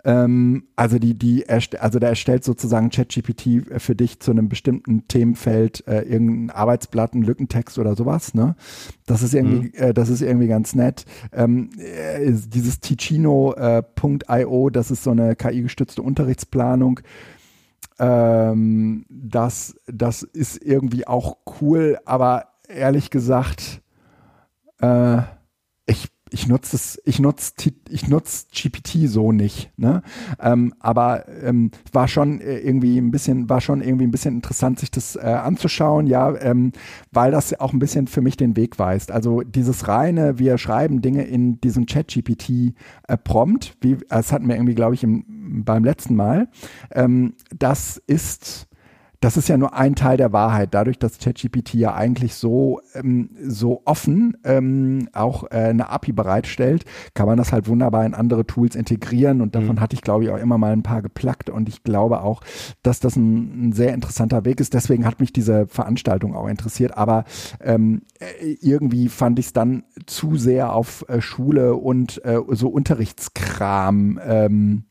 Ähm, 0.04 0.64
also 0.76 0.98
die, 0.98 1.18
die 1.18 1.46
also 1.48 1.98
der 1.98 2.08
erstellt 2.08 2.42
sozusagen 2.44 2.90
ChatGPT 2.90 3.46
äh, 3.46 3.78
für 3.78 3.94
dich 3.94 4.20
zu 4.20 4.30
einem 4.30 4.48
bestimmten 4.48 5.06
Themenfeld 5.08 5.86
äh, 5.86 6.02
irgendein 6.02 6.50
Arbeitsblatt, 6.50 7.12
einen 7.12 7.22
Lückentext 7.22 7.78
oder 7.78 7.94
sowas. 7.96 8.32
Ne? 8.34 8.56
Das 9.06 9.22
ist 9.22 9.34
irgendwie, 9.34 9.68
mhm. 9.68 9.72
äh, 9.74 9.94
das 9.94 10.08
ist 10.08 10.22
irgendwie 10.22 10.48
ganz 10.48 10.74
nett. 10.74 11.04
Ähm, 11.32 11.70
äh, 11.78 12.32
dieses 12.32 12.80
Ticino.io, 12.80 14.68
äh, 14.68 14.72
das 14.72 14.90
ist 14.90 15.04
so 15.04 15.10
eine 15.10 15.36
KI-gestützte 15.36 16.02
Unterrichtsplanung. 16.02 17.00
Ähm, 17.98 19.04
das, 19.10 19.76
das 19.86 20.22
ist 20.22 20.64
irgendwie 20.64 21.06
auch 21.06 21.36
cool, 21.60 21.98
aber 22.06 22.46
ehrlich 22.68 23.10
gesagt, 23.10 23.82
äh, 24.80 25.18
ich 25.86 26.08
ich 26.30 26.46
nutze 26.46 26.76
es, 26.76 27.00
ich 27.04 27.18
nutze, 27.18 27.52
ich 27.88 28.08
nutze 28.08 28.46
GPT 28.54 29.08
so 29.08 29.32
nicht, 29.32 29.70
ne? 29.76 30.02
Ähm, 30.40 30.74
aber 30.80 31.28
ähm, 31.42 31.70
war 31.92 32.08
schon 32.08 32.40
äh, 32.40 32.58
irgendwie 32.58 32.98
ein 32.98 33.10
bisschen, 33.10 33.48
war 33.48 33.60
schon 33.60 33.80
irgendwie 33.80 34.06
ein 34.06 34.10
bisschen 34.10 34.36
interessant, 34.36 34.78
sich 34.78 34.90
das 34.90 35.16
äh, 35.16 35.20
anzuschauen, 35.20 36.06
ja, 36.06 36.34
ähm, 36.40 36.72
weil 37.10 37.30
das 37.32 37.58
auch 37.58 37.72
ein 37.72 37.78
bisschen 37.78 38.06
für 38.06 38.20
mich 38.20 38.36
den 38.36 38.56
Weg 38.56 38.78
weist. 38.78 39.10
Also 39.10 39.42
dieses 39.42 39.88
reine, 39.88 40.38
wir 40.38 40.58
schreiben 40.58 41.02
Dinge 41.02 41.24
in 41.24 41.60
diesem 41.60 41.86
Chat 41.86 42.08
GPT 42.08 42.74
äh, 43.08 43.16
Prompt, 43.16 43.76
wie 43.80 43.98
das 44.08 44.32
hatten 44.32 44.48
wir 44.48 44.56
irgendwie, 44.56 44.74
glaube 44.74 44.94
ich, 44.94 45.02
im, 45.02 45.64
beim 45.64 45.84
letzten 45.84 46.14
Mal. 46.14 46.48
Ähm, 46.92 47.34
das 47.56 48.00
ist 48.06 48.69
das 49.20 49.36
ist 49.36 49.48
ja 49.48 49.58
nur 49.58 49.74
ein 49.74 49.94
Teil 49.94 50.16
der 50.16 50.32
Wahrheit. 50.32 50.72
Dadurch, 50.72 50.98
dass 50.98 51.18
ChatGPT 51.18 51.74
ja 51.74 51.94
eigentlich 51.94 52.34
so, 52.34 52.80
ähm, 52.94 53.30
so 53.42 53.82
offen 53.84 54.38
ähm, 54.44 55.10
auch 55.12 55.44
äh, 55.50 55.56
eine 55.56 55.90
API 55.90 56.12
bereitstellt, 56.12 56.86
kann 57.12 57.26
man 57.26 57.36
das 57.36 57.52
halt 57.52 57.68
wunderbar 57.68 58.06
in 58.06 58.14
andere 58.14 58.46
Tools 58.46 58.74
integrieren. 58.74 59.42
Und 59.42 59.54
davon 59.54 59.76
mhm. 59.76 59.80
hatte 59.80 59.94
ich, 59.94 60.00
glaube 60.00 60.24
ich, 60.24 60.30
auch 60.30 60.38
immer 60.38 60.56
mal 60.56 60.72
ein 60.72 60.82
paar 60.82 61.02
geplackt. 61.02 61.50
Und 61.50 61.68
ich 61.68 61.82
glaube 61.82 62.22
auch, 62.22 62.40
dass 62.82 63.00
das 63.00 63.16
ein, 63.16 63.68
ein 63.68 63.72
sehr 63.72 63.92
interessanter 63.92 64.46
Weg 64.46 64.58
ist. 64.58 64.72
Deswegen 64.72 65.04
hat 65.04 65.20
mich 65.20 65.34
diese 65.34 65.66
Veranstaltung 65.66 66.34
auch 66.34 66.48
interessiert. 66.48 66.96
Aber 66.96 67.24
ähm, 67.62 68.02
äh, 68.20 68.56
irgendwie 68.62 69.10
fand 69.10 69.38
ich 69.38 69.46
es 69.46 69.52
dann 69.52 69.84
zu 70.06 70.36
sehr 70.36 70.72
auf 70.72 71.04
äh, 71.08 71.20
Schule 71.20 71.74
und 71.74 72.24
äh, 72.24 72.38
so 72.48 72.68
Unterrichtskram 72.68 74.18
ähm, 74.24 74.84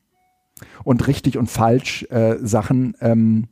und 0.84 1.08
richtig 1.08 1.36
und 1.36 1.50
falsch 1.50 2.06
äh, 2.10 2.36
Sachen. 2.40 2.94
Ähm, 3.00 3.48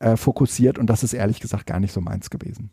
äh, 0.00 0.16
fokussiert 0.16 0.78
und 0.78 0.88
das 0.88 1.02
ist 1.02 1.12
ehrlich 1.12 1.40
gesagt 1.40 1.66
gar 1.66 1.80
nicht 1.80 1.92
so 1.92 2.00
meins 2.00 2.30
gewesen. 2.30 2.70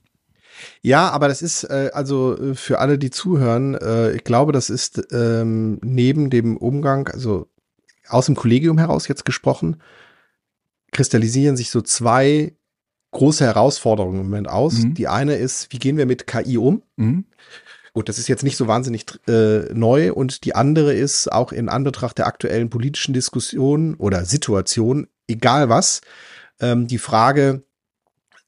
Ja, 0.81 1.09
aber 1.09 1.27
das 1.27 1.41
ist 1.41 1.65
äh, 1.65 1.91
also 1.93 2.37
äh, 2.37 2.55
für 2.55 2.79
alle, 2.79 2.97
die 2.97 3.11
zuhören, 3.11 3.75
äh, 3.75 4.13
ich 4.13 4.23
glaube, 4.23 4.51
das 4.51 4.69
ist 4.69 5.07
ähm, 5.11 5.79
neben 5.83 6.29
dem 6.29 6.57
Umgang, 6.57 7.07
also 7.09 7.47
aus 8.07 8.25
dem 8.25 8.35
Kollegium 8.35 8.77
heraus 8.77 9.07
jetzt 9.07 9.25
gesprochen, 9.25 9.77
kristallisieren 10.91 11.57
sich 11.57 11.69
so 11.69 11.81
zwei 11.81 12.55
große 13.11 13.45
Herausforderungen 13.45 14.21
im 14.21 14.25
Moment 14.25 14.49
aus. 14.49 14.79
Mhm. 14.79 14.93
Die 14.93 15.07
eine 15.07 15.35
ist, 15.35 15.71
wie 15.71 15.79
gehen 15.79 15.97
wir 15.97 16.05
mit 16.05 16.27
KI 16.27 16.57
um? 16.57 16.81
Mhm. 16.95 17.25
Gut, 17.93 18.09
das 18.09 18.19
ist 18.19 18.27
jetzt 18.27 18.43
nicht 18.43 18.57
so 18.57 18.67
wahnsinnig 18.67 19.05
äh, 19.27 19.73
neu. 19.73 20.13
Und 20.13 20.45
die 20.45 20.55
andere 20.55 20.93
ist 20.93 21.31
auch 21.31 21.51
in 21.51 21.67
Anbetracht 21.67 22.17
der 22.17 22.27
aktuellen 22.27 22.69
politischen 22.69 23.13
Diskussion 23.13 23.95
oder 23.95 24.23
Situation, 24.23 25.07
egal 25.27 25.69
was, 25.69 26.01
ähm, 26.59 26.87
die 26.87 26.97
Frage, 26.97 27.63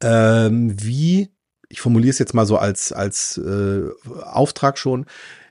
ähm, 0.02 0.76
wie, 0.82 1.30
ich 1.70 1.82
formuliere 1.82 2.12
es 2.12 2.20
jetzt 2.20 2.34
mal 2.34 2.46
so 2.46 2.58
als, 2.58 2.92
als 2.92 3.38
äh, 3.38 3.84
Auftrag 4.24 4.78
schon, 4.78 5.06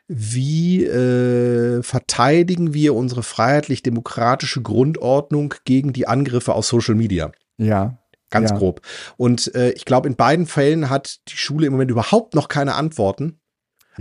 wie 0.09 0.84
äh, 0.84 1.82
verteidigen 1.82 2.72
wir 2.72 2.94
unsere 2.94 3.22
freiheitlich-demokratische 3.22 4.62
Grundordnung 4.62 5.54
gegen 5.64 5.92
die 5.92 6.09
Angriffe 6.09 6.54
aus 6.54 6.68
Social 6.68 6.94
Media? 6.94 7.30
Ja. 7.59 7.98
Ganz 8.30 8.50
ja. 8.50 8.56
grob. 8.56 8.80
Und 9.16 9.54
äh, 9.54 9.70
ich 9.70 9.84
glaube, 9.84 10.09
in 10.09 10.16
beiden 10.16 10.46
Fällen 10.46 10.90
hat 10.90 11.20
die 11.28 11.36
Schule 11.36 11.66
im 11.66 11.72
Moment 11.72 11.90
überhaupt 11.90 12.34
noch 12.34 12.48
keine 12.48 12.74
Antworten. 12.74 13.38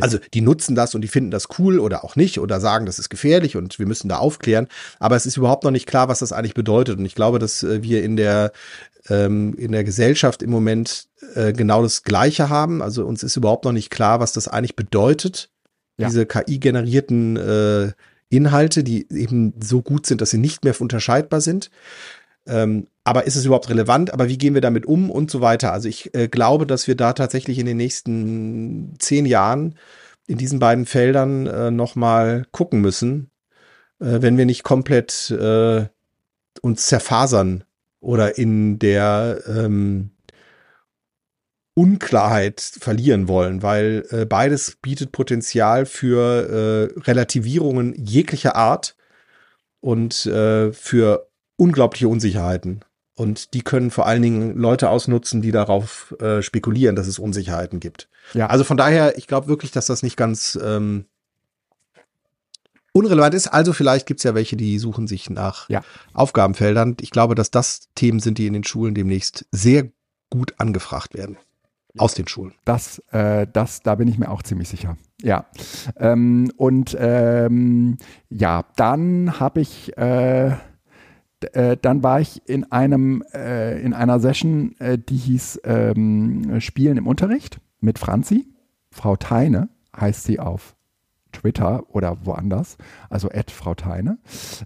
Also 0.02 0.20
die 0.34 0.42
nutzen 0.42 0.76
das 0.76 0.96
und 0.96 1.02
die 1.02 1.08
finden 1.08 1.32
das 1.32 1.48
cool 1.60 1.80
oder 1.80 2.04
auch 2.04 2.16
nicht 2.16 2.40
oder 2.40 2.60
sagen, 2.60 2.86
das 2.86 3.00
ist 3.00 3.10
gefährlich 3.10 3.56
und 3.56 3.80
wir 3.80 3.86
müssen 3.86 4.10
da 4.10 4.18
aufklären. 4.18 4.68
Aber 5.00 5.16
es 5.16 5.26
ist 5.26 5.38
überhaupt 5.38 5.64
noch 5.64 5.72
nicht 5.72 5.88
klar, 5.88 6.08
was 6.08 6.20
das 6.20 6.32
eigentlich 6.32 6.54
bedeutet. 6.54 7.00
Und 7.00 7.06
ich 7.06 7.16
glaube, 7.16 7.40
dass 7.40 7.64
äh, 7.64 7.82
wir 7.84 8.04
in 8.04 8.16
der 8.16 8.52
ähm, 9.10 9.54
in 9.58 9.72
der 9.72 9.84
Gesellschaft 9.84 10.42
im 10.44 10.50
Moment 10.50 11.08
äh, 11.36 11.54
genau 11.54 11.82
das 11.82 12.04
Gleiche 12.04 12.50
haben. 12.50 12.82
Also 12.82 13.06
uns 13.06 13.24
ist 13.24 13.36
überhaupt 13.36 13.66
noch 13.66 13.72
nicht 13.72 13.90
klar, 13.90 14.20
was 14.20 14.34
das 14.34 14.48
eigentlich 14.48 14.76
bedeutet. 14.76 15.50
Ja. 15.98 16.08
Diese 16.08 16.26
KI-generierten 16.26 17.38
äh, 17.38 17.92
Inhalte, 18.30 18.84
die 18.84 19.08
eben 19.12 19.54
so 19.62 19.82
gut 19.82 20.06
sind, 20.06 20.22
dass 20.22 20.32
sie 20.32 20.38
nicht 20.38 20.64
mehr 20.64 20.80
unterscheidbar 20.80 21.42
sind. 21.42 21.72
Ähm, 22.46 22.88
aber 23.08 23.26
ist 23.26 23.38
es 23.38 23.46
überhaupt 23.46 23.70
relevant? 23.70 24.14
Aber 24.14 24.28
wie 24.28 24.38
gehen 24.38 24.54
wir 24.54 24.60
damit 24.60 24.86
um 24.86 25.10
und 25.10 25.32
so 25.32 25.40
weiter? 25.40 25.72
Also 25.72 25.88
ich 25.88 26.14
äh, 26.14 26.28
glaube, 26.28 26.68
dass 26.68 26.90
wir 26.90 26.96
da 26.96 27.14
tatsächlich 27.14 27.58
in 27.58 27.66
den 27.66 27.78
nächsten 27.78 28.96
zehn 29.00 29.26
Jahren 29.26 29.76
in 30.28 30.38
diesen 30.38 30.60
beiden 30.60 30.86
Feldern 30.86 31.48
äh, 31.48 31.72
nochmal 31.72 32.46
gucken 32.52 32.82
müssen, 32.82 33.32
äh, 34.02 34.18
wenn 34.20 34.38
wir 34.38 34.46
nicht 34.46 34.64
komplett 34.64 35.32
äh, 35.32 35.86
uns 36.62 36.88
zerfasern 36.88 37.64
oder 38.02 38.38
in 38.38 38.78
der 38.78 39.42
ähm, 39.48 40.12
Unklarheit 41.76 42.60
verlieren 42.60 43.30
wollen, 43.30 43.64
weil 43.64 44.06
äh, 44.10 44.26
beides 44.26 44.76
bietet 44.82 45.14
Potenzial 45.14 45.86
für 45.86 46.92
äh, 46.98 47.00
Relativierungen 47.04 47.94
jeglicher 47.96 48.58
Art 48.58 48.98
und 49.80 50.26
äh, 50.26 50.74
für 50.74 51.30
unglaubliche 51.56 52.10
Unsicherheiten. 52.10 52.82
Und 53.18 53.56
die 53.56 53.64
können 53.64 53.90
vor 53.90 54.06
allen 54.06 54.22
Dingen 54.22 54.56
Leute 54.56 54.92
ausnutzen, 54.92 55.42
die 55.42 55.52
darauf 55.52 56.16
äh, 56.22 56.44
spekulieren, 56.44 56.96
dass 56.96 57.08
es 57.08 57.18
Unsicherheiten 57.18 57.80
gibt. 57.80 58.10
Ja. 58.36 58.46
Also 58.46 58.64
von 58.64 58.78
daher, 58.78 59.18
ich 59.18 59.26
glaube 59.26 59.48
wirklich, 59.48 59.72
dass 59.72 59.88
das 59.88 60.04
nicht 60.04 60.18
ganz 60.18 60.58
ähm, 60.64 61.06
unrelevant 62.94 63.34
ist. 63.34 63.48
Also 63.48 63.74
vielleicht 63.74 64.06
gibt 64.06 64.20
es 64.20 64.24
ja 64.24 64.36
welche, 64.36 64.56
die 64.56 64.78
suchen 64.78 65.08
sich 65.08 65.32
nach 65.32 65.68
ja. 65.68 65.82
Aufgabenfeldern. 66.14 66.96
Ich 67.02 67.10
glaube, 67.10 67.34
dass 67.34 67.50
das 67.50 67.90
Themen 67.96 68.20
sind, 68.20 68.38
die 68.38 68.46
in 68.46 68.54
den 68.54 68.64
Schulen 68.64 68.94
demnächst 68.94 69.48
sehr 69.52 69.90
gut 70.30 70.54
angefragt 70.60 71.16
werden. 71.16 71.38
Aus 71.98 72.14
den 72.14 72.28
Schulen. 72.28 72.54
Das, 72.66 73.00
äh, 73.12 73.48
das, 73.52 73.82
da 73.82 73.96
bin 73.96 74.08
ich 74.08 74.20
mir 74.20 74.30
auch 74.30 74.44
ziemlich 74.44 74.70
sicher. 74.70 74.96
Ja. 75.24 75.48
Ähm, 75.96 76.52
und 76.56 76.96
ähm, 77.00 77.98
ja, 78.30 78.66
dann 78.76 79.40
habe 79.40 79.62
ich 79.62 79.98
äh, 79.98 80.52
äh, 81.42 81.78
dann 81.80 82.04
war 82.04 82.20
ich 82.20 82.48
in 82.48 82.72
einem 82.72 83.24
äh, 83.34 83.80
in 83.82 83.94
einer 83.94 84.20
Session, 84.20 84.76
äh, 84.80 84.98
die 84.98 85.18
hieß 85.18 85.62
ähm, 85.64 86.60
Spielen 86.60 86.98
im 86.98 87.08
Unterricht 87.08 87.60
mit 87.80 88.00
Franzi. 88.00 88.48
Frau 88.92 89.16
Teine 89.16 89.70
heißt 89.96 90.24
sie 90.24 90.40
auf 90.40 90.78
Twitter 91.32 91.84
oder 91.90 92.26
woanders, 92.26 92.78
also 93.10 93.30
Ed 93.30 93.52
Frau 93.52 93.76
Teine. 93.76 94.18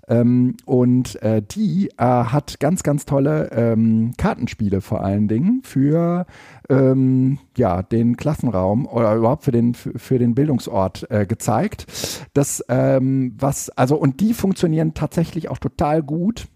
Ähm, 0.07 0.55
und 0.65 1.21
äh, 1.21 1.41
die 1.41 1.89
äh, 1.97 2.03
hat 2.03 2.59
ganz, 2.59 2.83
ganz 2.83 3.05
tolle 3.05 3.51
ähm, 3.51 4.13
Kartenspiele 4.17 4.81
vor 4.81 5.03
allen 5.03 5.27
Dingen 5.27 5.61
für 5.63 6.25
ähm, 6.69 7.39
ja, 7.57 7.83
den 7.83 8.17
Klassenraum 8.17 8.85
oder 8.85 9.15
überhaupt 9.15 9.43
für 9.43 9.51
den, 9.51 9.73
für, 9.73 9.97
für 9.97 10.19
den 10.19 10.35
Bildungsort 10.35 11.09
äh, 11.09 11.25
gezeigt. 11.25 11.85
Das, 12.33 12.63
ähm, 12.69 13.35
was, 13.37 13.69
also, 13.71 13.95
und 13.95 14.19
die 14.21 14.33
funktionieren 14.33 14.93
tatsächlich 14.93 15.49
auch 15.49 15.57
total 15.57 16.01
gut 16.03 16.47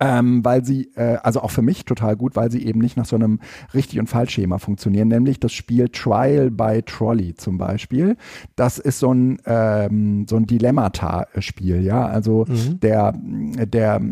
ähm, 0.00 0.44
weil 0.44 0.64
sie, 0.64 0.90
äh, 0.94 1.16
also 1.22 1.40
auch 1.40 1.50
für 1.50 1.62
mich 1.62 1.84
total 1.84 2.16
gut, 2.16 2.36
weil 2.36 2.50
sie 2.50 2.66
eben 2.66 2.80
nicht 2.80 2.96
nach 2.96 3.06
so 3.06 3.16
einem 3.16 3.40
richtig 3.74 3.98
und 3.98 4.08
falsch 4.08 4.34
Schema 4.34 4.58
funktionieren, 4.58 5.08
nämlich 5.08 5.40
das 5.40 5.52
Spiel 5.52 5.88
Trial 5.88 6.50
by 6.50 6.82
Trolley 6.84 7.34
zum 7.34 7.58
Beispiel. 7.58 8.16
Das 8.56 8.78
ist 8.78 8.98
so 8.98 9.12
ein 9.12 9.38
ähm, 9.46 10.26
so 10.28 10.36
ein 10.36 10.46
Dilemmata-Spiel, 10.46 11.82
ja, 11.82 12.06
also 12.06 12.44
mhm. 12.48 12.80
der 12.80 13.12
der 13.16 13.98
mh, 13.98 14.08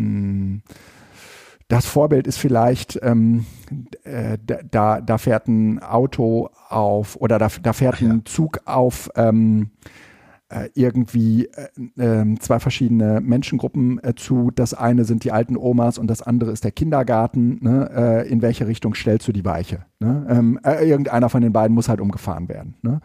mm, 0.00 0.62
das 1.68 1.84
Vorbild 1.84 2.26
ist 2.26 2.38
vielleicht, 2.38 2.98
ähm, 3.02 3.44
äh, 4.04 4.38
da, 4.70 5.02
da 5.02 5.18
fährt 5.18 5.48
ein 5.48 5.82
Auto 5.82 6.48
auf 6.70 7.16
oder 7.16 7.38
da, 7.38 7.48
da 7.62 7.74
fährt 7.74 8.00
ein 8.00 8.24
Zug 8.24 8.60
auf 8.64 9.10
ähm, 9.14 9.68
äh, 9.74 10.07
irgendwie 10.74 11.46
äh, 11.96 12.22
äh, 12.22 12.34
zwei 12.38 12.58
verschiedene 12.58 13.20
Menschengruppen 13.20 14.02
äh, 14.02 14.14
zu. 14.14 14.50
Das 14.54 14.74
eine 14.74 15.04
sind 15.04 15.24
die 15.24 15.32
alten 15.32 15.56
Omas 15.56 15.98
und 15.98 16.08
das 16.08 16.22
andere 16.22 16.52
ist 16.52 16.64
der 16.64 16.72
Kindergarten. 16.72 17.58
Ne? 17.60 17.90
Äh, 17.94 18.28
in 18.28 18.42
welche 18.42 18.66
Richtung 18.66 18.94
stellst 18.94 19.28
du 19.28 19.32
die 19.32 19.44
Weiche? 19.44 19.84
Ne? 20.00 20.26
Ähm, 20.30 20.60
äh, 20.62 20.88
irgendeiner 20.88 21.28
von 21.28 21.42
den 21.42 21.52
beiden 21.52 21.74
muss 21.74 21.88
halt 21.88 22.00
umgefahren 22.00 22.48
werden 22.48 22.74
ne? 22.82 23.00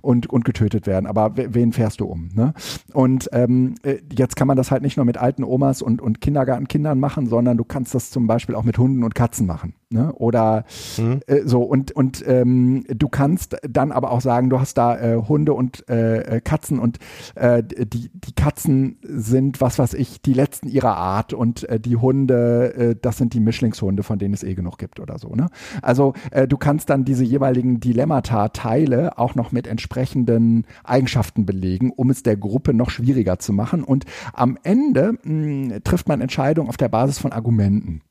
und, 0.00 0.30
und 0.30 0.44
getötet 0.44 0.86
werden. 0.86 1.06
Aber 1.06 1.32
wen 1.34 1.72
fährst 1.72 1.98
du 1.98 2.06
um? 2.06 2.28
Ne? 2.34 2.54
Und 2.92 3.28
ähm, 3.32 3.74
äh, 3.82 3.96
jetzt 4.16 4.36
kann 4.36 4.46
man 4.46 4.56
das 4.56 4.70
halt 4.70 4.82
nicht 4.82 4.96
nur 4.96 5.04
mit 5.04 5.18
alten 5.18 5.42
Omas 5.42 5.82
und, 5.82 6.00
und 6.00 6.20
Kindergartenkindern 6.20 7.00
machen, 7.00 7.26
sondern 7.26 7.56
du 7.56 7.64
kannst 7.64 7.96
das 7.96 8.10
zum 8.10 8.28
Beispiel 8.28 8.54
auch 8.54 8.62
mit 8.62 8.78
Hunden 8.78 9.02
und 9.02 9.16
Katzen 9.16 9.44
machen. 9.44 9.74
Ne? 9.90 10.12
Oder 10.12 10.64
mhm. 10.98 11.20
äh, 11.26 11.42
so 11.44 11.62
und 11.62 11.90
und 11.92 12.22
ähm, 12.26 12.84
du 12.88 13.08
kannst 13.08 13.56
dann 13.68 13.90
aber 13.90 14.12
auch 14.12 14.20
sagen, 14.20 14.48
du 14.48 14.60
hast 14.60 14.78
da 14.78 14.96
äh, 14.98 15.16
Hunde 15.16 15.52
und 15.52 15.88
äh, 15.88 16.36
äh 16.36 16.40
Katzen 16.40 16.78
und 16.78 16.98
die 17.36 18.10
die 18.12 18.34
Katzen 18.34 18.98
sind 19.02 19.60
was 19.60 19.78
weiß 19.78 19.94
ich 19.94 20.22
die 20.22 20.32
letzten 20.32 20.68
ihrer 20.68 20.96
Art 20.96 21.32
und 21.32 21.66
die 21.84 21.96
Hunde 21.96 22.96
das 23.00 23.18
sind 23.18 23.34
die 23.34 23.40
Mischlingshunde, 23.40 24.02
von 24.02 24.18
denen 24.18 24.34
es 24.34 24.42
eh 24.42 24.54
genug 24.54 24.78
gibt 24.78 25.00
oder 25.00 25.18
so. 25.18 25.34
Ne? 25.34 25.48
Also 25.82 26.14
äh, 26.36 26.46
du 26.46 26.58
kannst 26.58 26.90
dann 26.90 27.04
diese 27.04 27.24
jeweiligen 27.24 27.80
Dilemmata 27.80 28.48
Teile 28.48 29.18
auch 29.18 29.34
noch 29.34 29.52
mit 29.52 29.66
entsprechenden 29.66 30.66
Eigenschaften 30.84 31.46
belegen, 31.46 31.90
um 31.90 32.10
es 32.10 32.22
der 32.22 32.36
Gruppe 32.36 32.74
noch 32.74 32.90
schwieriger 32.90 33.38
zu 33.38 33.54
machen. 33.54 33.82
Und 33.82 34.04
am 34.34 34.58
Ende 34.62 35.18
mh, 35.24 35.80
trifft 35.80 36.08
man 36.08 36.20
Entscheidungen 36.20 36.68
auf 36.68 36.76
der 36.76 36.90
Basis 36.90 37.18
von 37.18 37.32
Argumenten. 37.32 38.02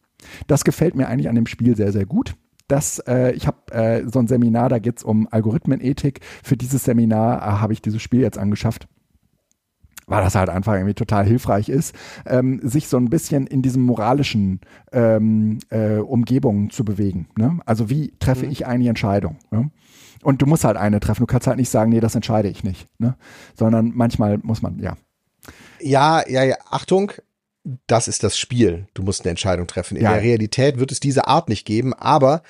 Das 0.48 0.64
gefällt 0.64 0.96
mir 0.96 1.08
eigentlich 1.08 1.30
an 1.30 1.36
dem 1.36 1.46
Spiel 1.46 1.76
sehr, 1.76 1.92
sehr 1.92 2.08
gut. 2.08 2.36
Das, 2.68 2.98
äh, 3.00 3.32
ich 3.34 3.46
habe 3.46 3.72
äh, 3.72 4.04
so 4.12 4.18
ein 4.18 4.28
Seminar, 4.28 4.70
da 4.70 4.80
geht 4.80 4.98
es 4.98 5.04
um 5.04 5.28
Algorithmenethik. 5.30 6.22
Für 6.44 6.58
dieses 6.58 6.84
Seminar 6.84 7.38
äh, 7.38 7.62
habe 7.62 7.74
ich 7.74 7.82
dieses 7.84 8.02
Spiel 8.02 8.22
jetzt 8.22 8.40
angeschafft 8.40 8.88
weil 10.08 10.24
das 10.24 10.36
halt 10.36 10.50
einfach 10.50 10.74
irgendwie 10.74 10.94
total 10.94 11.26
hilfreich 11.26 11.70
ist, 11.70 11.96
ähm, 12.26 12.60
sich 12.64 12.88
so 12.88 12.98
ein 12.98 13.10
bisschen 13.10 13.48
in 13.48 13.62
diesem 13.62 13.84
moralischen 13.84 14.62
ähm, 14.92 15.60
äh, 15.70 15.98
Umgebungen 15.98 16.70
zu 16.70 16.86
bewegen. 16.86 17.28
Ne? 17.38 17.60
Also 17.66 17.90
wie 17.90 18.14
treffe 18.20 18.46
mhm. 18.46 18.52
ich 18.52 18.66
eine 18.66 18.88
Entscheidung? 18.88 19.38
Ne? 19.52 19.72
Und 20.24 20.42
du 20.42 20.46
musst 20.46 20.64
halt 20.64 20.78
eine 20.78 21.00
treffen. 21.00 21.22
Du 21.22 21.28
kannst 21.28 21.48
halt 21.48 21.58
nicht 21.58 21.70
sagen, 21.70 21.92
nee, 21.92 22.00
das 22.00 22.16
entscheide 22.16 22.50
ich 22.50 22.64
nicht. 22.64 22.88
Ne? 22.98 23.16
Sondern 23.56 23.92
manchmal 23.94 24.40
muss 24.40 24.62
man, 24.62 24.80
ja. 24.80 24.96
Ja, 25.80 26.28
ja, 26.28 26.44
ja. 26.44 26.56
Achtung, 26.70 27.12
das 27.88 28.08
ist 28.08 28.24
das 28.24 28.38
Spiel. 28.38 28.88
Du 28.94 29.04
musst 29.04 29.22
eine 29.22 29.32
Entscheidung 29.32 29.68
treffen. 29.68 29.98
In 29.98 30.04
ja. 30.04 30.14
der 30.14 30.24
Realität 30.24 30.80
wird 30.80 30.92
es 30.92 31.00
diese 31.00 31.28
Art 31.28 31.50
nicht 31.50 31.66
geben, 31.66 31.94
aber 31.94 32.42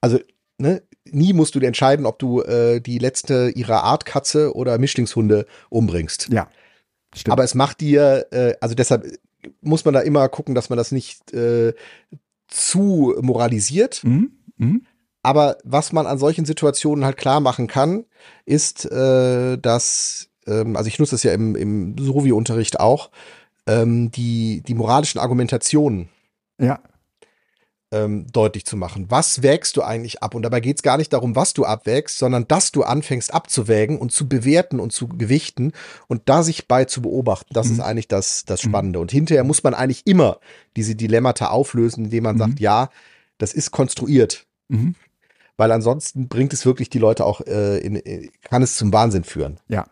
also 0.00 0.18
ne, 0.58 0.82
nie 1.04 1.32
musst 1.32 1.54
du 1.54 1.60
entscheiden, 1.60 2.06
ob 2.06 2.18
du 2.18 2.42
äh, 2.42 2.80
die 2.80 2.98
letzte 2.98 3.50
ihrer 3.50 3.84
Art 3.84 4.04
Katze 4.04 4.54
oder 4.54 4.78
Mischlingshunde 4.78 5.46
umbringst. 5.68 6.28
Ja. 6.30 6.48
Stimmt. 7.14 7.32
Aber 7.32 7.44
es 7.44 7.54
macht 7.54 7.80
dir, 7.80 8.26
äh, 8.30 8.54
also 8.60 8.74
deshalb 8.74 9.06
muss 9.62 9.84
man 9.84 9.94
da 9.94 10.00
immer 10.00 10.28
gucken, 10.28 10.54
dass 10.54 10.70
man 10.70 10.76
das 10.76 10.92
nicht 10.92 11.32
äh, 11.32 11.74
zu 12.46 13.14
moralisiert. 13.20 14.04
Mhm. 14.04 14.32
Mhm. 14.56 14.86
Aber 15.22 15.58
was 15.64 15.92
man 15.92 16.06
an 16.06 16.18
solchen 16.18 16.44
Situationen 16.44 17.04
halt 17.04 17.16
klar 17.16 17.40
machen 17.40 17.66
kann, 17.66 18.04
ist, 18.44 18.90
äh, 18.90 19.58
dass, 19.58 20.28
ähm, 20.46 20.76
also 20.76 20.88
ich 20.88 20.98
nutze 20.98 21.14
das 21.14 21.22
ja 21.22 21.32
im, 21.32 21.56
im 21.56 21.96
Sovi-Unterricht 21.98 22.80
auch, 22.80 23.10
ähm, 23.66 24.10
die, 24.10 24.62
die 24.62 24.74
moralischen 24.74 25.20
Argumentationen 25.20 26.08
ja. 26.60 26.78
Ähm, 27.92 28.26
deutlich 28.32 28.64
zu 28.64 28.76
machen. 28.76 29.06
Was 29.08 29.42
wägst 29.42 29.76
du 29.76 29.82
eigentlich 29.82 30.22
ab? 30.22 30.34
Und 30.34 30.42
dabei 30.42 30.60
geht 30.60 30.76
es 30.76 30.82
gar 30.82 30.96
nicht 30.96 31.12
darum, 31.12 31.34
was 31.36 31.54
du 31.54 31.64
abwägst, 31.64 32.18
sondern 32.18 32.46
dass 32.46 32.72
du 32.72 32.82
anfängst 32.82 33.34
abzuwägen 33.34 33.98
und 33.98 34.12
zu 34.12 34.28
bewerten 34.28 34.80
und 34.80 34.92
zu 34.92 35.08
gewichten 35.08 35.72
und 36.06 36.22
da 36.28 36.42
sich 36.42 36.68
bei 36.68 36.84
zu 36.84 37.02
beobachten. 37.02 37.52
Das 37.52 37.66
mhm. 37.66 37.74
ist 37.74 37.80
eigentlich 37.80 38.08
das, 38.08 38.44
das 38.44 38.64
mhm. 38.64 38.68
Spannende. 38.68 39.00
Und 39.00 39.10
hinterher 39.10 39.44
muss 39.44 39.62
man 39.62 39.74
eigentlich 39.74 40.06
immer 40.06 40.38
diese 40.76 40.94
Dilemmata 40.94 41.48
auflösen, 41.48 42.04
indem 42.04 42.24
man 42.24 42.36
mhm. 42.36 42.40
sagt, 42.40 42.60
ja, 42.60 42.90
das 43.38 43.52
ist 43.52 43.70
konstruiert. 43.70 44.46
Mhm. 44.68 44.94
Weil 45.56 45.72
ansonsten 45.72 46.28
bringt 46.28 46.52
es 46.52 46.64
wirklich 46.64 46.90
die 46.90 46.98
Leute 46.98 47.24
auch 47.24 47.40
äh, 47.42 47.78
in, 47.78 47.96
in, 47.96 48.30
kann 48.42 48.62
es 48.62 48.76
zum 48.76 48.92
Wahnsinn 48.92 49.24
führen. 49.24 49.58
Ja, 49.68 49.86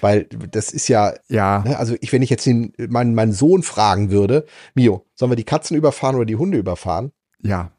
weil 0.00 0.24
das 0.24 0.72
ist 0.72 0.88
ja, 0.88 1.14
ja. 1.28 1.62
Ne, 1.66 1.78
also 1.78 1.96
ich, 2.00 2.12
wenn 2.12 2.22
ich 2.22 2.30
jetzt 2.30 2.46
den, 2.46 2.72
meinen, 2.88 3.14
meinen 3.14 3.32
Sohn 3.32 3.62
fragen 3.62 4.10
würde, 4.10 4.46
Mio, 4.74 5.06
sollen 5.14 5.30
wir 5.30 5.36
die 5.36 5.44
Katzen 5.44 5.76
überfahren 5.76 6.16
oder 6.16 6.24
die 6.24 6.36
Hunde 6.36 6.58
überfahren? 6.58 7.12
Ja. 7.40 7.72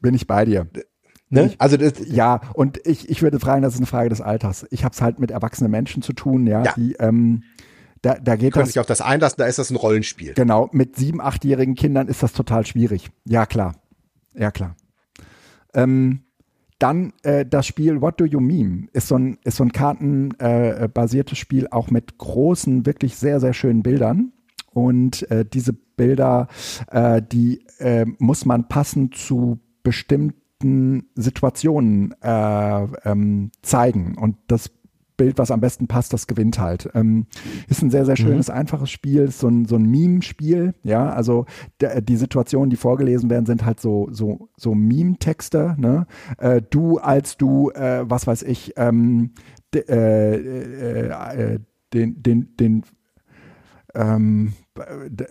Bin 0.00 0.14
ich 0.14 0.26
bei 0.26 0.44
dir. 0.44 0.68
Ne? 1.30 1.46
Ich, 1.46 1.60
also 1.60 1.76
das, 1.76 1.94
ja, 2.06 2.40
und 2.54 2.86
ich, 2.86 3.08
ich 3.08 3.22
würde 3.22 3.38
fragen, 3.38 3.62
das 3.62 3.74
ist 3.74 3.80
eine 3.80 3.86
Frage 3.86 4.08
des 4.08 4.20
Alters. 4.20 4.66
Ich 4.70 4.84
habe 4.84 4.94
es 4.94 5.02
halt 5.02 5.18
mit 5.18 5.30
erwachsenen 5.30 5.70
Menschen 5.70 6.02
zu 6.02 6.12
tun, 6.12 6.46
ja, 6.46 6.64
ja. 6.64 6.72
die 6.74 6.94
ähm, 6.94 7.42
da, 8.02 8.14
da 8.14 8.36
geht 8.36 8.56
das. 8.56 8.68
sich 8.68 8.78
auf 8.78 8.86
das 8.86 9.00
einlassen, 9.00 9.36
da 9.38 9.46
ist 9.46 9.58
das 9.58 9.70
ein 9.70 9.76
Rollenspiel. 9.76 10.34
Genau, 10.34 10.68
mit 10.72 10.96
sieben, 10.96 11.20
achtjährigen 11.20 11.74
Kindern 11.74 12.08
ist 12.08 12.22
das 12.22 12.32
total 12.32 12.64
schwierig. 12.64 13.10
Ja, 13.24 13.44
klar. 13.44 13.74
Ja, 14.34 14.50
klar. 14.50 14.76
Ähm, 15.74 16.22
dann 16.78 17.12
äh, 17.22 17.44
das 17.44 17.66
Spiel 17.66 18.00
What 18.00 18.20
Do 18.20 18.24
You 18.24 18.40
Meme 18.40 18.88
ist 18.92 19.08
so 19.08 19.16
ein, 19.16 19.38
ist 19.44 19.56
so 19.56 19.64
ein 19.64 19.72
kartenbasiertes 19.72 21.38
äh, 21.38 21.40
Spiel, 21.40 21.68
auch 21.70 21.90
mit 21.90 22.18
großen, 22.18 22.86
wirklich 22.86 23.16
sehr, 23.16 23.40
sehr 23.40 23.52
schönen 23.52 23.82
Bildern. 23.82 24.32
Und 24.72 25.28
äh, 25.30 25.44
diese 25.44 25.72
Bilder, 25.72 26.46
äh, 26.90 27.20
die 27.20 27.64
äh, 27.78 28.06
muss 28.18 28.44
man 28.44 28.68
passend 28.68 29.16
zu 29.16 29.58
bestimmten 29.82 31.08
Situationen 31.14 32.14
äh, 32.22 32.84
ähm, 33.04 33.50
zeigen. 33.62 34.16
Und 34.16 34.36
das 34.46 34.70
Bild, 35.18 35.36
was 35.36 35.50
am 35.50 35.60
besten 35.60 35.86
passt, 35.86 36.14
das 36.14 36.26
gewinnt 36.26 36.58
halt. 36.58 36.88
Ähm, 36.94 37.26
ist 37.68 37.82
ein 37.82 37.90
sehr, 37.90 38.06
sehr 38.06 38.16
schönes, 38.16 38.48
mhm. 38.48 38.54
einfaches 38.54 38.90
Spiel, 38.90 39.30
so 39.30 39.48
ein, 39.48 39.66
so 39.66 39.76
ein 39.76 39.82
Meme-Spiel, 39.82 40.74
ja, 40.82 41.10
also 41.10 41.44
der, 41.80 42.00
die 42.00 42.16
Situationen, 42.16 42.70
die 42.70 42.76
vorgelesen 42.76 43.28
werden, 43.28 43.44
sind 43.44 43.66
halt 43.66 43.80
so, 43.80 44.08
so, 44.10 44.48
so 44.56 44.74
Meme-Texte, 44.74 45.76
ne? 45.76 46.06
Äh, 46.38 46.62
du 46.62 46.96
als 46.96 47.36
du, 47.36 47.70
äh, 47.72 48.08
was 48.08 48.26
weiß 48.26 48.44
ich, 48.44 48.72
ähm, 48.76 49.32
de, 49.74 49.84
äh, 49.86 50.34
äh, 50.36 51.54
äh 51.54 51.58
den, 51.92 52.22
den, 52.22 52.56
den 52.56 52.84
ähm, 53.98 54.52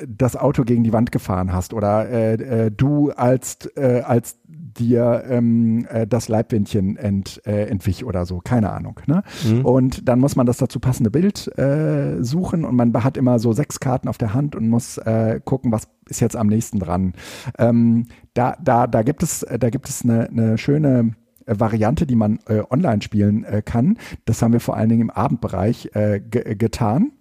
das 0.07 0.35
Auto 0.35 0.63
gegen 0.63 0.83
die 0.83 0.91
Wand 0.91 1.11
gefahren 1.11 1.53
hast 1.53 1.73
oder 1.73 2.09
äh, 2.09 2.33
äh, 2.65 2.71
du 2.71 3.11
als, 3.11 3.65
äh, 3.77 4.01
als 4.01 4.39
dir 4.45 5.23
ähm, 5.29 5.87
äh, 5.89 6.05
das 6.05 6.27
Leibwindchen 6.27 6.97
ent, 6.97 7.41
äh, 7.45 7.67
entwich 7.67 8.03
oder 8.03 8.25
so, 8.25 8.39
keine 8.43 8.71
Ahnung. 8.71 8.99
Ne? 9.07 9.23
Mhm. 9.47 9.65
Und 9.65 10.09
dann 10.09 10.19
muss 10.19 10.35
man 10.35 10.45
das 10.45 10.57
dazu 10.57 10.79
passende 10.79 11.09
Bild 11.09 11.57
äh, 11.57 12.21
suchen 12.21 12.65
und 12.65 12.75
man 12.75 12.93
hat 13.03 13.15
immer 13.15 13.39
so 13.39 13.53
sechs 13.53 13.79
Karten 13.79 14.09
auf 14.09 14.17
der 14.17 14.33
Hand 14.33 14.55
und 14.55 14.69
muss 14.69 14.97
äh, 14.97 15.39
gucken, 15.43 15.71
was 15.71 15.87
ist 16.09 16.19
jetzt 16.19 16.35
am 16.35 16.47
nächsten 16.47 16.79
dran. 16.79 17.13
Ähm, 17.57 18.07
da, 18.33 18.57
da, 18.61 18.85
da 18.87 19.01
gibt 19.01 19.23
es, 19.23 19.45
da 19.59 19.69
gibt 19.69 19.89
es 19.89 20.03
eine, 20.03 20.29
eine 20.29 20.57
schöne 20.57 21.15
Variante, 21.47 22.05
die 22.05 22.15
man 22.15 22.39
äh, 22.47 22.61
online 22.69 23.01
spielen 23.01 23.43
äh, 23.45 23.61
kann. 23.63 23.97
Das 24.25 24.41
haben 24.41 24.53
wir 24.53 24.59
vor 24.59 24.75
allen 24.75 24.89
Dingen 24.89 25.03
im 25.03 25.09
Abendbereich 25.09 25.89
äh, 25.93 26.19
getan. 26.19 27.13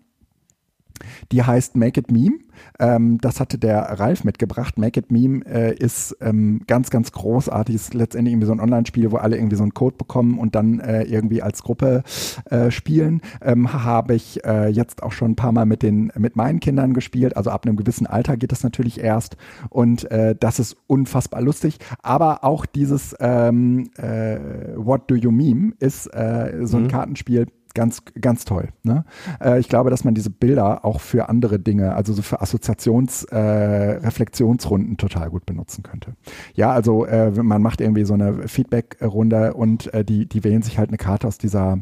Die 1.32 1.42
heißt 1.42 1.76
Make 1.76 2.00
It 2.00 2.10
Meme. 2.10 2.38
Ähm, 2.78 3.18
das 3.20 3.40
hatte 3.40 3.58
der 3.58 3.82
Ralf 3.82 4.24
mitgebracht. 4.24 4.78
Make 4.78 5.00
It 5.00 5.10
Meme 5.10 5.44
äh, 5.46 5.74
ist 5.74 6.16
ähm, 6.20 6.62
ganz, 6.66 6.90
ganz 6.90 7.12
großartig. 7.12 7.74
Ist 7.74 7.94
letztendlich 7.94 8.32
irgendwie 8.32 8.46
so 8.46 8.52
ein 8.52 8.60
Online-Spiel, 8.60 9.10
wo 9.12 9.16
alle 9.16 9.36
irgendwie 9.36 9.56
so 9.56 9.62
einen 9.62 9.74
Code 9.74 9.96
bekommen 9.96 10.38
und 10.38 10.54
dann 10.54 10.80
äh, 10.80 11.02
irgendwie 11.02 11.42
als 11.42 11.62
Gruppe 11.62 12.02
äh, 12.46 12.70
spielen. 12.70 13.20
Ähm, 13.42 13.72
Habe 13.72 14.14
ich 14.14 14.44
äh, 14.44 14.68
jetzt 14.68 15.02
auch 15.02 15.12
schon 15.12 15.32
ein 15.32 15.36
paar 15.36 15.52
Mal 15.52 15.66
mit 15.66 15.82
den 15.82 16.12
mit 16.16 16.36
meinen 16.36 16.60
Kindern 16.60 16.94
gespielt. 16.94 17.36
Also 17.36 17.50
ab 17.50 17.66
einem 17.66 17.76
gewissen 17.76 18.06
Alter 18.06 18.36
geht 18.36 18.52
das 18.52 18.62
natürlich 18.62 19.00
erst 19.00 19.36
und 19.70 20.10
äh, 20.10 20.34
das 20.38 20.58
ist 20.58 20.76
unfassbar 20.86 21.40
lustig. 21.40 21.78
Aber 22.02 22.44
auch 22.44 22.66
dieses 22.66 23.14
ähm, 23.20 23.90
äh, 23.96 24.38
What 24.76 25.10
Do 25.10 25.14
You 25.14 25.30
Meme 25.30 25.72
ist 25.78 26.04
so 26.04 26.76
ein 26.76 26.84
mhm. 26.84 26.88
Kartenspiel 26.88 27.46
ganz, 27.76 28.02
ganz 28.20 28.44
toll. 28.44 28.70
Ne? 28.82 29.04
Äh, 29.40 29.60
ich 29.60 29.68
glaube, 29.68 29.90
dass 29.90 30.02
man 30.02 30.14
diese 30.14 30.30
Bilder 30.30 30.84
auch 30.84 31.00
für 31.00 31.28
andere 31.28 31.60
Dinge, 31.60 31.94
also 31.94 32.12
so 32.12 32.22
für 32.22 32.40
Assoziations-, 32.40 33.24
äh, 33.30 34.96
total 34.96 35.30
gut 35.30 35.46
benutzen 35.46 35.84
könnte. 35.84 36.14
Ja, 36.54 36.70
also 36.70 37.04
äh, 37.04 37.30
man 37.30 37.62
macht 37.62 37.80
irgendwie 37.80 38.04
so 38.04 38.14
eine 38.14 38.48
Feedback-Runde 38.48 39.54
und 39.54 39.92
äh, 39.92 40.04
die, 40.04 40.26
die 40.26 40.42
wählen 40.42 40.62
sich 40.62 40.78
halt 40.78 40.88
eine 40.88 40.96
Karte 40.96 41.28
aus 41.28 41.38
dieser, 41.38 41.80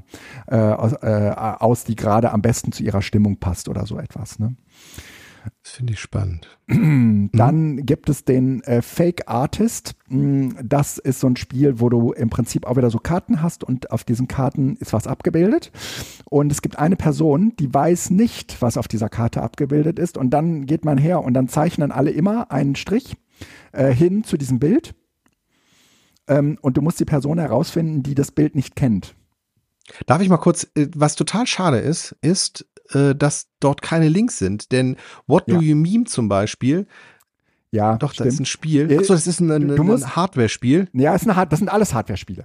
äh, 0.48 0.56
aus, 0.56 0.92
äh, 0.94 1.32
aus, 1.36 1.84
die 1.84 1.96
gerade 1.96 2.32
am 2.32 2.42
besten 2.42 2.72
zu 2.72 2.82
ihrer 2.82 3.00
Stimmung 3.00 3.38
passt 3.38 3.68
oder 3.68 3.86
so 3.86 3.98
etwas. 3.98 4.38
Ne? 4.38 4.56
Das 5.44 5.72
finde 5.72 5.92
ich 5.92 6.00
spannend. 6.00 6.48
Dann 6.68 7.28
mhm. 7.72 7.86
gibt 7.86 8.08
es 8.08 8.24
den 8.24 8.62
äh, 8.62 8.80
Fake 8.80 9.28
Artist. 9.28 9.94
Mm, 10.08 10.50
das 10.62 10.98
ist 10.98 11.20
so 11.20 11.26
ein 11.26 11.36
Spiel, 11.36 11.80
wo 11.80 11.88
du 11.88 12.12
im 12.12 12.30
Prinzip 12.30 12.66
auch 12.66 12.76
wieder 12.76 12.90
so 12.90 12.98
Karten 12.98 13.42
hast 13.42 13.62
und 13.64 13.90
auf 13.90 14.04
diesen 14.04 14.28
Karten 14.28 14.76
ist 14.76 14.92
was 14.92 15.06
abgebildet. 15.06 15.70
Und 16.24 16.50
es 16.50 16.62
gibt 16.62 16.78
eine 16.78 16.96
Person, 16.96 17.54
die 17.58 17.72
weiß 17.72 18.10
nicht, 18.10 18.60
was 18.62 18.78
auf 18.78 18.88
dieser 18.88 19.08
Karte 19.08 19.42
abgebildet 19.42 19.98
ist. 19.98 20.16
Und 20.16 20.30
dann 20.30 20.66
geht 20.66 20.84
man 20.84 20.96
her 20.96 21.22
und 21.22 21.34
dann 21.34 21.48
zeichnen 21.48 21.92
alle 21.92 22.10
immer 22.10 22.50
einen 22.50 22.76
Strich 22.76 23.16
äh, 23.72 23.92
hin 23.92 24.24
zu 24.24 24.36
diesem 24.36 24.58
Bild. 24.58 24.94
Ähm, 26.26 26.58
und 26.62 26.76
du 26.76 26.82
musst 26.82 27.00
die 27.00 27.04
Person 27.04 27.38
herausfinden, 27.38 28.02
die 28.02 28.14
das 28.14 28.30
Bild 28.30 28.54
nicht 28.54 28.76
kennt. 28.76 29.14
Darf 30.06 30.22
ich 30.22 30.30
mal 30.30 30.38
kurz, 30.38 30.66
äh, 30.74 30.88
was 30.94 31.16
total 31.16 31.46
schade 31.46 31.78
ist, 31.78 32.16
ist, 32.22 32.66
äh, 32.90 33.14
dass 33.14 33.46
dort 33.60 33.82
keine 33.82 34.08
Links 34.08 34.38
sind. 34.38 34.72
Denn 34.72 34.96
What 35.26 35.48
Do 35.48 35.54
ja. 35.56 35.60
You 35.60 35.76
Meme 35.76 36.04
zum 36.04 36.28
Beispiel 36.28 36.86
Ja, 37.70 37.96
Doch, 37.96 38.12
stimmt. 38.12 38.26
das 38.28 38.34
ist 38.34 38.40
ein 38.40 38.46
Spiel. 38.46 38.90
Äh, 38.90 38.98
Achso, 38.98 39.14
das 39.14 39.26
ist 39.26 39.40
ein, 39.40 39.50
ein, 39.50 39.70
ein 39.70 40.16
Hardware-Spiel. 40.16 40.88
Ja, 40.92 41.14
ist 41.14 41.24
eine, 41.24 41.36
Hard- 41.36 41.52
das 41.52 41.58
sind 41.58 41.68
alles 41.68 41.92
Hardware-Spiele. 41.94 42.44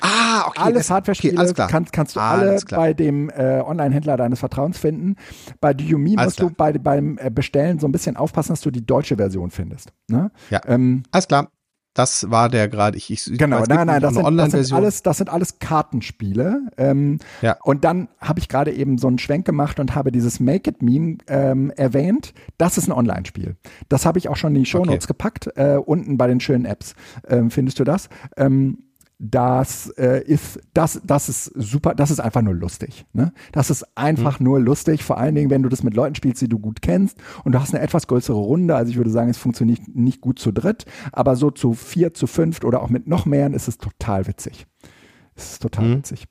Ah, 0.00 0.46
okay. 0.46 0.60
alles 0.60 0.90
Hardware-Spiele 0.90 1.32
okay, 1.32 1.40
alles 1.40 1.54
klar. 1.54 1.68
kannst, 1.68 1.92
kannst 1.92 2.14
du 2.14 2.20
alle 2.20 2.56
klar. 2.60 2.80
bei 2.80 2.94
dem 2.94 3.30
äh, 3.30 3.60
Online-Händler 3.66 4.16
deines 4.16 4.38
Vertrauens 4.38 4.78
finden. 4.78 5.16
Bei 5.60 5.72
Udemy 5.72 6.14
Alles 6.16 6.38
musst 6.38 6.40
du 6.40 6.50
bei, 6.54 6.72
beim 6.72 7.18
äh, 7.18 7.30
Bestellen 7.30 7.80
so 7.80 7.88
ein 7.88 7.92
bisschen 7.92 8.16
aufpassen, 8.16 8.52
dass 8.52 8.60
du 8.60 8.70
die 8.70 8.86
deutsche 8.86 9.16
Version 9.16 9.50
findest. 9.50 9.92
Ne? 10.08 10.30
Ja. 10.50 10.60
Ähm, 10.66 11.02
Alles 11.10 11.26
klar. 11.26 11.50
Das 11.98 12.30
war 12.30 12.48
der 12.48 12.68
gerade. 12.68 12.96
Ich, 12.96 13.10
ich, 13.10 13.24
Genau, 13.24 13.64
nein, 13.68 13.88
nein, 13.88 14.00
das 14.00 14.14
sind, 14.14 14.36
das, 14.36 14.52
sind 14.52 14.72
alles, 14.72 15.02
das 15.02 15.18
sind 15.18 15.30
alles 15.30 15.58
Kartenspiele. 15.58 16.60
Ähm, 16.76 17.18
Ja. 17.42 17.56
Und 17.64 17.82
dann 17.82 18.06
habe 18.20 18.38
ich 18.38 18.48
gerade 18.48 18.72
eben 18.72 18.98
so 18.98 19.08
einen 19.08 19.18
Schwenk 19.18 19.44
gemacht 19.44 19.80
und 19.80 19.96
habe 19.96 20.12
dieses 20.12 20.38
Make 20.38 20.70
It 20.70 20.80
Meme 20.80 21.18
ähm, 21.26 21.72
erwähnt. 21.72 22.34
Das 22.56 22.78
ist 22.78 22.86
ein 22.86 22.92
Online-Spiel. 22.92 23.56
Das 23.88 24.06
habe 24.06 24.16
ich 24.18 24.28
auch 24.28 24.36
schon 24.36 24.54
in 24.54 24.62
die 24.62 24.70
Shownotes 24.70 25.06
Okay. 25.06 25.06
gepackt. 25.08 25.48
Äh, 25.56 25.78
unten 25.84 26.16
bei 26.16 26.28
den 26.28 26.38
schönen 26.38 26.66
Apps 26.66 26.94
ähm, 27.26 27.50
findest 27.50 27.80
du 27.80 27.84
das. 27.84 28.08
Ähm, 28.36 28.78
das 29.18 29.88
äh, 29.98 30.22
ist 30.24 30.60
das 30.74 31.00
das 31.04 31.28
ist 31.28 31.46
super 31.56 31.94
das 31.94 32.12
ist 32.12 32.20
einfach 32.20 32.40
nur 32.42 32.54
lustig 32.54 33.04
ne? 33.12 33.32
das 33.50 33.68
ist 33.68 33.84
einfach 33.96 34.38
nur 34.38 34.60
lustig 34.60 35.02
vor 35.02 35.18
allen 35.18 35.34
Dingen 35.34 35.50
wenn 35.50 35.64
du 35.64 35.68
das 35.68 35.82
mit 35.82 35.94
Leuten 35.94 36.14
spielst 36.14 36.40
die 36.40 36.48
du 36.48 36.60
gut 36.60 36.82
kennst 36.82 37.18
und 37.42 37.52
du 37.52 37.60
hast 37.60 37.74
eine 37.74 37.82
etwas 37.82 38.06
größere 38.06 38.36
Runde 38.36 38.76
also 38.76 38.90
ich 38.90 38.96
würde 38.96 39.10
sagen 39.10 39.28
es 39.28 39.36
funktioniert 39.36 39.80
nicht 39.92 40.20
gut 40.20 40.38
zu 40.38 40.52
dritt 40.52 40.84
aber 41.10 41.34
so 41.34 41.50
zu 41.50 41.74
vier 41.74 42.14
zu 42.14 42.28
fünft 42.28 42.64
oder 42.64 42.80
auch 42.80 42.90
mit 42.90 43.08
noch 43.08 43.26
mehreren 43.26 43.54
ist 43.54 43.66
es 43.66 43.78
total 43.78 44.28
witzig 44.28 44.66
es 45.34 45.52
ist 45.52 45.62
total 45.62 45.86
Mhm. 45.86 45.96
witzig 45.98 46.26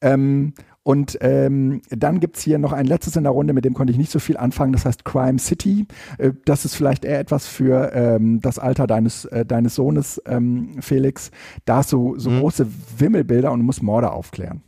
ähm, 0.00 0.54
und 0.88 1.18
ähm, 1.20 1.82
dann 1.90 2.18
gibt's 2.18 2.40
hier 2.40 2.56
noch 2.56 2.72
ein 2.72 2.86
letztes 2.86 3.14
in 3.14 3.24
der 3.24 3.32
Runde, 3.32 3.52
mit 3.52 3.66
dem 3.66 3.74
konnte 3.74 3.90
ich 3.90 3.98
nicht 3.98 4.10
so 4.10 4.18
viel 4.18 4.38
anfangen, 4.38 4.72
das 4.72 4.86
heißt 4.86 5.04
Crime 5.04 5.38
City. 5.38 5.86
Äh, 6.16 6.32
das 6.46 6.64
ist 6.64 6.74
vielleicht 6.76 7.04
eher 7.04 7.20
etwas 7.20 7.46
für 7.46 7.92
ähm, 7.92 8.40
das 8.40 8.58
Alter 8.58 8.86
deines, 8.86 9.26
äh, 9.26 9.44
deines 9.44 9.74
Sohnes, 9.74 10.18
ähm, 10.24 10.80
Felix. 10.80 11.30
Da 11.66 11.76
hast 11.76 11.92
du 11.92 12.18
so 12.18 12.30
Mhm. 12.30 12.40
große 12.40 12.66
Wimmelbilder 12.96 13.52
und 13.52 13.58
du 13.58 13.66
musst 13.66 13.82
Morde 13.82 14.10
aufklären. 14.10 14.62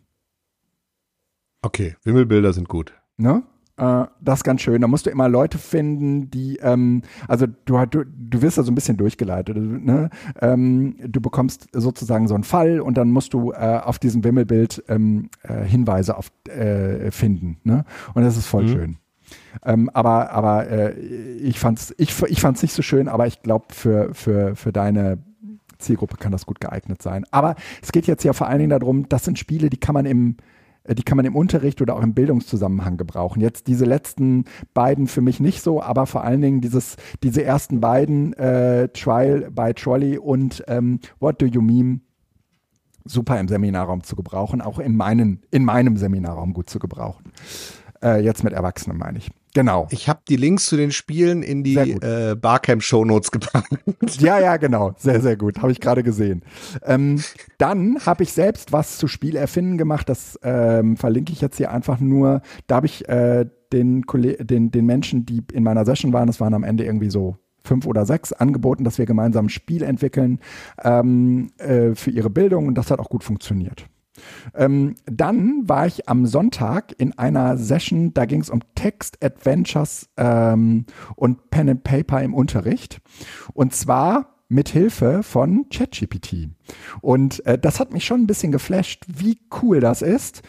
Okay, 1.62 1.96
Wimmelbilder 2.04 2.52
sind 2.52 2.68
gut. 2.68 2.92
Ne? 3.16 3.42
Äh, 3.80 4.06
das 4.20 4.40
ist 4.40 4.44
ganz 4.44 4.60
schön. 4.60 4.82
Da 4.82 4.88
musst 4.88 5.06
du 5.06 5.10
immer 5.10 5.28
Leute 5.28 5.58
finden, 5.58 6.30
die, 6.30 6.58
ähm, 6.58 7.02
also 7.26 7.46
du, 7.64 7.84
du, 7.86 8.04
du 8.04 8.42
wirst 8.42 8.58
da 8.58 8.62
so 8.62 8.70
ein 8.70 8.74
bisschen 8.74 8.98
durchgeleitet. 8.98 9.56
Ne? 9.56 10.10
Ähm, 10.40 10.96
du 11.06 11.20
bekommst 11.20 11.68
sozusagen 11.72 12.28
so 12.28 12.34
einen 12.34 12.44
Fall 12.44 12.80
und 12.80 12.98
dann 12.98 13.10
musst 13.10 13.32
du 13.32 13.52
äh, 13.52 13.80
auf 13.82 13.98
diesem 13.98 14.22
Wimmelbild 14.22 14.84
ähm, 14.88 15.30
äh, 15.42 15.64
Hinweise 15.64 16.16
auf, 16.16 16.30
äh, 16.48 17.10
finden. 17.10 17.58
Ne? 17.64 17.84
Und 18.14 18.22
das 18.22 18.36
ist 18.36 18.46
voll 18.46 18.64
Mhm. 18.64 18.68
schön. 18.68 18.96
Ähm, 19.64 19.90
aber 19.94 20.32
aber 20.32 20.68
äh, 20.68 20.92
ich 20.98 21.58
fand's 21.58 21.94
ich, 21.98 22.20
ich 22.24 22.40
fand's 22.40 22.62
nicht 22.62 22.74
so 22.74 22.82
schön, 22.82 23.08
aber 23.08 23.26
ich 23.26 23.42
glaube 23.42 23.66
für 23.70 24.12
für 24.12 24.56
für 24.56 24.72
deine 24.72 25.18
Zielgruppe 25.78 26.16
kann 26.16 26.32
das 26.32 26.46
gut 26.46 26.60
geeignet 26.60 27.00
sein. 27.00 27.24
Aber 27.30 27.54
es 27.80 27.92
geht 27.92 28.06
jetzt 28.06 28.24
ja 28.24 28.32
vor 28.32 28.48
allen 28.48 28.58
Dingen 28.58 28.70
darum, 28.70 29.08
das 29.08 29.24
sind 29.24 29.38
Spiele, 29.38 29.70
die 29.70 29.78
kann 29.78 29.94
man 29.94 30.04
im 30.04 30.36
die 30.88 31.02
kann 31.02 31.16
man 31.16 31.26
im 31.26 31.36
Unterricht 31.36 31.80
oder 31.82 31.96
auch 31.96 32.02
im 32.02 32.14
Bildungszusammenhang 32.14 32.96
gebrauchen. 32.96 33.40
Jetzt 33.40 33.66
diese 33.66 33.84
letzten 33.84 34.44
beiden 34.74 35.06
für 35.06 35.20
mich 35.20 35.40
nicht 35.40 35.62
so, 35.62 35.82
aber 35.82 36.06
vor 36.06 36.24
allen 36.24 36.40
Dingen 36.40 36.60
dieses, 36.60 36.96
diese 37.22 37.44
ersten 37.44 37.80
beiden, 37.80 38.32
äh, 38.34 38.88
Trial 38.88 39.50
by 39.50 39.74
Trolley 39.74 40.18
und 40.18 40.64
ähm, 40.68 41.00
What 41.18 41.40
Do 41.40 41.46
You 41.46 41.60
Meme, 41.60 42.00
super 43.04 43.38
im 43.38 43.48
Seminarraum 43.48 44.02
zu 44.02 44.16
gebrauchen, 44.16 44.60
auch 44.60 44.78
in, 44.78 44.96
meinen, 44.96 45.42
in 45.50 45.64
meinem 45.64 45.96
Seminarraum 45.96 46.52
gut 46.52 46.70
zu 46.70 46.78
gebrauchen. 46.78 47.32
Äh, 48.02 48.22
jetzt 48.22 48.44
mit 48.44 48.52
Erwachsenen 48.52 48.98
meine 48.98 49.18
ich. 49.18 49.30
Genau. 49.54 49.88
Ich 49.90 50.08
habe 50.08 50.20
die 50.28 50.36
Links 50.36 50.66
zu 50.66 50.76
den 50.76 50.92
Spielen 50.92 51.42
in 51.42 51.64
die 51.64 51.76
äh, 51.76 52.36
Barcamp-Shownotes 52.40 53.30
gepackt. 53.30 53.68
Ja, 54.20 54.38
ja, 54.38 54.56
genau. 54.56 54.92
Sehr, 54.96 55.20
sehr 55.20 55.36
gut. 55.36 55.60
Habe 55.62 55.72
ich 55.72 55.80
gerade 55.80 56.02
gesehen. 56.02 56.42
Ähm, 56.84 57.22
dann 57.58 57.98
habe 58.06 58.22
ich 58.22 58.32
selbst 58.32 58.72
was 58.72 58.98
zu 58.98 59.08
Spielerfinden 59.08 59.78
gemacht. 59.78 60.08
Das 60.08 60.38
ähm, 60.42 60.96
verlinke 60.96 61.32
ich 61.32 61.40
jetzt 61.40 61.56
hier 61.56 61.70
einfach 61.70 62.00
nur. 62.00 62.42
Da 62.66 62.76
habe 62.76 62.86
ich 62.86 63.08
äh, 63.08 63.46
den, 63.72 64.04
den, 64.06 64.70
den 64.70 64.86
Menschen, 64.86 65.26
die 65.26 65.42
in 65.52 65.62
meiner 65.62 65.84
Session 65.84 66.12
waren, 66.12 66.26
das 66.26 66.40
waren 66.40 66.54
am 66.54 66.64
Ende 66.64 66.84
irgendwie 66.84 67.10
so 67.10 67.36
fünf 67.62 67.86
oder 67.86 68.06
sechs, 68.06 68.32
angeboten, 68.32 68.84
dass 68.84 68.98
wir 68.98 69.06
gemeinsam 69.06 69.46
ein 69.46 69.50
Spiel 69.50 69.82
entwickeln 69.82 70.40
ähm, 70.82 71.50
äh, 71.58 71.94
für 71.94 72.10
ihre 72.10 72.30
Bildung 72.30 72.66
und 72.66 72.74
das 72.74 72.90
hat 72.90 72.98
auch 72.98 73.08
gut 73.10 73.22
funktioniert. 73.22 73.86
Ähm, 74.54 74.94
dann 75.06 75.68
war 75.68 75.86
ich 75.86 76.08
am 76.08 76.26
Sonntag 76.26 76.94
in 76.98 77.16
einer 77.18 77.56
Session, 77.56 78.14
da 78.14 78.24
ging 78.24 78.40
es 78.40 78.50
um 78.50 78.60
Text 78.74 79.22
Adventures 79.22 80.08
ähm, 80.16 80.86
und 81.16 81.50
Pen 81.50 81.70
and 81.70 81.84
Paper 81.84 82.22
im 82.22 82.34
Unterricht. 82.34 83.00
Und 83.54 83.74
zwar 83.74 84.36
mit 84.48 84.68
Hilfe 84.68 85.22
von 85.22 85.66
ChatGPT. 85.70 86.48
Und 87.00 87.44
äh, 87.46 87.58
das 87.58 87.78
hat 87.78 87.92
mich 87.92 88.04
schon 88.04 88.22
ein 88.22 88.26
bisschen 88.26 88.52
geflasht, 88.52 89.04
wie 89.06 89.38
cool 89.62 89.80
das 89.80 90.02
ist 90.02 90.42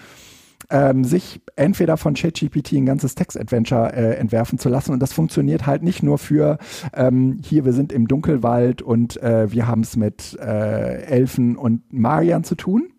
ähm, 0.71 1.03
sich 1.03 1.41
entweder 1.55 1.97
von 1.97 2.15
ChatGPT 2.15 2.73
ein 2.73 2.85
ganzes 2.85 3.13
Text-Adventure 3.15 3.93
äh, 3.93 4.15
entwerfen 4.15 4.57
zu 4.57 4.69
lassen. 4.69 4.93
Und 4.93 4.99
das 5.01 5.13
funktioniert 5.13 5.67
halt 5.67 5.83
nicht 5.83 6.01
nur 6.01 6.17
für 6.17 6.57
ähm, 6.93 7.39
hier, 7.43 7.65
wir 7.65 7.73
sind 7.73 7.91
im 7.91 8.07
Dunkelwald 8.07 8.81
und 8.81 9.21
äh, 9.21 9.51
wir 9.51 9.67
haben 9.67 9.81
es 9.81 9.95
mit 9.95 10.37
äh, 10.39 11.03
Elfen 11.03 11.57
und 11.57 11.93
Magiern 11.93 12.43
zu 12.43 12.55
tun, 12.55 12.89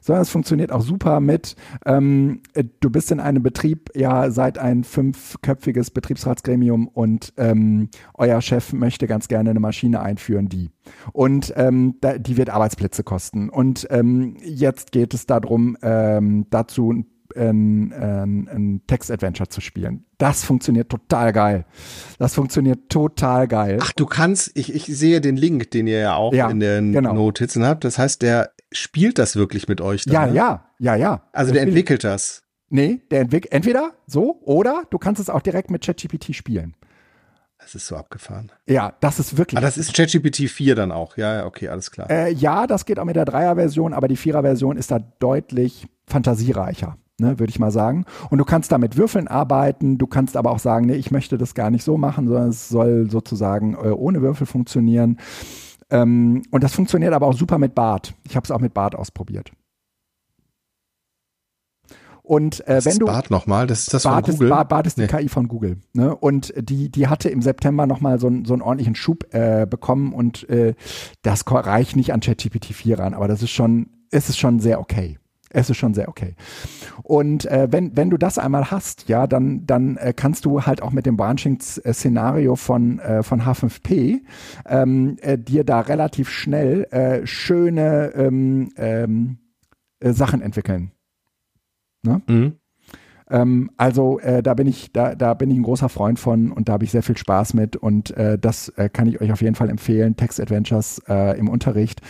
sondern 0.00 0.22
es 0.22 0.30
funktioniert 0.30 0.72
auch 0.72 0.82
super 0.82 1.20
mit, 1.20 1.56
ähm, 1.86 2.40
äh, 2.54 2.64
du 2.80 2.90
bist 2.90 3.10
in 3.12 3.20
einem 3.20 3.42
Betrieb, 3.42 3.90
ja, 3.94 4.30
seid 4.30 4.58
ein 4.58 4.84
fünfköpfiges 4.84 5.90
Betriebsratsgremium 5.90 6.88
und 6.88 7.32
ähm, 7.36 7.88
euer 8.14 8.40
Chef 8.40 8.72
möchte 8.72 9.06
ganz 9.06 9.28
gerne 9.28 9.50
eine 9.50 9.60
Maschine 9.60 10.00
einführen, 10.00 10.48
die. 10.48 10.70
Und 11.12 11.52
ähm, 11.56 11.96
da, 12.00 12.18
die 12.18 12.36
wird 12.36 12.50
Arbeitsplätze 12.50 13.04
kosten. 13.04 13.48
Und 13.48 13.86
ähm, 13.90 14.36
jetzt 14.42 14.92
geht 14.92 15.14
es 15.14 15.26
darum, 15.26 15.76
ähm, 15.82 16.46
dazu 16.50 17.04
ein, 17.36 17.92
ein, 17.92 18.48
ein 18.48 18.82
Text-Adventure 18.86 19.48
zu 19.48 19.60
spielen. 19.60 20.04
Das 20.18 20.44
funktioniert 20.44 20.88
total 20.88 21.32
geil. 21.32 21.64
Das 22.18 22.34
funktioniert 22.34 22.88
total 22.88 23.48
geil. 23.48 23.78
Ach, 23.80 23.92
du 23.92 24.06
kannst, 24.06 24.52
ich, 24.54 24.74
ich 24.74 24.86
sehe 24.86 25.20
den 25.20 25.36
Link, 25.36 25.70
den 25.70 25.86
ihr 25.86 25.98
ja 25.98 26.14
auch 26.14 26.32
Ja, 26.32 26.50
in 26.50 26.60
den 26.60 26.92
genau. 26.92 27.14
Notizen 27.14 27.64
habt. 27.64 27.84
Das 27.84 27.98
heißt, 27.98 28.22
der 28.22 28.50
spielt 28.72 29.18
das 29.18 29.36
wirklich 29.36 29.68
mit 29.68 29.80
euch 29.80 30.04
dann, 30.04 30.14
ja, 30.14 30.26
ne? 30.26 30.34
ja, 30.34 30.64
ja, 30.78 30.94
ja. 30.96 31.22
Also 31.32 31.50
Das 31.50 31.58
der 31.58 31.62
entwickelt 31.62 32.04
das. 32.04 32.42
Nee, 32.68 33.00
der 33.10 33.20
entwickelt 33.20 33.52
entweder 33.52 33.92
so 34.06 34.40
oder 34.42 34.84
du 34.90 34.98
kannst 34.98 35.20
es 35.20 35.28
auch 35.28 35.42
direkt 35.42 35.70
mit 35.70 35.84
ChatGPT 35.84 36.34
spielen. 36.34 36.74
Das 37.62 37.74
ist 37.76 37.86
so 37.86 37.96
abgefahren. 37.96 38.50
Ja, 38.66 38.94
das 39.00 39.20
ist 39.20 39.36
wirklich. 39.38 39.56
Ah, 39.58 39.60
das 39.60 39.78
ist 39.78 39.94
ChatGPT 39.94 40.48
4 40.50 40.74
dann 40.74 40.90
auch. 40.90 41.16
Ja, 41.16 41.36
ja, 41.36 41.46
okay, 41.46 41.68
alles 41.68 41.90
klar. 41.90 42.10
Äh, 42.10 42.32
ja, 42.32 42.66
das 42.66 42.84
geht 42.86 42.98
auch 42.98 43.04
mit 43.04 43.14
der 43.14 43.24
Dreier-Version, 43.24 43.92
aber 43.92 44.08
die 44.08 44.16
Vierer-Version 44.16 44.76
ist 44.76 44.90
da 44.90 44.98
deutlich 44.98 45.86
fantasiereicher, 46.08 46.96
ne, 47.18 47.38
würde 47.38 47.50
ich 47.50 47.60
mal 47.60 47.70
sagen. 47.70 48.04
Und 48.30 48.38
du 48.38 48.44
kannst 48.44 48.72
da 48.72 48.78
mit 48.78 48.96
Würfeln 48.96 49.28
arbeiten, 49.28 49.96
du 49.96 50.08
kannst 50.08 50.36
aber 50.36 50.50
auch 50.50 50.58
sagen, 50.58 50.86
nee, 50.86 50.96
ich 50.96 51.12
möchte 51.12 51.38
das 51.38 51.54
gar 51.54 51.70
nicht 51.70 51.84
so 51.84 51.96
machen, 51.96 52.26
sondern 52.26 52.48
es 52.48 52.68
soll 52.68 53.08
sozusagen 53.08 53.74
äh, 53.74 53.90
ohne 53.90 54.22
Würfel 54.22 54.46
funktionieren. 54.46 55.18
Ähm, 55.92 56.42
und 56.50 56.64
das 56.64 56.74
funktioniert 56.74 57.12
aber 57.12 57.26
auch 57.26 57.34
super 57.34 57.58
mit 57.58 57.74
Bart. 57.74 58.14
Ich 58.24 58.34
habe 58.34 58.44
es 58.44 58.50
auch 58.50 58.60
mit 58.60 58.72
Bart 58.74 58.94
ausprobiert. 58.96 59.52
Und 62.24 62.60
äh, 62.68 62.76
das 62.76 62.84
wenn 62.86 62.92
ist 62.92 63.00
du 63.00 63.06
Bart 63.06 63.30
nochmal, 63.30 63.66
das 63.66 63.80
ist 63.80 63.94
das 63.94 64.04
Bart 64.04 64.24
von 64.24 64.32
ist, 64.34 64.38
Google. 64.38 64.50
Bart, 64.50 64.68
Bart 64.68 64.86
ist 64.86 64.96
die 64.96 65.02
Nee. 65.02 65.06
KI 65.08 65.28
von 65.28 65.48
Google. 65.48 65.78
Ne? 65.92 66.14
Und 66.14 66.54
die, 66.56 66.88
die 66.88 67.08
hatte 67.08 67.28
im 67.28 67.42
September 67.42 67.86
nochmal 67.86 68.20
so, 68.20 68.28
einen- 68.28 68.44
so 68.44 68.52
einen 68.54 68.62
ordentlichen 68.62 68.94
Schub 68.94 69.26
äh, 69.34 69.66
bekommen 69.68 70.12
und 70.14 70.48
äh, 70.48 70.74
das 71.22 71.44
reicht 71.46 71.96
nicht 71.96 72.12
an 72.12 72.20
ChatGPT 72.20 72.66
4 72.66 72.98
ran, 73.00 73.14
aber 73.14 73.26
das 73.28 73.42
ist 73.42 73.50
schon, 73.50 73.88
es 74.10 74.28
ist 74.28 74.38
schon 74.38 74.60
sehr 74.60 74.80
okay. 74.80 75.18
Es 75.54 75.68
ist 75.68 75.76
schon 75.76 75.94
sehr 75.94 76.08
okay. 76.08 76.34
Und 77.02 77.44
äh, 77.46 77.68
wenn, 77.70 77.96
wenn 77.96 78.10
du 78.10 78.16
das 78.16 78.38
einmal 78.38 78.70
hast, 78.70 79.08
ja, 79.08 79.26
dann, 79.26 79.66
dann 79.66 79.96
äh, 79.98 80.12
kannst 80.14 80.44
du 80.44 80.62
halt 80.62 80.82
auch 80.82 80.92
mit 80.92 81.06
dem 81.06 81.16
Branching-Szenario 81.16 82.56
von, 82.56 82.98
äh, 83.00 83.22
von 83.22 83.42
H5P 83.42 84.20
ähm, 84.66 85.16
äh, 85.20 85.38
dir 85.38 85.64
da 85.64 85.80
relativ 85.80 86.30
schnell 86.30 86.84
äh, 86.84 87.26
schöne 87.26 88.12
ähm, 88.14 88.70
ähm, 88.76 89.38
äh, 90.00 90.12
Sachen 90.12 90.40
entwickeln. 90.40 90.92
Mhm. 92.26 92.56
Ähm, 93.30 93.70
also 93.76 94.18
äh, 94.20 94.42
da 94.42 94.54
bin 94.54 94.66
ich, 94.66 94.92
da, 94.92 95.14
da 95.14 95.34
bin 95.34 95.50
ich 95.50 95.56
ein 95.56 95.62
großer 95.62 95.88
Freund 95.88 96.18
von 96.18 96.50
und 96.50 96.68
da 96.68 96.74
habe 96.74 96.84
ich 96.84 96.90
sehr 96.90 97.02
viel 97.02 97.16
Spaß 97.16 97.54
mit 97.54 97.76
und 97.76 98.10
äh, 98.16 98.38
das 98.38 98.68
äh, 98.70 98.88
kann 98.88 99.06
ich 99.06 99.20
euch 99.20 99.32
auf 99.32 99.40
jeden 99.40 99.54
Fall 99.54 99.70
empfehlen. 99.70 100.16
Text 100.16 100.40
Adventures 100.40 101.00
äh, 101.08 101.38
im 101.38 101.48
Unterricht. 101.48 102.00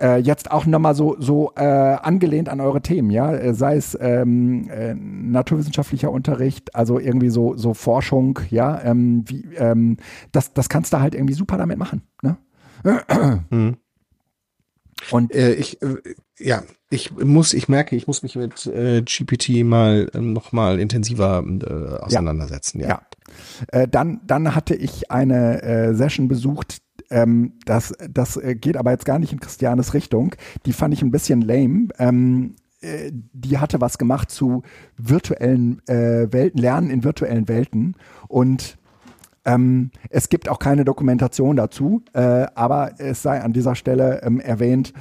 Äh, 0.00 0.18
jetzt 0.18 0.50
auch 0.50 0.66
nochmal 0.66 0.94
so, 0.94 1.16
so 1.18 1.52
äh, 1.56 1.62
angelehnt 1.62 2.48
an 2.48 2.60
eure 2.60 2.82
Themen, 2.82 3.10
ja, 3.10 3.32
äh, 3.32 3.54
sei 3.54 3.76
es 3.76 3.96
ähm, 4.00 4.68
äh, 4.68 4.94
naturwissenschaftlicher 4.94 6.10
Unterricht, 6.10 6.74
also 6.74 6.98
irgendwie 6.98 7.30
so, 7.30 7.56
so 7.56 7.72
Forschung, 7.72 8.38
ja, 8.50 8.82
ähm, 8.82 9.24
wie, 9.26 9.46
ähm, 9.56 9.96
das, 10.32 10.52
das 10.52 10.68
kannst 10.68 10.92
du 10.92 11.00
halt 11.00 11.14
irgendwie 11.14 11.34
super 11.34 11.56
damit 11.56 11.78
machen. 11.78 12.02
Ne? 12.22 12.36
Mhm. 13.50 13.76
Und 15.10 15.34
Äh, 15.34 15.54
ich, 15.54 15.80
äh, 15.82 15.96
ja, 16.38 16.62
ich 16.90 17.12
muss, 17.12 17.54
ich 17.54 17.68
merke, 17.68 17.96
ich 17.96 18.06
muss 18.06 18.22
mich 18.22 18.36
mit 18.36 18.66
äh, 18.66 19.02
GPT 19.02 19.64
mal 19.64 20.10
ähm, 20.14 20.32
noch 20.32 20.52
mal 20.52 20.78
intensiver 20.78 21.42
äh, 21.44 22.04
auseinandersetzen. 22.04 22.80
Ja. 22.80 22.88
ja. 22.88 23.02
ja. 23.72 23.80
Äh, 23.80 23.88
dann, 23.88 24.20
dann 24.26 24.54
hatte 24.54 24.74
ich 24.74 25.10
eine 25.10 25.62
äh, 25.62 25.94
Session 25.94 26.28
besucht. 26.28 26.78
Ähm, 27.10 27.54
das, 27.64 27.94
das 28.10 28.36
äh, 28.36 28.54
geht 28.54 28.76
aber 28.76 28.90
jetzt 28.90 29.04
gar 29.04 29.18
nicht 29.18 29.32
in 29.32 29.40
Christianes 29.40 29.94
Richtung. 29.94 30.34
Die 30.64 30.72
fand 30.72 30.94
ich 30.94 31.02
ein 31.02 31.10
bisschen 31.10 31.40
lame. 31.40 31.88
Ähm, 31.98 32.56
äh, 32.80 33.10
die 33.12 33.58
hatte 33.58 33.80
was 33.80 33.98
gemacht 33.98 34.30
zu 34.30 34.62
virtuellen 34.96 35.80
äh, 35.88 36.32
Welten, 36.32 36.60
Lernen 36.60 36.90
in 36.90 37.04
virtuellen 37.04 37.48
Welten 37.48 37.96
und 38.28 38.78
ähm, 39.46 39.92
es 40.10 40.28
gibt 40.28 40.48
auch 40.48 40.58
keine 40.58 40.84
Dokumentation 40.84 41.56
dazu, 41.56 42.02
äh, 42.12 42.46
aber 42.54 42.94
es 42.98 43.22
sei 43.22 43.40
an 43.40 43.52
dieser 43.52 43.76
Stelle 43.76 44.20
ähm, 44.22 44.40
erwähnt, 44.40 44.92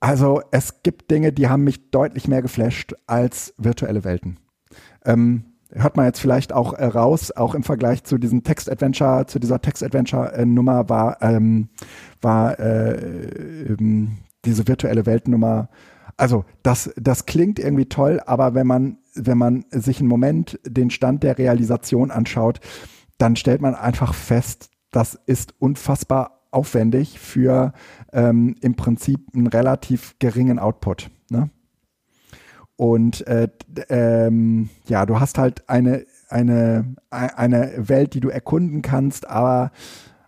also 0.00 0.42
es 0.50 0.82
gibt 0.82 1.10
Dinge, 1.10 1.32
die 1.32 1.48
haben 1.48 1.64
mich 1.64 1.90
deutlich 1.90 2.28
mehr 2.28 2.42
geflasht 2.42 2.94
als 3.06 3.54
virtuelle 3.58 4.04
Welten. 4.04 4.38
Ähm, 5.04 5.44
hört 5.72 5.96
man 5.96 6.06
jetzt 6.06 6.20
vielleicht 6.20 6.52
auch 6.52 6.72
äh, 6.72 6.84
raus, 6.84 7.30
auch 7.30 7.54
im 7.54 7.62
Vergleich 7.62 8.04
zu 8.04 8.18
diesem 8.18 8.42
Text-Adventure, 8.42 9.26
zu 9.26 9.38
dieser 9.38 9.60
Text-Adventure-Nummer 9.60 10.88
war, 10.88 11.20
ähm, 11.22 11.68
war 12.20 12.58
äh, 12.58 13.66
ähm, 13.66 14.18
diese 14.44 14.66
virtuelle 14.66 15.06
Weltnummer. 15.06 15.68
Also 16.16 16.44
das, 16.62 16.90
das 16.96 17.26
klingt 17.26 17.58
irgendwie 17.58 17.86
toll, 17.86 18.20
aber 18.26 18.54
wenn 18.54 18.66
man, 18.66 18.98
wenn 19.14 19.38
man 19.38 19.64
sich 19.70 20.00
einen 20.00 20.08
Moment 20.08 20.58
den 20.66 20.90
Stand 20.90 21.22
der 21.22 21.38
Realisation 21.38 22.10
anschaut, 22.10 22.60
dann 23.18 23.36
stellt 23.36 23.60
man 23.60 23.74
einfach 23.74 24.14
fest, 24.14 24.70
das 24.90 25.14
ist 25.26 25.54
unfassbar 25.58 26.46
aufwendig 26.50 27.18
für 27.18 27.72
ähm, 28.12 28.56
im 28.60 28.74
Prinzip 28.74 29.20
einen 29.34 29.46
relativ 29.46 30.16
geringen 30.18 30.58
Output. 30.58 31.10
Ne? 31.30 31.50
Und 32.78 33.26
äh, 33.26 33.48
ähm, 33.88 34.70
ja, 34.86 35.04
du 35.04 35.18
hast 35.18 35.36
halt 35.36 35.68
eine, 35.68 36.06
eine, 36.28 36.94
eine 37.10 37.72
Welt, 37.76 38.14
die 38.14 38.20
du 38.20 38.28
erkunden 38.28 38.82
kannst, 38.82 39.28
aber 39.28 39.72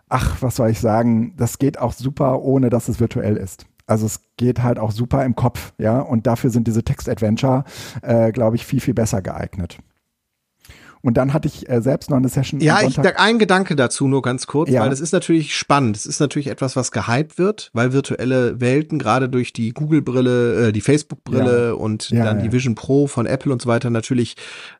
ach, 0.09 0.41
was 0.41 0.57
soll 0.57 0.69
ich 0.69 0.81
sagen, 0.81 1.33
das 1.37 1.59
geht 1.59 1.79
auch 1.79 1.93
super, 1.93 2.41
ohne 2.41 2.69
dass 2.69 2.89
es 2.89 2.99
virtuell 2.99 3.37
ist. 3.37 3.67
Also 3.87 4.05
es 4.05 4.19
geht 4.35 4.61
halt 4.61 4.79
auch 4.79 4.91
super 4.91 5.23
im 5.23 5.33
Kopf, 5.33 5.71
ja, 5.77 6.01
und 6.01 6.27
dafür 6.27 6.49
sind 6.49 6.67
diese 6.67 6.83
Text-Adventure, 6.83 7.63
äh, 8.01 8.33
glaube 8.33 8.57
ich, 8.57 8.65
viel, 8.65 8.81
viel 8.81 8.93
besser 8.93 9.21
geeignet. 9.21 9.79
Und 11.03 11.17
dann 11.17 11.33
hatte 11.33 11.47
ich 11.47 11.67
äh, 11.67 11.81
selbst 11.81 12.09
noch 12.09 12.17
eine 12.17 12.29
Session. 12.29 12.59
Ja, 12.61 12.81
ich, 12.81 12.99
ein 12.99 13.39
Gedanke 13.39 13.75
dazu 13.75 14.07
nur 14.07 14.21
ganz 14.21 14.45
kurz, 14.45 14.69
ja. 14.69 14.81
weil 14.81 14.89
das 14.89 14.99
ist 14.99 15.13
natürlich 15.13 15.55
spannend. 15.55 15.95
Es 15.95 16.05
ist 16.05 16.19
natürlich 16.19 16.47
etwas, 16.47 16.75
was 16.75 16.91
gehypt 16.91 17.37
wird, 17.37 17.71
weil 17.73 17.91
virtuelle 17.91 18.61
Welten 18.61 18.99
gerade 18.99 19.27
durch 19.27 19.51
die 19.51 19.73
Google-Brille, 19.73 20.67
äh, 20.67 20.71
die 20.71 20.81
Facebook-Brille 20.81 21.67
ja. 21.69 21.73
und 21.73 22.11
ja, 22.11 22.25
dann 22.25 22.43
die 22.43 22.51
Vision 22.51 22.75
Pro 22.75 23.07
von 23.07 23.25
Apple 23.25 23.51
und 23.51 23.61
so 23.61 23.67
weiter 23.67 23.89
natürlich 23.89 24.35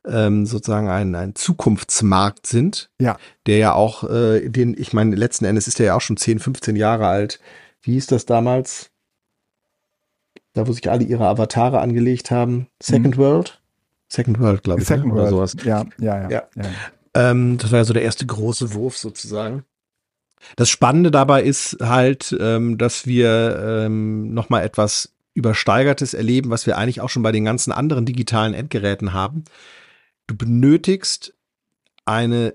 ähm, 0.07 0.45
sozusagen 0.45 0.89
ein, 0.89 1.15
ein 1.15 1.33
Zukunftsmarkt 1.35 2.45
sind. 2.45 2.89
Ja. 2.99 3.17
Der 3.47 3.57
ja 3.57 3.73
auch, 3.73 4.03
äh, 4.03 4.47
den, 4.47 4.75
ich 4.77 4.93
meine, 4.93 5.15
letzten 5.15 5.45
Endes 5.45 5.67
ist 5.67 5.79
der 5.79 5.87
ja 5.87 5.95
auch 5.95 6.01
schon 6.01 6.17
10, 6.17 6.39
15 6.39 6.75
Jahre 6.75 7.07
alt. 7.07 7.39
Wie 7.81 7.93
hieß 7.93 8.07
das 8.07 8.25
damals? 8.25 8.91
Da, 10.53 10.67
wo 10.67 10.73
sich 10.73 10.91
alle 10.91 11.03
ihre 11.03 11.27
Avatare 11.27 11.79
angelegt 11.79 12.29
haben. 12.29 12.67
Second 12.81 13.17
mhm. 13.17 13.21
World? 13.21 13.60
Second 14.11 14.39
World, 14.39 14.63
glaube 14.63 14.81
ich. 14.81 14.87
Second 14.87 15.07
ne? 15.07 15.13
World. 15.13 15.21
Oder 15.21 15.47
sowas. 15.47 15.55
Ja, 15.63 15.85
ja, 15.97 16.21
ja. 16.23 16.29
ja. 16.29 16.43
ja. 16.55 16.63
Ähm, 17.13 17.57
das 17.57 17.71
war 17.71 17.79
ja 17.79 17.85
so 17.85 17.93
der 17.93 18.03
erste 18.03 18.25
große 18.25 18.73
Wurf 18.73 18.97
sozusagen. 18.97 19.63
Das 20.57 20.69
Spannende 20.69 21.11
dabei 21.11 21.43
ist 21.43 21.77
halt, 21.81 22.35
ähm, 22.39 22.77
dass 22.77 23.05
wir 23.05 23.85
ähm, 23.85 24.33
nochmal 24.33 24.63
etwas 24.63 25.13
Übersteigertes 25.33 26.13
erleben, 26.13 26.49
was 26.49 26.65
wir 26.65 26.77
eigentlich 26.77 26.99
auch 26.99 27.09
schon 27.09 27.23
bei 27.23 27.31
den 27.31 27.45
ganzen 27.45 27.71
anderen 27.71 28.05
digitalen 28.05 28.53
Endgeräten 28.53 29.13
haben. 29.13 29.45
Du 30.27 30.35
benötigst 30.35 31.33
eine 32.03 32.53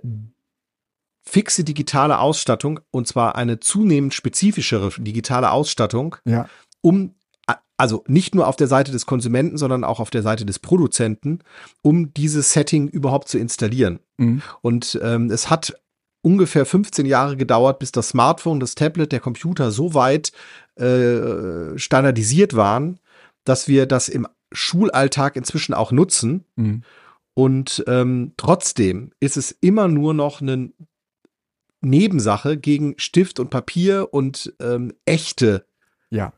fixe 1.22 1.64
digitale 1.64 2.18
Ausstattung 2.18 2.80
und 2.90 3.08
zwar 3.08 3.36
eine 3.36 3.60
zunehmend 3.60 4.12
spezifischere 4.12 4.90
digitale 4.98 5.52
Ausstattung, 5.52 6.16
ja. 6.24 6.48
um 6.82 7.14
also 7.76 8.04
nicht 8.06 8.34
nur 8.34 8.46
auf 8.46 8.56
der 8.56 8.68
Seite 8.68 8.92
des 8.92 9.06
Konsumenten, 9.06 9.58
sondern 9.58 9.84
auch 9.84 10.00
auf 10.00 10.10
der 10.10 10.22
Seite 10.22 10.46
des 10.46 10.58
Produzenten, 10.58 11.40
um 11.82 12.12
dieses 12.14 12.52
Setting 12.52 12.88
überhaupt 12.88 13.28
zu 13.28 13.38
installieren. 13.38 14.00
Mhm. 14.16 14.42
Und 14.62 14.98
ähm, 15.02 15.30
es 15.30 15.50
hat 15.50 15.74
ungefähr 16.22 16.66
15 16.66 17.06
Jahre 17.06 17.36
gedauert, 17.36 17.78
bis 17.78 17.92
das 17.92 18.08
Smartphone, 18.08 18.60
das 18.60 18.74
Tablet, 18.74 19.12
der 19.12 19.20
Computer 19.20 19.70
so 19.70 19.94
weit 19.94 20.32
äh, 20.76 21.78
standardisiert 21.78 22.56
waren, 22.56 22.98
dass 23.44 23.68
wir 23.68 23.86
das 23.86 24.08
im 24.08 24.26
Schulalltag 24.52 25.36
inzwischen 25.36 25.74
auch 25.74 25.92
nutzen. 25.92 26.44
Mhm. 26.56 26.82
Und 27.34 27.84
ähm, 27.86 28.32
trotzdem 28.38 29.12
ist 29.20 29.36
es 29.36 29.52
immer 29.60 29.88
nur 29.88 30.14
noch 30.14 30.40
eine 30.40 30.70
Nebensache 31.82 32.56
gegen 32.56 32.94
Stift 32.98 33.38
und 33.38 33.50
Papier 33.50 34.08
und 34.12 34.54
ähm, 34.58 34.94
echte 35.04 35.66
ja. 36.10 36.32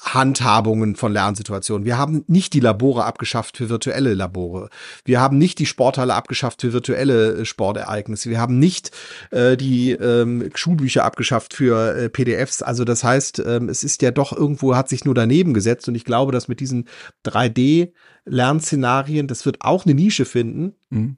Handhabungen 0.00 0.96
von 0.96 1.12
Lernsituationen. 1.12 1.84
Wir 1.84 1.98
haben 1.98 2.24
nicht 2.26 2.52
die 2.52 2.60
Labore 2.60 3.04
abgeschafft 3.04 3.56
für 3.56 3.68
virtuelle 3.68 4.14
Labore. 4.14 4.70
Wir 5.04 5.20
haben 5.20 5.38
nicht 5.38 5.58
die 5.58 5.66
Sporthalle 5.66 6.14
abgeschafft 6.14 6.62
für 6.62 6.72
virtuelle 6.72 7.40
äh, 7.40 7.44
Sportereignisse. 7.44 8.30
Wir 8.30 8.40
haben 8.40 8.58
nicht 8.58 8.90
äh, 9.30 9.56
die 9.56 9.92
ähm, 9.92 10.50
Schulbücher 10.54 11.04
abgeschafft 11.04 11.54
für 11.54 11.96
äh, 11.96 12.08
PDFs. 12.08 12.62
Also 12.62 12.84
das 12.84 13.04
heißt, 13.04 13.42
ähm, 13.44 13.68
es 13.68 13.84
ist 13.84 14.02
ja 14.02 14.10
doch 14.10 14.32
irgendwo, 14.32 14.76
hat 14.76 14.88
sich 14.88 15.04
nur 15.04 15.14
daneben 15.14 15.54
gesetzt. 15.54 15.88
Und 15.88 15.94
ich 15.94 16.04
glaube, 16.04 16.32
dass 16.32 16.48
mit 16.48 16.60
diesen 16.60 16.88
3D-Lernszenarien, 17.26 19.26
das 19.26 19.46
wird 19.46 19.58
auch 19.60 19.84
eine 19.84 19.94
Nische 19.94 20.24
finden. 20.24 20.74
Mhm. 20.90 21.16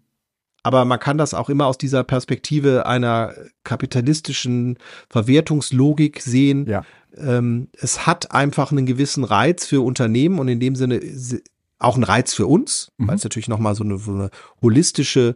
Aber 0.63 0.85
man 0.85 0.99
kann 0.99 1.19
das 1.19 1.33
auch 1.35 1.49
immer 1.49 1.67
aus 1.67 1.79
dieser 1.79 2.05
Perspektive 2.05 2.87
einer 2.87 3.35
kapitalistischen 3.65 4.79
Verwertungslogik 5.09 6.21
sehen. 6.21 6.67
Ja 6.67 6.85
ähm, 7.17 7.69
es 7.73 8.07
hat 8.07 8.33
einfach 8.33 8.71
einen 8.71 8.87
gewissen 8.87 9.25
Reiz 9.25 9.67
für 9.67 9.85
Unternehmen 9.85 10.39
und 10.39 10.49
in 10.49 10.61
dem 10.61 10.77
Sinne 10.77 11.01
auch 11.79 11.95
einen 11.95 12.05
Reiz 12.05 12.35
für 12.35 12.47
uns, 12.47 12.93
mhm. 12.99 13.09
weil 13.09 13.17
es 13.17 13.25
natürlich 13.25 13.49
nochmal 13.49 13.75
so 13.75 13.85
eine, 13.85 13.99
so 13.99 14.13
eine 14.13 14.31
holistische 14.63 15.35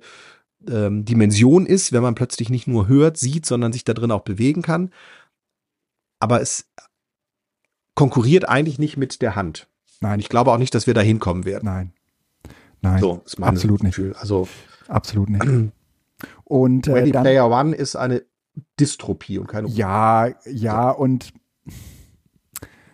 ähm, 0.69 1.05
Dimension 1.05 1.67
ist, 1.67 1.93
wenn 1.93 2.03
man 2.03 2.15
plötzlich 2.15 2.51
nicht 2.51 2.67
nur 2.67 2.87
hört, 2.87 3.17
sieht, 3.17 3.47
sondern 3.47 3.73
sich 3.73 3.85
da 3.85 3.95
drin 3.95 4.11
auch 4.11 4.23
bewegen 4.23 4.63
kann. 4.63 4.91
Aber 6.21 6.41
es 6.41 6.67
konkurriert 7.95 8.49
eigentlich 8.49 8.79
nicht 8.79 8.97
mit 8.97 9.23
der 9.23 9.37
Hand. 9.37 9.69
Nein. 10.01 10.21
Ich 10.21 10.29
glaube 10.29 10.53
auch 10.53 10.59
nicht, 10.59 10.75
dass 10.75 10.87
wir 10.87 10.95
da 10.95 11.01
hinkommen 11.01 11.45
werden. 11.45 11.65
Nein. 11.65 11.93
Nein. 12.83 13.01
So, 13.01 13.23
ist 13.25 13.43
absolut 13.43 13.81
Gefühl. 13.81 14.09
nicht. 14.09 14.19
Also 14.19 14.49
absolut 14.89 15.31
nicht. 15.31 15.73
Und 16.45 16.87
äh, 16.87 16.93
Ready 16.93 17.13
dann, 17.13 17.23
Player 17.23 17.51
One 17.51 17.75
ist 17.75 17.97
eine 17.97 18.23
Dystropie 18.79 19.39
und 19.39 19.47
keine. 19.47 19.69
Ja, 19.69 20.29
ja 20.47 20.91
und 20.91 21.33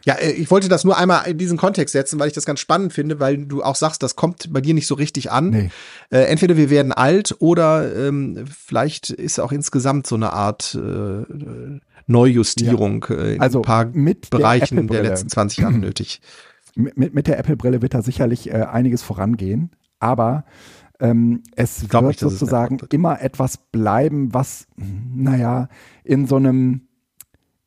ja, 0.04 0.14
äh, 0.14 0.30
ich 0.32 0.50
wollte 0.50 0.68
das 0.68 0.84
nur 0.84 0.96
einmal 0.96 1.26
in 1.26 1.38
diesen 1.38 1.58
Kontext 1.58 1.92
setzen, 1.92 2.18
weil 2.18 2.28
ich 2.28 2.34
das 2.34 2.46
ganz 2.46 2.60
spannend 2.60 2.92
finde, 2.92 3.20
weil 3.20 3.46
du 3.46 3.62
auch 3.62 3.76
sagst, 3.76 4.02
das 4.02 4.16
kommt 4.16 4.52
bei 4.52 4.60
dir 4.60 4.74
nicht 4.74 4.86
so 4.86 4.94
richtig 4.94 5.30
an. 5.30 5.50
Nee. 5.50 5.70
Äh, 6.10 6.24
entweder 6.24 6.56
wir 6.56 6.70
werden 6.70 6.92
alt 6.92 7.36
oder 7.38 7.94
ähm, 7.94 8.44
vielleicht 8.46 9.10
ist 9.10 9.38
auch 9.38 9.52
insgesamt 9.52 10.06
so 10.06 10.14
eine 10.14 10.32
Art 10.32 10.74
äh, 10.74 11.80
Neujustierung 12.06 13.06
ja. 13.08 13.16
äh, 13.16 13.34
in 13.34 13.40
also 13.40 13.60
ein 13.60 13.62
paar 13.62 13.84
Bereichen 13.86 14.88
der, 14.88 15.02
der, 15.02 15.10
letzten 15.10 15.28
20 15.28 15.58
Jahre 15.58 15.74
nötig. 15.78 16.20
Mit, 16.74 17.14
mit 17.14 17.26
der 17.26 17.38
Apple-Brille 17.38 17.82
wird 17.82 17.94
da 17.94 18.02
sicherlich 18.02 18.48
äh, 18.48 18.62
einiges 18.62 19.02
vorangehen, 19.02 19.70
aber 19.98 20.44
ähm, 21.00 21.42
es 21.56 21.92
wird 21.92 22.04
nicht, 22.04 22.20
sozusagen 22.20 22.78
immer 22.90 23.20
etwas 23.20 23.56
bleiben, 23.56 24.32
was, 24.34 24.66
naja, 24.76 25.68
in 26.04 26.26
so 26.26 26.36
einem 26.36 26.82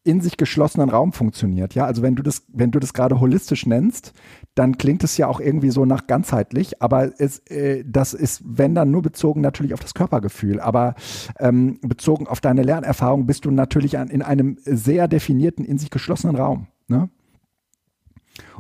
in 0.06 0.20
sich 0.20 0.36
geschlossenen 0.36 0.90
Raum 0.90 1.14
funktioniert. 1.14 1.76
Ja, 1.76 1.86
also 1.86 2.02
wenn 2.02 2.16
du 2.16 2.24
das, 2.24 2.44
wenn 2.50 2.72
du 2.72 2.80
das 2.80 2.94
gerade 2.94 3.22
holistisch 3.22 3.66
nennst, 3.66 4.14
dann 4.54 4.78
klingt 4.78 5.04
es 5.04 5.16
ja 5.18 5.28
auch 5.28 5.40
irgendwie 5.40 5.70
so 5.70 5.86
nach 5.86 6.08
ganzheitlich, 6.08 6.82
aber 6.82 7.12
es, 7.20 7.40
äh, 7.48 7.84
das 7.88 8.14
ist, 8.14 8.42
wenn 8.46 8.76
dann 8.76 8.92
nur 8.92 9.02
bezogen 9.02 9.40
natürlich 9.40 9.74
auf 9.74 9.80
das 9.80 9.94
Körpergefühl, 9.94 10.60
aber 10.60 10.96
ähm, 11.40 11.80
bezogen 11.82 12.28
auf 12.28 12.42
deine 12.42 12.64
Lernerfahrung 12.64 13.26
bist 13.26 13.46
du 13.46 13.52
natürlich 13.52 13.98
an, 13.98 14.10
in 14.10 14.22
einem 14.22 14.58
sehr 14.66 15.08
definierten, 15.08 15.64
in 15.64 15.78
sich 15.78 15.90
geschlossenen 15.90 16.36
Raum. 16.36 16.68
Ne? 16.90 17.10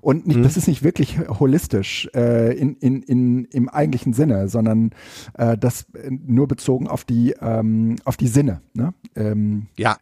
Und 0.01 0.27
nicht, 0.27 0.37
mhm. 0.37 0.43
das 0.43 0.57
ist 0.57 0.67
nicht 0.67 0.83
wirklich 0.83 1.19
holistisch 1.27 2.09
äh, 2.13 2.55
in, 2.57 2.75
in, 2.75 3.01
in, 3.01 3.45
im 3.45 3.69
eigentlichen 3.69 4.13
Sinne, 4.13 4.47
sondern 4.47 4.91
äh, 5.33 5.57
das 5.57 5.85
nur 6.09 6.47
bezogen 6.47 6.87
auf 6.87 7.05
die, 7.05 7.33
ähm, 7.41 7.95
auf 8.03 8.17
die 8.17 8.27
Sinne. 8.27 8.61
Ne? 8.73 8.93
Ähm, 9.15 9.67
ja, 9.77 9.97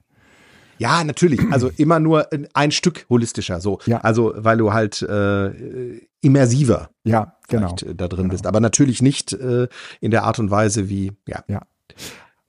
ja, 0.81 1.03
natürlich. 1.03 1.39
Also 1.51 1.69
immer 1.77 1.99
nur 1.99 2.27
ein 2.53 2.71
Stück 2.71 3.05
holistischer, 3.07 3.61
so. 3.61 3.77
Ja. 3.85 3.99
Also, 3.99 4.33
weil 4.35 4.57
du 4.57 4.73
halt 4.73 5.03
äh, 5.03 5.99
immersiver 6.21 6.89
ja, 7.03 7.35
genau. 7.47 7.75
Äh, 7.75 7.93
da 7.93 8.07
drin 8.07 8.23
genau. 8.23 8.31
bist. 8.31 8.47
Aber 8.47 8.59
natürlich 8.59 9.01
nicht 9.03 9.31
äh, 9.31 9.67
in 9.99 10.09
der 10.09 10.23
Art 10.23 10.39
und 10.39 10.49
Weise 10.49 10.89
wie, 10.89 11.11
ja. 11.27 11.43
Ja. 11.47 11.61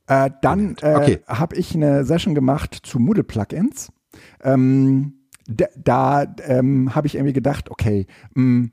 Äh, 0.07 0.31
dann 0.41 0.77
äh, 0.81 0.95
okay. 0.95 1.21
habe 1.27 1.57
ich 1.57 1.75
eine 1.75 2.07
Session 2.07 2.35
gemacht 2.35 2.79
zu 2.83 2.99
Moodle-Plugins. 2.99 3.93
Ähm, 4.43 5.22
da, 5.47 5.67
da 5.77 6.35
ähm, 6.47 6.95
habe 6.95 7.07
ich 7.07 7.15
irgendwie 7.15 7.33
gedacht, 7.33 7.71
okay, 7.71 8.07
mh, 8.35 8.43
mm, 8.43 8.73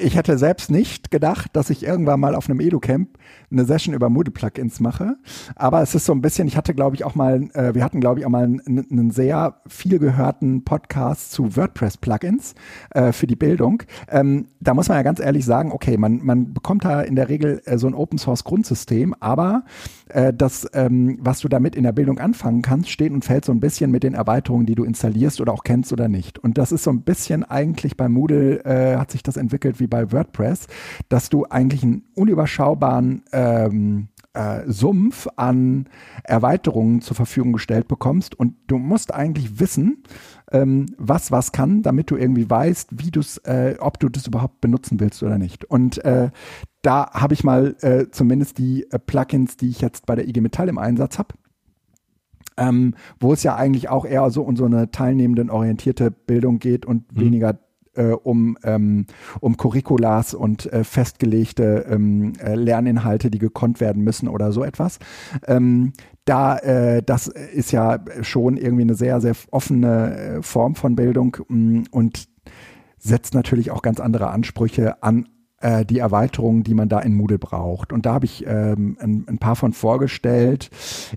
ich 0.00 0.16
hätte 0.16 0.38
selbst 0.38 0.70
nicht 0.70 1.10
gedacht, 1.10 1.50
dass 1.54 1.70
ich 1.70 1.84
irgendwann 1.84 2.20
mal 2.20 2.34
auf 2.34 2.48
einem 2.48 2.60
Edu-Camp 2.60 3.18
eine 3.50 3.64
Session 3.64 3.94
über 3.94 4.08
Moodle-Plugins 4.08 4.80
mache. 4.80 5.16
Aber 5.56 5.82
es 5.82 5.94
ist 5.94 6.06
so 6.06 6.12
ein 6.12 6.22
bisschen, 6.22 6.48
ich 6.48 6.56
hatte, 6.56 6.74
glaube 6.74 6.96
ich, 6.96 7.04
auch 7.04 7.14
mal, 7.14 7.48
äh, 7.52 7.74
wir 7.74 7.84
hatten, 7.84 8.00
glaube 8.00 8.20
ich, 8.20 8.26
auch 8.26 8.30
mal 8.30 8.44
einen, 8.44 8.86
einen, 8.90 9.10
sehr 9.10 9.60
viel 9.66 9.98
gehörten 9.98 10.64
Podcast 10.64 11.32
zu 11.32 11.54
WordPress-Plugins 11.54 12.54
äh, 12.90 13.12
für 13.12 13.26
die 13.26 13.36
Bildung. 13.36 13.82
Ähm, 14.08 14.48
da 14.60 14.74
muss 14.74 14.88
man 14.88 14.96
ja 14.96 15.02
ganz 15.02 15.20
ehrlich 15.20 15.44
sagen, 15.44 15.70
okay, 15.70 15.96
man, 15.96 16.24
man 16.24 16.54
bekommt 16.54 16.84
da 16.84 17.02
in 17.02 17.14
der 17.14 17.28
Regel 17.28 17.60
äh, 17.66 17.78
so 17.78 17.86
ein 17.86 17.94
Open-Source-Grundsystem, 17.94 19.14
aber 19.20 19.64
äh, 20.10 20.32
das, 20.32 20.68
ähm, 20.72 21.18
was 21.20 21.40
du 21.40 21.48
damit 21.48 21.76
in 21.76 21.82
der 21.82 21.92
Bildung 21.92 22.18
anfangen 22.18 22.62
kannst, 22.62 22.90
steht 22.90 23.12
und 23.12 23.24
fällt 23.24 23.44
so 23.44 23.52
ein 23.52 23.60
bisschen 23.60 23.90
mit 23.90 24.02
den 24.02 24.14
Erweiterungen, 24.14 24.66
die 24.66 24.74
du 24.74 24.84
installierst 24.84 25.40
oder 25.40 25.52
auch 25.52 25.64
kennst 25.64 25.92
oder 25.92 26.08
nicht. 26.08 26.38
Und 26.38 26.58
das 26.58 26.72
ist 26.72 26.84
so 26.84 26.90
ein 26.90 27.02
bisschen 27.02 27.44
eigentlich 27.44 27.96
bei 27.96 28.08
Moodle, 28.08 28.64
äh, 28.64 28.96
hat 28.96 29.10
sich 29.10 29.22
das 29.22 29.36
entwickelt 29.36 29.80
wie 29.80 29.86
bei 29.86 30.12
WordPress, 30.12 30.66
dass 31.08 31.28
du 31.28 31.44
eigentlich 31.44 31.82
einen 31.82 32.04
unüberschaubaren 32.14 33.22
ähm, 33.32 34.08
äh, 34.34 34.70
Sumpf 34.70 35.26
an 35.36 35.86
Erweiterungen 36.22 37.00
zur 37.00 37.16
Verfügung 37.16 37.52
gestellt 37.52 37.88
bekommst 37.88 38.38
und 38.38 38.54
du 38.66 38.78
musst 38.78 39.12
eigentlich 39.12 39.58
wissen, 39.58 40.04
ähm, 40.52 40.86
was 40.96 41.32
was 41.32 41.52
kann, 41.52 41.82
damit 41.82 42.10
du 42.10 42.16
irgendwie 42.16 42.48
weißt, 42.48 42.90
wie 43.02 43.10
du 43.10 43.20
äh, 43.44 43.76
ob 43.78 43.98
du 43.98 44.08
das 44.08 44.26
überhaupt 44.26 44.60
benutzen 44.60 45.00
willst 45.00 45.22
oder 45.22 45.38
nicht. 45.38 45.64
Und 45.64 46.04
äh, 46.04 46.30
da 46.88 47.10
habe 47.12 47.34
ich 47.34 47.44
mal 47.44 47.76
äh, 47.82 48.06
zumindest 48.10 48.56
die 48.56 48.90
äh, 48.90 48.98
Plugins, 48.98 49.58
die 49.58 49.68
ich 49.68 49.82
jetzt 49.82 50.06
bei 50.06 50.14
der 50.14 50.26
IG 50.26 50.40
Metall 50.40 50.70
im 50.70 50.78
Einsatz 50.78 51.18
habe. 51.18 51.34
Ähm, 52.56 52.94
wo 53.20 53.34
es 53.34 53.42
ja 53.42 53.56
eigentlich 53.56 53.90
auch 53.90 54.06
eher 54.06 54.30
so 54.30 54.42
um 54.42 54.56
so 54.56 54.64
eine 54.64 54.90
teilnehmenden 54.90 55.50
orientierte 55.50 56.10
Bildung 56.10 56.58
geht 56.58 56.86
und 56.86 57.12
mhm. 57.12 57.20
weniger 57.20 57.58
äh, 57.94 58.12
um, 58.12 58.56
ähm, 58.64 59.04
um 59.40 59.58
Curriculas 59.58 60.32
und 60.32 60.72
äh, 60.72 60.82
festgelegte 60.82 61.84
ähm, 61.90 62.32
äh, 62.42 62.54
Lerninhalte, 62.54 63.30
die 63.30 63.38
gekonnt 63.38 63.80
werden 63.80 64.02
müssen 64.02 64.26
oder 64.26 64.50
so 64.50 64.64
etwas. 64.64 64.98
Ähm, 65.46 65.92
da, 66.24 66.56
äh, 66.56 67.02
das 67.02 67.26
ist 67.26 67.70
ja 67.70 68.02
schon 68.22 68.56
irgendwie 68.56 68.82
eine 68.82 68.94
sehr, 68.94 69.20
sehr 69.20 69.34
offene 69.50 70.16
äh, 70.16 70.42
Form 70.42 70.74
von 70.74 70.96
Bildung 70.96 71.36
mh, 71.48 71.80
mm, 71.80 71.84
und 71.90 72.28
setzt 72.96 73.34
natürlich 73.34 73.72
auch 73.72 73.82
ganz 73.82 74.00
andere 74.00 74.30
Ansprüche 74.30 75.02
an 75.02 75.28
äh, 75.60 75.84
die 75.84 75.98
Erweiterungen, 75.98 76.62
die 76.62 76.74
man 76.74 76.88
da 76.88 77.00
in 77.00 77.14
Moodle 77.14 77.38
braucht. 77.38 77.92
Und 77.92 78.06
da 78.06 78.14
habe 78.14 78.26
ich 78.26 78.46
ähm, 78.46 78.96
ein, 79.00 79.24
ein, 79.28 79.38
paar 79.38 79.56
von 79.56 79.72
vorgestellt. 79.72 80.70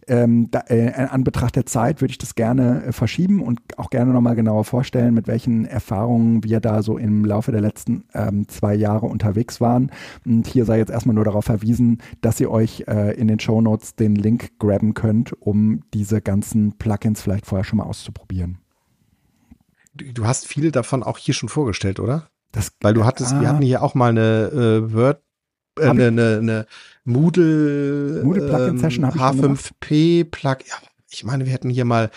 Ähm, 0.08 0.50
da, 0.52 0.64
äh, 0.68 0.92
an 0.94 1.24
Betracht 1.24 1.56
der 1.56 1.66
Zeit 1.66 2.02
würde 2.02 2.12
ich 2.12 2.18
das 2.18 2.36
gerne 2.36 2.86
äh, 2.86 2.92
verschieben 2.92 3.42
und 3.42 3.60
auch 3.78 3.90
gerne 3.90 4.12
nochmal 4.12 4.36
genauer 4.36 4.64
vorstellen, 4.64 5.14
mit 5.14 5.28
welchen 5.28 5.66
Erfahrungen 5.66 6.44
wir 6.44 6.60
da 6.60 6.82
so 6.82 6.98
im 6.98 7.26
Laufe 7.26 7.52
der 7.52 7.62
letzten 7.62 8.06
ähm, 8.14 8.48
zwei 8.48 8.74
Jahre 8.74 9.06
unterwegs 9.06 9.62
waren. 9.62 9.92
Und 10.26 10.48
hier 10.48 10.66
sei 10.66 10.78
jetzt 10.78 10.92
erstmal 10.92 11.16
nur 11.16 11.26
darauf 11.26 11.46
verwiesen, 11.46 12.00
dass 12.22 12.40
ihr 12.40 12.52
euch 12.52 12.86
äh, 12.88 13.16
in 13.16 13.28
den 13.28 13.40
Show 13.40 13.62
Notes 13.62 13.96
den 13.96 14.16
Link 14.16 14.58
graben 14.60 14.94
könnt, 14.94 15.34
um 15.40 15.82
diese 15.94 16.22
ganzen 16.22 16.78
Plugins 16.78 17.22
vielleicht 17.22 17.46
vorher 17.46 17.64
schon 17.64 17.78
mal 17.78 17.86
auszuprobieren. 17.86 18.58
Du 19.94 20.26
hast 20.26 20.48
viele 20.48 20.72
davon 20.72 21.04
auch 21.04 21.18
hier 21.18 21.34
schon 21.34 21.50
vorgestellt, 21.50 22.00
oder? 22.00 22.30
Das, 22.52 22.74
Weil 22.82 22.94
du 22.94 23.06
hattest, 23.06 23.34
ah, 23.34 23.42
wir 23.42 23.50
hatten 23.50 23.62
hier 23.62 23.82
auch 23.82 23.96
mal 23.96 24.10
eine 24.10 24.50
äh, 24.52 24.94
Word, 24.94 25.22
äh, 25.80 25.88
eine, 25.88 26.08
eine, 26.08 26.38
eine 26.42 26.66
Moodle, 27.06 28.22
Moodle 28.24 28.48
Plugin 28.48 28.78
Session 28.78 29.06
ähm, 29.06 29.12
H5P 29.12 30.26
Plug. 30.30 30.58
Ja, 30.68 30.76
ich 31.10 31.24
meine, 31.24 31.46
wir 31.46 31.54
hätten 31.54 31.70
hier 31.70 31.86
mal 31.86 32.10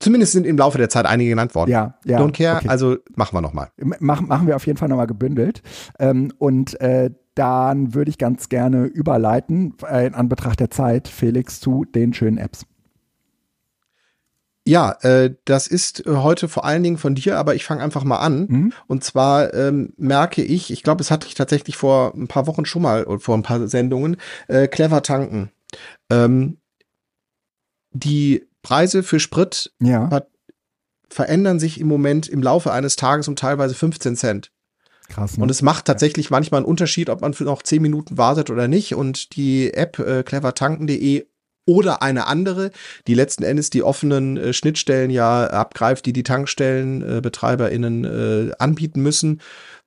Zumindest 0.00 0.32
sind 0.32 0.46
im 0.46 0.56
Laufe 0.56 0.78
der 0.78 0.88
Zeit 0.88 1.06
einige 1.06 1.30
genannt 1.30 1.54
worden. 1.56 1.70
Ja, 1.70 1.94
ja. 2.04 2.20
Don't 2.20 2.32
care, 2.32 2.58
okay. 2.58 2.68
also 2.68 2.98
machen 3.16 3.36
wir 3.36 3.40
nochmal. 3.40 3.70
Mach, 3.98 4.20
machen 4.20 4.46
wir 4.46 4.54
auf 4.54 4.66
jeden 4.66 4.78
Fall 4.78 4.88
nochmal 4.88 5.08
gebündelt. 5.08 5.60
Ähm, 5.98 6.32
und 6.38 6.80
äh, 6.80 7.10
dann 7.34 7.94
würde 7.94 8.10
ich 8.10 8.18
ganz 8.18 8.48
gerne 8.48 8.84
überleiten, 8.84 9.74
äh, 9.88 10.06
in 10.06 10.14
Anbetracht 10.14 10.60
der 10.60 10.70
Zeit, 10.70 11.08
Felix, 11.08 11.58
zu 11.60 11.84
den 11.84 12.14
schönen 12.14 12.38
Apps. 12.38 12.64
Ja, 14.68 14.92
äh, 15.00 15.34
das 15.46 15.66
ist 15.66 16.06
äh, 16.06 16.16
heute 16.16 16.48
vor 16.48 16.64
allen 16.64 16.82
Dingen 16.82 16.98
von 16.98 17.14
dir, 17.14 17.38
aber 17.38 17.54
ich 17.54 17.64
fange 17.64 17.82
einfach 17.82 18.04
mal 18.04 18.18
an. 18.18 18.46
Mhm. 18.48 18.72
Und 18.86 19.02
zwar 19.02 19.54
ähm, 19.54 19.94
merke 19.96 20.42
ich, 20.42 20.70
ich 20.70 20.82
glaube, 20.82 21.00
es 21.00 21.10
hatte 21.10 21.26
ich 21.26 21.34
tatsächlich 21.34 21.76
vor 21.76 22.14
ein 22.14 22.28
paar 22.28 22.46
Wochen 22.46 22.66
schon 22.66 22.82
mal, 22.82 23.06
vor 23.18 23.34
ein 23.34 23.42
paar 23.42 23.66
Sendungen, 23.68 24.18
äh, 24.46 24.68
clever 24.68 25.02
tanken. 25.02 25.50
Ähm, 26.10 26.58
die 27.92 28.46
Preise 28.62 29.02
für 29.02 29.20
Sprit 29.20 29.72
ja. 29.80 30.10
hat, 30.10 30.28
verändern 31.08 31.58
sich 31.58 31.80
im 31.80 31.88
Moment 31.88 32.28
im 32.28 32.42
Laufe 32.42 32.70
eines 32.70 32.96
Tages 32.96 33.26
um 33.28 33.36
teilweise 33.36 33.74
15 33.74 34.16
Cent. 34.16 34.52
Krass. 35.08 35.38
Ne? 35.38 35.42
Und 35.42 35.50
es 35.50 35.62
macht 35.62 35.86
tatsächlich 35.86 36.26
ja. 36.26 36.30
manchmal 36.32 36.58
einen 36.58 36.66
Unterschied, 36.66 37.08
ob 37.08 37.22
man 37.22 37.32
für 37.32 37.44
noch 37.44 37.62
10 37.62 37.80
Minuten 37.80 38.18
wartet 38.18 38.50
oder 38.50 38.68
nicht. 38.68 38.94
Und 38.94 39.34
die 39.36 39.72
App 39.72 39.98
äh, 39.98 40.22
clevertanken.de 40.22 41.26
oder 41.68 42.02
eine 42.02 42.26
andere, 42.26 42.70
die 43.06 43.14
letzten 43.14 43.44
Endes 43.44 43.68
die 43.68 43.82
offenen 43.82 44.38
äh, 44.38 44.52
Schnittstellen 44.54 45.10
ja 45.10 45.46
abgreift, 45.46 46.06
die 46.06 46.14
die 46.14 46.22
Tankstellenbetreiberinnen 46.22 48.04
äh, 48.04 48.52
anbieten 48.58 49.02
müssen, 49.02 49.42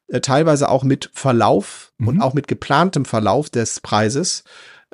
äh, 0.07 0.21
teilweise 0.21 0.69
auch 0.69 0.83
mit 0.83 1.09
Verlauf 1.13 1.91
mhm. 1.97 2.07
und 2.07 2.21
auch 2.21 2.35
mit 2.35 2.47
geplantem 2.47 3.03
Verlauf 3.03 3.49
des 3.49 3.79
Preises. 3.79 4.43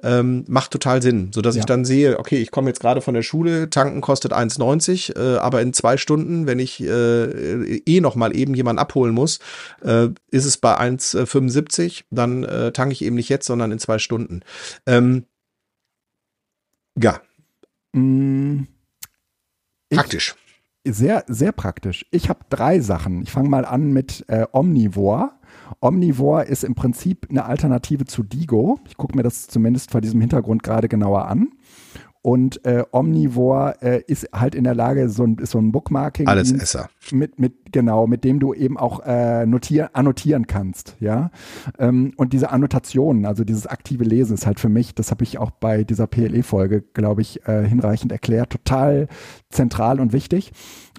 Ähm, 0.04 0.46
macht 0.48 0.70
total 0.70 1.02
Sinn, 1.02 1.32
so 1.34 1.42
dass 1.42 1.56
ja. 1.56 1.62
ich 1.62 1.66
dann 1.66 1.84
sehe, 1.84 2.20
okay, 2.20 2.38
ich 2.38 2.52
komme 2.52 2.70
jetzt 2.70 2.82
gerade 2.82 3.02
von 3.02 3.16
der 3.16 3.24
Schule, 3.24 3.72
tanken 3.72 4.00
kostet 4.00 4.32
1,90, 4.32 5.18
äh, 5.18 5.38
aber 5.40 5.64
in 5.64 5.74
zwei 5.74 5.98
Stunden, 5.98 6.46
wenn 6.46 6.60
ich 6.60 6.84
äh, 6.84 7.78
eh 7.80 8.00
noch 8.00 8.14
mal 8.14 8.38
eben 8.38 8.54
jemanden 8.54 8.78
abholen 8.78 9.16
muss, 9.16 9.40
äh, 9.84 10.10
ist 10.30 10.46
es 10.46 10.58
bei 10.58 10.80
1,75, 10.80 12.04
dann 12.12 12.44
äh, 12.44 12.72
tanke 12.74 12.94
ich 12.94 13.04
eben 13.04 13.16
nicht 13.16 13.30
jetzt, 13.30 13.48
sondern 13.48 13.72
in 13.72 13.80
zwei 13.80 13.98
Stunden. 13.98 14.42
Ähm, 14.86 15.26
ja. 16.98 17.22
Mm, 17.94 18.64
praktisch. 19.90 20.36
Ich, 20.84 20.96
sehr, 20.96 21.26
sehr 21.28 21.52
praktisch. 21.52 22.06
Ich 22.12 22.30
habe 22.30 22.40
drei 22.50 22.80
Sachen. 22.80 23.22
Ich 23.22 23.32
fange 23.32 23.50
mal 23.50 23.66
an 23.66 23.92
mit 23.92 24.26
äh, 24.28 24.46
Omnivore. 24.52 25.32
Omnivore 25.82 26.46
ist 26.46 26.64
im 26.64 26.76
Prinzip 26.76 27.28
eine 27.30 27.46
Alternative 27.46 28.06
zu 28.06 28.24
Digo. 28.24 28.80
Ich 28.88 28.98
gucke 28.98 29.16
mir 29.16 29.24
das 29.24 29.48
zumindest 29.48 29.92
vor 29.92 30.02
diesem 30.02 30.22
Hintergrund 30.22 30.64
gerade 30.64 30.88
genauer 30.88 31.26
an. 31.26 31.50
Und 32.28 32.66
äh, 32.66 32.84
Omnivore 32.92 33.76
äh, 33.82 34.02
ist 34.06 34.28
halt 34.34 34.54
in 34.54 34.66
der 34.66 34.76
Lage, 34.76 35.08
so 35.08 35.24
ein, 35.24 35.38
so 35.46 35.60
ein 35.60 35.72
Bookmarking. 35.72 36.28
Alles 36.28 36.52
Esser. 36.52 36.90
Mit, 37.10 37.40
mit, 37.40 37.72
genau, 37.72 38.06
mit 38.06 38.26
dem 38.26 38.42
du 38.42 38.54
eben 38.54 38.78
auch 38.78 39.00
äh, 39.06 39.46
notier, 39.46 39.92
annotieren 39.96 40.46
kannst, 40.46 40.98
ja. 41.00 41.32
Ähm, 41.80 42.12
und 42.18 42.34
diese 42.34 42.50
Annotationen, 42.50 43.26
also 43.26 43.46
dieses 43.46 43.66
aktive 43.66 44.04
Lesen 44.04 44.34
ist 44.34 44.46
halt 44.46 44.60
für 44.60 44.68
mich, 44.68 44.94
das 44.94 45.10
habe 45.10 45.24
ich 45.24 45.38
auch 45.38 45.52
bei 45.52 45.86
dieser 45.86 46.06
PLE-Folge, 46.06 46.82
glaube 46.82 47.22
ich, 47.22 47.48
äh, 47.48 47.66
hinreichend 47.66 48.12
erklärt, 48.12 48.50
total 48.50 49.08
zentral 49.50 50.02
und 50.02 50.12
wichtig. 50.12 50.52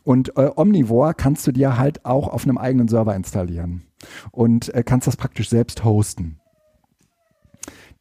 Und 0.04 0.34
äh, 0.38 0.50
Omnivore 0.56 1.12
kannst 1.12 1.46
du 1.46 1.52
dir 1.52 1.76
halt 1.76 2.06
auch 2.06 2.28
auf 2.28 2.44
einem 2.44 2.56
eigenen 2.56 2.88
Server 2.88 3.14
installieren 3.14 3.82
und 4.30 4.72
äh, 4.74 4.82
kannst 4.82 5.06
das 5.06 5.18
praktisch 5.18 5.50
selbst 5.50 5.84
hosten. 5.84 6.40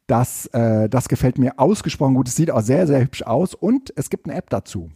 Das, 0.08 0.46
äh, 0.46 0.88
das 0.88 1.08
gefällt 1.08 1.38
mir 1.38 1.58
ausgesprochen 1.58 2.14
gut. 2.14 2.28
Es 2.28 2.34
sieht 2.34 2.50
auch 2.50 2.62
sehr, 2.62 2.86
sehr 2.86 3.00
hübsch 3.00 3.22
aus 3.22 3.54
und 3.54 3.92
es 3.94 4.08
gibt 4.10 4.26
eine 4.26 4.36
App 4.36 4.48
dazu. 4.48 4.90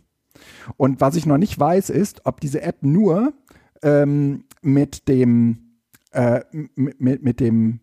Und 0.79 1.01
was 1.01 1.17
ich 1.17 1.27
noch 1.27 1.37
nicht 1.37 1.61
weiß, 1.61 1.91
ist, 1.91 2.25
ob 2.25 2.41
diese 2.41 2.63
App 2.63 2.83
nur 2.83 3.35
ähm, 3.83 4.45
mit 4.63 5.07
dem, 5.09 5.77
äh, 6.13 6.41
mit, 6.51 7.23
mit 7.23 7.41
dem 7.41 7.81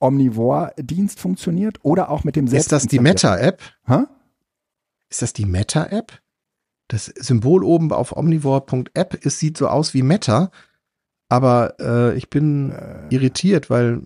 Omnivore-Dienst 0.00 1.20
funktioniert 1.20 1.78
oder 1.82 2.10
auch 2.10 2.24
mit 2.24 2.36
dem 2.36 2.46
Ist 2.46 2.72
das 2.72 2.86
die 2.86 3.00
Meta-App? 3.00 3.60
Ist 5.10 5.20
das 5.20 5.34
die 5.34 5.44
Meta-App? 5.44 6.20
Das 6.88 7.04
Symbol 7.04 7.62
oben 7.64 7.92
auf 7.92 8.16
omnivore.app, 8.16 9.24
es 9.24 9.38
sieht 9.38 9.58
so 9.58 9.68
aus 9.68 9.94
wie 9.94 10.02
Meta, 10.02 10.50
aber 11.28 11.74
äh, 11.78 12.16
ich 12.16 12.30
bin 12.30 12.72
äh, 12.72 13.06
irritiert, 13.10 13.70
weil 13.70 14.02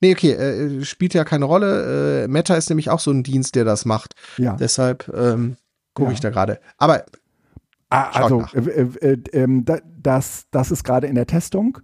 Nee, 0.00 0.12
okay, 0.12 0.32
äh, 0.32 0.84
spielt 0.84 1.14
ja 1.14 1.24
keine 1.24 1.44
Rolle. 1.44 2.24
Äh, 2.24 2.28
Meta 2.28 2.54
ist 2.54 2.68
nämlich 2.68 2.90
auch 2.90 3.00
so 3.00 3.10
ein 3.10 3.22
Dienst, 3.22 3.54
der 3.54 3.64
das 3.64 3.84
macht. 3.84 4.14
Ja. 4.36 4.56
Deshalb 4.56 5.10
ähm, 5.14 5.56
gucke 5.94 6.10
ja. 6.10 6.14
ich 6.14 6.20
da 6.20 6.30
gerade. 6.30 6.60
Aber 6.76 7.04
ah, 7.90 8.10
also 8.10 8.44
äh, 8.54 8.60
äh, 8.60 9.12
äh 9.12 9.18
ähm, 9.32 9.64
das, 10.00 10.46
das 10.50 10.70
ist 10.70 10.84
gerade 10.84 11.06
in 11.06 11.16
der 11.16 11.26
Testung. 11.26 11.78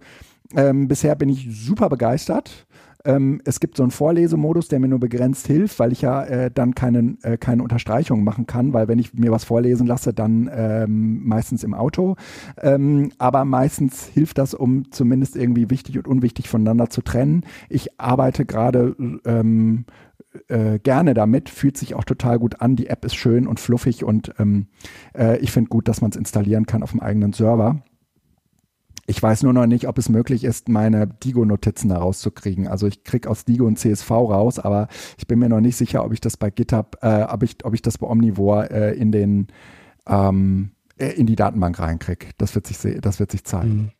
Ähm, 0.55 0.87
bisher 0.87 1.15
bin 1.15 1.29
ich 1.29 1.47
super 1.51 1.89
begeistert. 1.89 2.65
Ähm, 3.05 3.41
es 3.45 3.59
gibt 3.59 3.77
so 3.77 3.83
einen 3.83 3.91
Vorlesemodus, 3.91 4.67
der 4.67 4.79
mir 4.79 4.87
nur 4.87 4.99
begrenzt 4.99 5.47
hilft, 5.47 5.79
weil 5.79 5.91
ich 5.91 6.01
ja 6.01 6.23
äh, 6.23 6.51
dann 6.51 6.75
keine, 6.75 7.17
äh, 7.21 7.37
keine 7.37 7.63
Unterstreichungen 7.63 8.23
machen 8.23 8.47
kann, 8.47 8.73
weil 8.73 8.87
wenn 8.87 8.99
ich 8.99 9.13
mir 9.13 9.31
was 9.31 9.43
vorlesen 9.43 9.87
lasse, 9.87 10.13
dann 10.13 10.49
ähm, 10.53 11.25
meistens 11.25 11.63
im 11.63 11.73
Auto. 11.73 12.15
Ähm, 12.61 13.11
aber 13.17 13.45
meistens 13.45 14.05
hilft 14.05 14.37
das, 14.37 14.53
um 14.53 14.91
zumindest 14.91 15.35
irgendwie 15.35 15.69
wichtig 15.69 15.97
und 15.97 16.07
unwichtig 16.07 16.49
voneinander 16.49 16.89
zu 16.89 17.01
trennen. 17.01 17.43
Ich 17.69 17.99
arbeite 17.99 18.45
gerade 18.45 18.95
ähm, 19.25 19.85
äh, 20.47 20.79
gerne 20.79 21.13
damit, 21.13 21.49
fühlt 21.49 21.77
sich 21.77 21.95
auch 21.95 22.03
total 22.03 22.39
gut 22.39 22.61
an. 22.61 22.75
Die 22.75 22.87
App 22.87 23.05
ist 23.05 23.15
schön 23.15 23.47
und 23.47 23.59
fluffig 23.59 24.03
und 24.03 24.33
ähm, 24.39 24.67
äh, 25.17 25.37
ich 25.39 25.51
finde 25.51 25.69
gut, 25.69 25.87
dass 25.87 26.01
man 26.01 26.11
es 26.11 26.17
installieren 26.17 26.65
kann 26.65 26.83
auf 26.83 26.91
dem 26.91 26.99
eigenen 26.99 27.33
Server. 27.33 27.81
Ich 29.07 29.21
weiß 29.21 29.43
nur 29.43 29.53
noch 29.53 29.67
nicht, 29.67 29.87
ob 29.87 29.97
es 29.97 30.09
möglich 30.09 30.43
ist, 30.43 30.67
meine 30.67 31.07
Digo-Notizen 31.07 31.89
da 31.89 31.97
rauszukriegen. 31.97 32.67
Also 32.67 32.87
ich 32.87 33.03
kriege 33.03 33.29
aus 33.29 33.45
Digo 33.45 33.65
und 33.65 33.77
CSV 33.77 34.09
raus, 34.09 34.57
aber 34.57 34.87
ich 35.17 35.27
bin 35.27 35.39
mir 35.39 35.49
noch 35.49 35.61
nicht 35.61 35.77
sicher, 35.77 36.03
ob 36.03 36.11
ich 36.11 36.21
das 36.21 36.37
bei 36.37 36.49
GitHub, 36.49 36.97
äh, 37.01 37.23
ob, 37.23 37.43
ich, 37.43 37.63
ob 37.63 37.75
ich 37.75 37.83
das 37.83 37.99
bei 37.99 38.07
Omnivore 38.07 38.69
äh, 38.71 38.97
in 38.97 39.11
den 39.11 39.47
ähm, 40.07 40.71
äh, 40.97 41.09
in 41.09 41.27
die 41.27 41.35
Datenbank 41.35 41.77
reinkriege. 41.79 42.27
Das 42.37 42.55
wird 42.55 42.67
sich, 42.67 42.77
das 43.01 43.19
wird 43.19 43.31
sich 43.31 43.43
zeigen. 43.43 43.75
Mhm. 43.75 43.91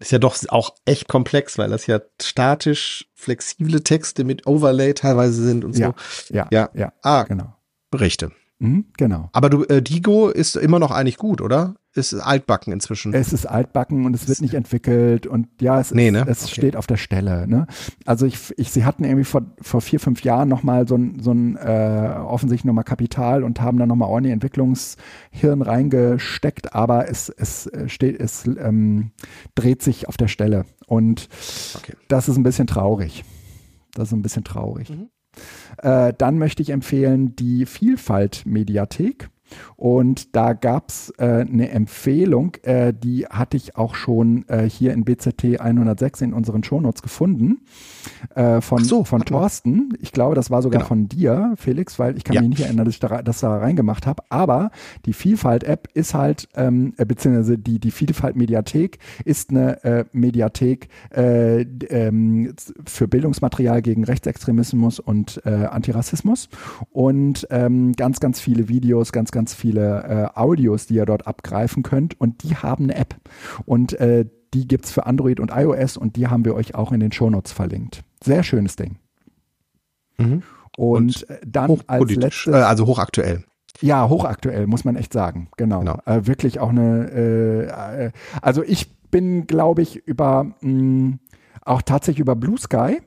Ist 0.00 0.12
ja 0.12 0.18
doch 0.18 0.36
auch 0.48 0.74
echt 0.84 1.08
komplex, 1.08 1.58
weil 1.58 1.70
das 1.70 1.86
ja 1.86 2.00
statisch 2.22 3.10
flexible 3.14 3.80
Texte 3.80 4.22
mit 4.22 4.46
Overlay 4.46 4.94
teilweise 4.94 5.42
sind 5.42 5.64
und 5.64 5.74
so. 5.74 5.82
Ja, 5.82 5.94
ja, 6.30 6.48
ja. 6.50 6.70
ja 6.74 6.92
ah, 7.02 7.24
genau. 7.24 7.54
Berichte. 7.90 8.30
Mhm, 8.60 8.86
genau. 8.96 9.28
Aber 9.32 9.50
du, 9.50 9.64
äh, 9.64 9.82
Digo 9.82 10.28
ist 10.28 10.56
immer 10.56 10.78
noch 10.78 10.92
eigentlich 10.92 11.16
gut, 11.16 11.40
oder? 11.40 11.74
Ist 11.98 12.14
altbacken 12.14 12.72
inzwischen. 12.72 13.12
Es 13.12 13.32
ist 13.32 13.46
altbacken 13.46 14.06
und 14.06 14.14
es 14.14 14.28
wird 14.28 14.40
nicht 14.40 14.54
entwickelt 14.54 15.26
und 15.26 15.48
ja, 15.60 15.80
es, 15.80 15.92
nee, 15.92 16.10
ne? 16.10 16.24
es 16.28 16.44
okay. 16.44 16.54
steht 16.54 16.76
auf 16.76 16.86
der 16.86 16.96
Stelle. 16.96 17.46
Ne? 17.46 17.66
Also 18.06 18.26
ich, 18.26 18.38
ich, 18.56 18.70
sie 18.70 18.84
hatten 18.84 19.04
irgendwie 19.04 19.24
vor, 19.24 19.42
vor 19.60 19.80
vier, 19.80 20.00
fünf 20.00 20.22
Jahren 20.22 20.48
nochmal 20.48 20.86
so 20.88 20.96
ein, 20.96 21.20
so 21.20 21.32
ein 21.32 21.56
äh, 21.56 22.14
offensichtlich 22.16 22.64
nochmal 22.64 22.84
Kapital 22.84 23.44
und 23.44 23.60
haben 23.60 23.78
da 23.78 23.86
nochmal 23.86 24.08
ordentlich 24.08 24.32
Entwicklungshirn 24.32 25.62
reingesteckt, 25.62 26.74
aber 26.74 27.08
es, 27.08 27.28
es 27.28 27.70
steht, 27.86 28.20
es 28.20 28.46
ähm, 28.46 29.10
dreht 29.54 29.82
sich 29.82 30.08
auf 30.08 30.16
der 30.16 30.28
Stelle 30.28 30.64
und 30.86 31.28
okay. 31.76 31.94
das 32.08 32.28
ist 32.28 32.36
ein 32.36 32.42
bisschen 32.42 32.66
traurig. 32.66 33.24
Das 33.94 34.08
ist 34.08 34.12
ein 34.12 34.22
bisschen 34.22 34.44
traurig. 34.44 34.90
Mhm. 34.90 35.08
Äh, 35.78 36.12
dann 36.16 36.38
möchte 36.38 36.62
ich 36.62 36.70
empfehlen 36.70 37.36
die 37.36 37.66
Vielfalt-Mediathek. 37.66 39.30
Und 39.76 40.34
da 40.34 40.52
gab 40.52 40.88
es 40.88 41.12
äh, 41.18 41.46
eine 41.48 41.70
Empfehlung, 41.70 42.56
äh, 42.62 42.92
die 42.92 43.26
hatte 43.26 43.56
ich 43.56 43.76
auch 43.76 43.94
schon 43.94 44.44
äh, 44.48 44.68
hier 44.68 44.92
in 44.92 45.04
BZT 45.04 45.60
106 45.60 46.22
in 46.22 46.32
unseren 46.32 46.64
Shownotes 46.64 47.02
gefunden, 47.02 47.58
äh, 48.34 48.60
von, 48.60 48.84
so, 48.84 49.04
von 49.04 49.24
Thorsten. 49.24 49.96
Ich 50.00 50.12
glaube, 50.12 50.34
das 50.34 50.50
war 50.50 50.62
sogar 50.62 50.80
genau. 50.80 50.88
von 50.88 51.08
dir, 51.08 51.54
Felix, 51.56 51.98
weil 51.98 52.16
ich 52.16 52.24
kann 52.24 52.34
ja. 52.34 52.40
mich 52.40 52.50
nicht 52.50 52.60
erinnern, 52.60 52.84
dass 52.84 52.94
ich 52.94 53.00
da, 53.00 53.22
das 53.22 53.40
da 53.40 53.56
reingemacht 53.56 54.06
habe. 54.06 54.22
Aber 54.28 54.70
die 55.06 55.12
Vielfalt-App 55.12 55.88
ist 55.94 56.14
halt, 56.14 56.48
ähm, 56.56 56.94
äh, 56.96 57.04
beziehungsweise 57.04 57.58
die, 57.58 57.78
die 57.78 57.90
Vielfalt-Mediathek 57.90 58.98
ist 59.24 59.50
eine 59.50 59.84
äh, 59.84 60.04
Mediathek 60.12 60.88
ähm, 61.12 62.54
für 62.84 63.08
Bildungsmaterial 63.08 63.82
gegen 63.82 64.04
Rechtsextremismus 64.04 65.00
und 65.00 65.40
Antirassismus 65.46 66.48
und 66.90 67.46
ähm, 67.50 67.92
ganz, 67.92 68.20
ganz 68.20 68.40
viele 68.40 68.68
Videos, 68.68 69.12
ganz, 69.12 69.30
ganz 69.30 69.37
ganz 69.38 69.54
viele 69.54 70.32
äh, 70.34 70.36
Audios, 70.36 70.88
die 70.88 70.94
ihr 70.94 71.06
dort 71.06 71.28
abgreifen 71.28 71.84
könnt 71.84 72.20
und 72.20 72.42
die 72.42 72.56
haben 72.56 72.84
eine 72.84 72.96
App 72.96 73.14
und 73.66 73.92
äh, 74.00 74.24
die 74.52 74.66
gibt 74.66 74.86
es 74.86 74.90
für 74.90 75.06
Android 75.06 75.38
und 75.38 75.52
iOS 75.54 75.96
und 75.96 76.16
die 76.16 76.26
haben 76.26 76.44
wir 76.44 76.56
euch 76.56 76.74
auch 76.74 76.90
in 76.90 76.98
den 76.98 77.12
Shownotes 77.12 77.52
verlinkt. 77.52 78.02
Sehr 78.20 78.42
schönes 78.42 78.74
Ding. 78.74 78.96
Mhm. 80.16 80.42
Und, 80.76 81.22
und, 81.22 81.30
äh, 81.30 81.38
dann 81.46 81.78
als 81.86 82.16
letztes, 82.16 82.52
äh, 82.52 82.56
also 82.56 82.86
hochaktuell. 82.86 83.44
Ja, 83.80 84.08
hochaktuell, 84.08 84.66
muss 84.66 84.84
man 84.84 84.96
echt 84.96 85.12
sagen. 85.12 85.50
Genau. 85.56 85.80
genau. 85.80 86.00
Äh, 86.04 86.26
wirklich 86.26 86.58
auch 86.58 86.70
eine, 86.70 87.08
äh, 87.12 88.10
also 88.42 88.64
ich 88.64 88.90
bin, 89.12 89.46
glaube 89.46 89.82
ich, 89.82 90.04
über, 90.04 90.52
mh, 90.62 90.72
mm, 90.72 91.18
auch 91.64 91.82
tatsächlich 91.82 92.18
über 92.18 92.34
Blue 92.34 92.58
Sky 92.58 93.02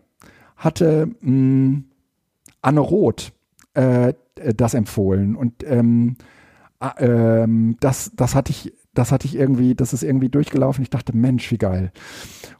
hatte 0.55 1.09
mh, 1.19 1.29
mm, 1.29 1.85
Anne 2.61 2.79
Roth 2.79 3.33
äh, 3.73 4.13
das 4.55 4.73
empfohlen. 4.73 5.35
Und 5.35 5.63
ähm, 5.65 6.17
ähm, 6.97 7.77
das, 7.79 8.11
das 8.15 8.35
hatte 8.35 8.51
ich, 8.51 8.73
das 8.93 9.11
hatte 9.11 9.25
ich 9.25 9.35
irgendwie, 9.35 9.75
das 9.75 9.93
ist 9.93 10.03
irgendwie 10.03 10.29
durchgelaufen. 10.29 10.81
Ich 10.81 10.89
dachte, 10.89 11.15
Mensch, 11.15 11.49
wie 11.51 11.57
geil. 11.57 11.91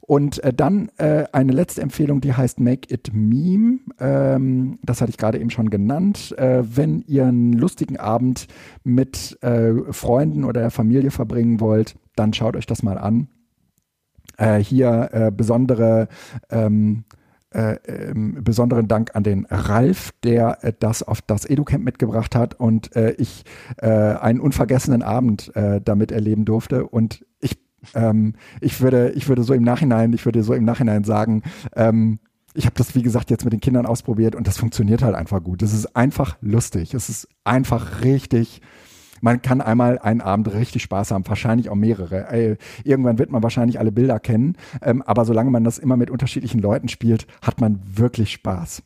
Und 0.02 0.44
äh, 0.44 0.54
dann 0.54 0.90
äh, 0.98 1.26
eine 1.32 1.52
letzte 1.52 1.82
Empfehlung, 1.82 2.22
die 2.22 2.34
heißt 2.34 2.60
Make 2.60 2.94
It 2.94 3.12
Meme. 3.14 3.80
Ähm, 4.00 4.80
das 4.84 5.02
hatte 5.02 5.10
ich 5.10 5.18
gerade 5.18 5.40
eben 5.40 5.50
schon 5.50 5.70
genannt. 5.70 6.36
Äh, 6.38 6.64
wenn 6.64 7.02
ihr 7.08 7.26
einen 7.26 7.54
lustigen 7.54 7.98
Abend 7.98 8.48
mit 8.84 9.42
äh, 9.42 9.74
Freunden 9.92 10.44
oder 10.44 10.62
der 10.62 10.72
Familie 10.72 11.12
verbringen 11.12 11.60
wollt, 11.60 11.96
dann 12.16 12.34
schaut 12.34 12.56
euch 12.56 12.66
das 12.66 12.84
mal 12.84 12.98
an. 12.98 13.28
Äh, 14.38 14.60
hier 14.60 15.10
äh, 15.12 15.32
besondere 15.32 16.08
ähm, 16.50 17.04
äh, 17.52 17.76
ähm, 17.86 18.44
besonderen 18.44 18.88
Dank 18.88 19.16
an 19.16 19.24
den 19.24 19.46
Ralf, 19.50 20.12
der 20.24 20.64
äh, 20.64 20.74
das 20.78 21.04
auf 21.04 21.22
das 21.22 21.46
EduCamp 21.50 21.84
mitgebracht 21.84 22.36
hat 22.36 22.60
und 22.60 22.96
äh, 22.96 23.12
ich 23.18 23.44
äh, 23.78 23.90
einen 23.90 24.40
unvergessenen 24.40 25.02
Abend 25.02 25.56
äh, 25.56 25.82
damit 25.82 26.12
erleben 26.12 26.46
durfte. 26.46 26.88
Und 26.88 27.26
ich, 27.40 27.60
ähm, 27.94 28.36
ich 28.62 28.80
würde, 28.82 29.12
ich 29.12 29.28
würde 29.28 29.44
so 29.44 29.54
im 29.54 29.64
Nachhinein, 29.64 30.14
ich 30.14 30.26
würde 30.26 30.44
so 30.44 30.54
im 30.54 30.64
Nachhinein 30.64 31.04
sagen, 31.04 31.44
ähm, 31.76 32.20
ich 32.54 32.66
habe 32.66 32.76
das, 32.78 32.96
wie 32.96 33.04
gesagt, 33.04 33.30
jetzt 33.30 33.44
mit 33.44 33.54
den 33.54 33.62
Kindern 33.62 33.86
ausprobiert 33.86 34.36
und 34.36 34.48
das 34.48 34.58
funktioniert 34.58 35.02
halt 35.02 35.16
einfach 35.16 35.42
gut. 35.42 35.62
Es 35.62 35.74
ist 35.74 35.96
einfach 35.96 36.38
lustig. 36.42 36.94
Es 36.94 37.10
ist 37.10 37.28
einfach 37.44 38.04
richtig 38.04 38.62
man 39.22 39.42
kann 39.42 39.62
einmal 39.62 40.00
einen 40.00 40.22
Abend 40.22 40.54
richtig 40.54 40.84
Spaß 40.84 41.12
haben, 41.12 41.28
wahrscheinlich 41.28 41.70
auch 41.70 41.76
mehrere. 41.76 42.28
Äh, 42.32 42.58
irgendwann 42.84 43.20
wird 43.20 43.32
man 43.32 43.44
wahrscheinlich 43.44 43.80
alle 43.80 43.92
Bilder 43.92 44.20
kennen, 44.20 44.58
ähm, 44.82 45.02
aber 45.04 45.26
solange 45.26 45.52
man 45.52 45.64
das 45.64 45.78
immer 45.78 45.96
mit 45.96 46.10
unterschiedlichen 46.10 46.60
Leuten 46.60 46.90
spielt, 46.90 47.28
hat 47.42 47.62
man 47.62 47.82
wirklich 47.86 48.32
Spaß. 48.32 48.84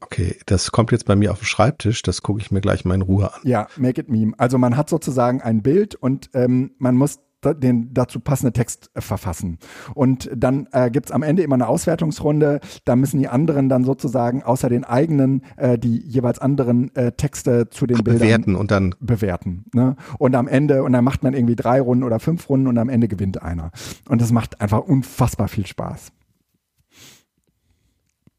Okay, 0.00 0.36
das 0.46 0.70
kommt 0.70 0.92
jetzt 0.92 1.06
bei 1.06 1.16
mir 1.16 1.32
auf 1.32 1.40
den 1.40 1.46
Schreibtisch, 1.46 2.02
das 2.02 2.22
gucke 2.22 2.40
ich 2.40 2.50
mir 2.50 2.60
gleich 2.60 2.84
mal 2.84 2.94
in 2.94 3.02
Ruhe 3.02 3.32
an. 3.34 3.40
Ja, 3.42 3.66
Make 3.76 4.00
It 4.00 4.08
Meme. 4.08 4.32
Also 4.38 4.56
man 4.56 4.76
hat 4.76 4.88
sozusagen 4.88 5.42
ein 5.42 5.62
Bild 5.62 5.96
und 5.96 6.30
ähm, 6.34 6.72
man 6.78 6.94
muss 6.94 7.18
den 7.44 7.94
dazu 7.94 8.20
passende 8.20 8.52
Text 8.52 8.90
äh, 8.94 9.00
verfassen. 9.00 9.58
Und 9.94 10.30
dann 10.34 10.68
äh, 10.72 10.90
gibt 10.90 11.12
am 11.12 11.22
Ende 11.22 11.42
immer 11.42 11.54
eine 11.54 11.68
Auswertungsrunde. 11.68 12.60
Da 12.84 12.96
müssen 12.96 13.18
die 13.18 13.28
anderen 13.28 13.68
dann 13.68 13.84
sozusagen 13.84 14.42
außer 14.42 14.68
den 14.68 14.84
eigenen 14.84 15.42
äh, 15.56 15.78
die 15.78 15.98
jeweils 15.98 16.38
anderen 16.38 16.94
äh, 16.96 17.12
Texte 17.12 17.70
zu 17.70 17.86
den 17.86 18.02
Bildern 18.02 18.20
bewerten 18.20 18.54
und 18.54 18.70
dann 18.70 18.94
bewerten. 19.00 19.64
Ne? 19.72 19.96
Und 20.18 20.34
am 20.34 20.48
Ende, 20.48 20.82
und 20.82 20.92
dann 20.92 21.04
macht 21.04 21.22
man 21.22 21.34
irgendwie 21.34 21.56
drei 21.56 21.80
Runden 21.80 22.04
oder 22.04 22.20
fünf 22.20 22.48
Runden 22.48 22.66
und 22.66 22.78
am 22.78 22.88
Ende 22.88 23.08
gewinnt 23.08 23.42
einer. 23.42 23.70
Und 24.08 24.20
das 24.20 24.32
macht 24.32 24.60
einfach 24.60 24.80
unfassbar 24.80 25.48
viel 25.48 25.66
Spaß. 25.66 26.12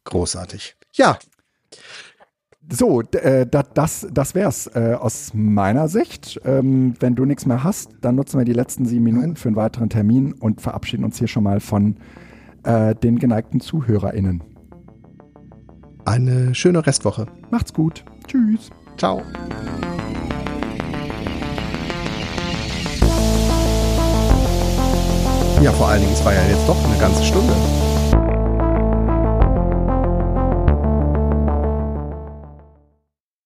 Großartig. 0.03 0.75
Ja, 0.93 1.19
so, 2.71 3.01
äh, 3.01 3.47
das, 3.47 4.07
das 4.11 4.35
wär's 4.35 4.67
äh, 4.67 4.95
aus 4.99 5.31
meiner 5.33 5.87
Sicht. 5.87 6.39
Ähm, 6.45 6.93
wenn 6.99 7.15
du 7.15 7.25
nichts 7.25 7.45
mehr 7.45 7.63
hast, 7.63 7.91
dann 8.01 8.15
nutzen 8.15 8.37
wir 8.37 8.45
die 8.45 8.53
letzten 8.53 8.85
sieben 8.85 9.03
Minuten 9.03 9.35
für 9.35 9.49
einen 9.49 9.55
weiteren 9.55 9.89
Termin 9.89 10.33
und 10.33 10.61
verabschieden 10.61 11.03
uns 11.03 11.17
hier 11.17 11.27
schon 11.27 11.43
mal 11.43 11.59
von 11.59 11.97
äh, 12.63 12.93
den 12.95 13.17
geneigten 13.17 13.59
ZuhörerInnen. 13.59 14.43
Eine 16.05 16.55
schöne 16.55 16.85
Restwoche. 16.85 17.27
Macht's 17.49 17.73
gut. 17.73 18.05
Tschüss. 18.27 18.69
Ciao. 18.97 19.21
Ja, 25.61 25.71
vor 25.73 25.89
allen 25.89 26.01
Dingen, 26.01 26.13
es 26.13 26.23
war 26.23 26.33
ja 26.33 26.41
jetzt 26.49 26.67
doch 26.67 26.83
eine 26.85 26.97
ganze 26.99 27.23
Stunde. 27.23 27.53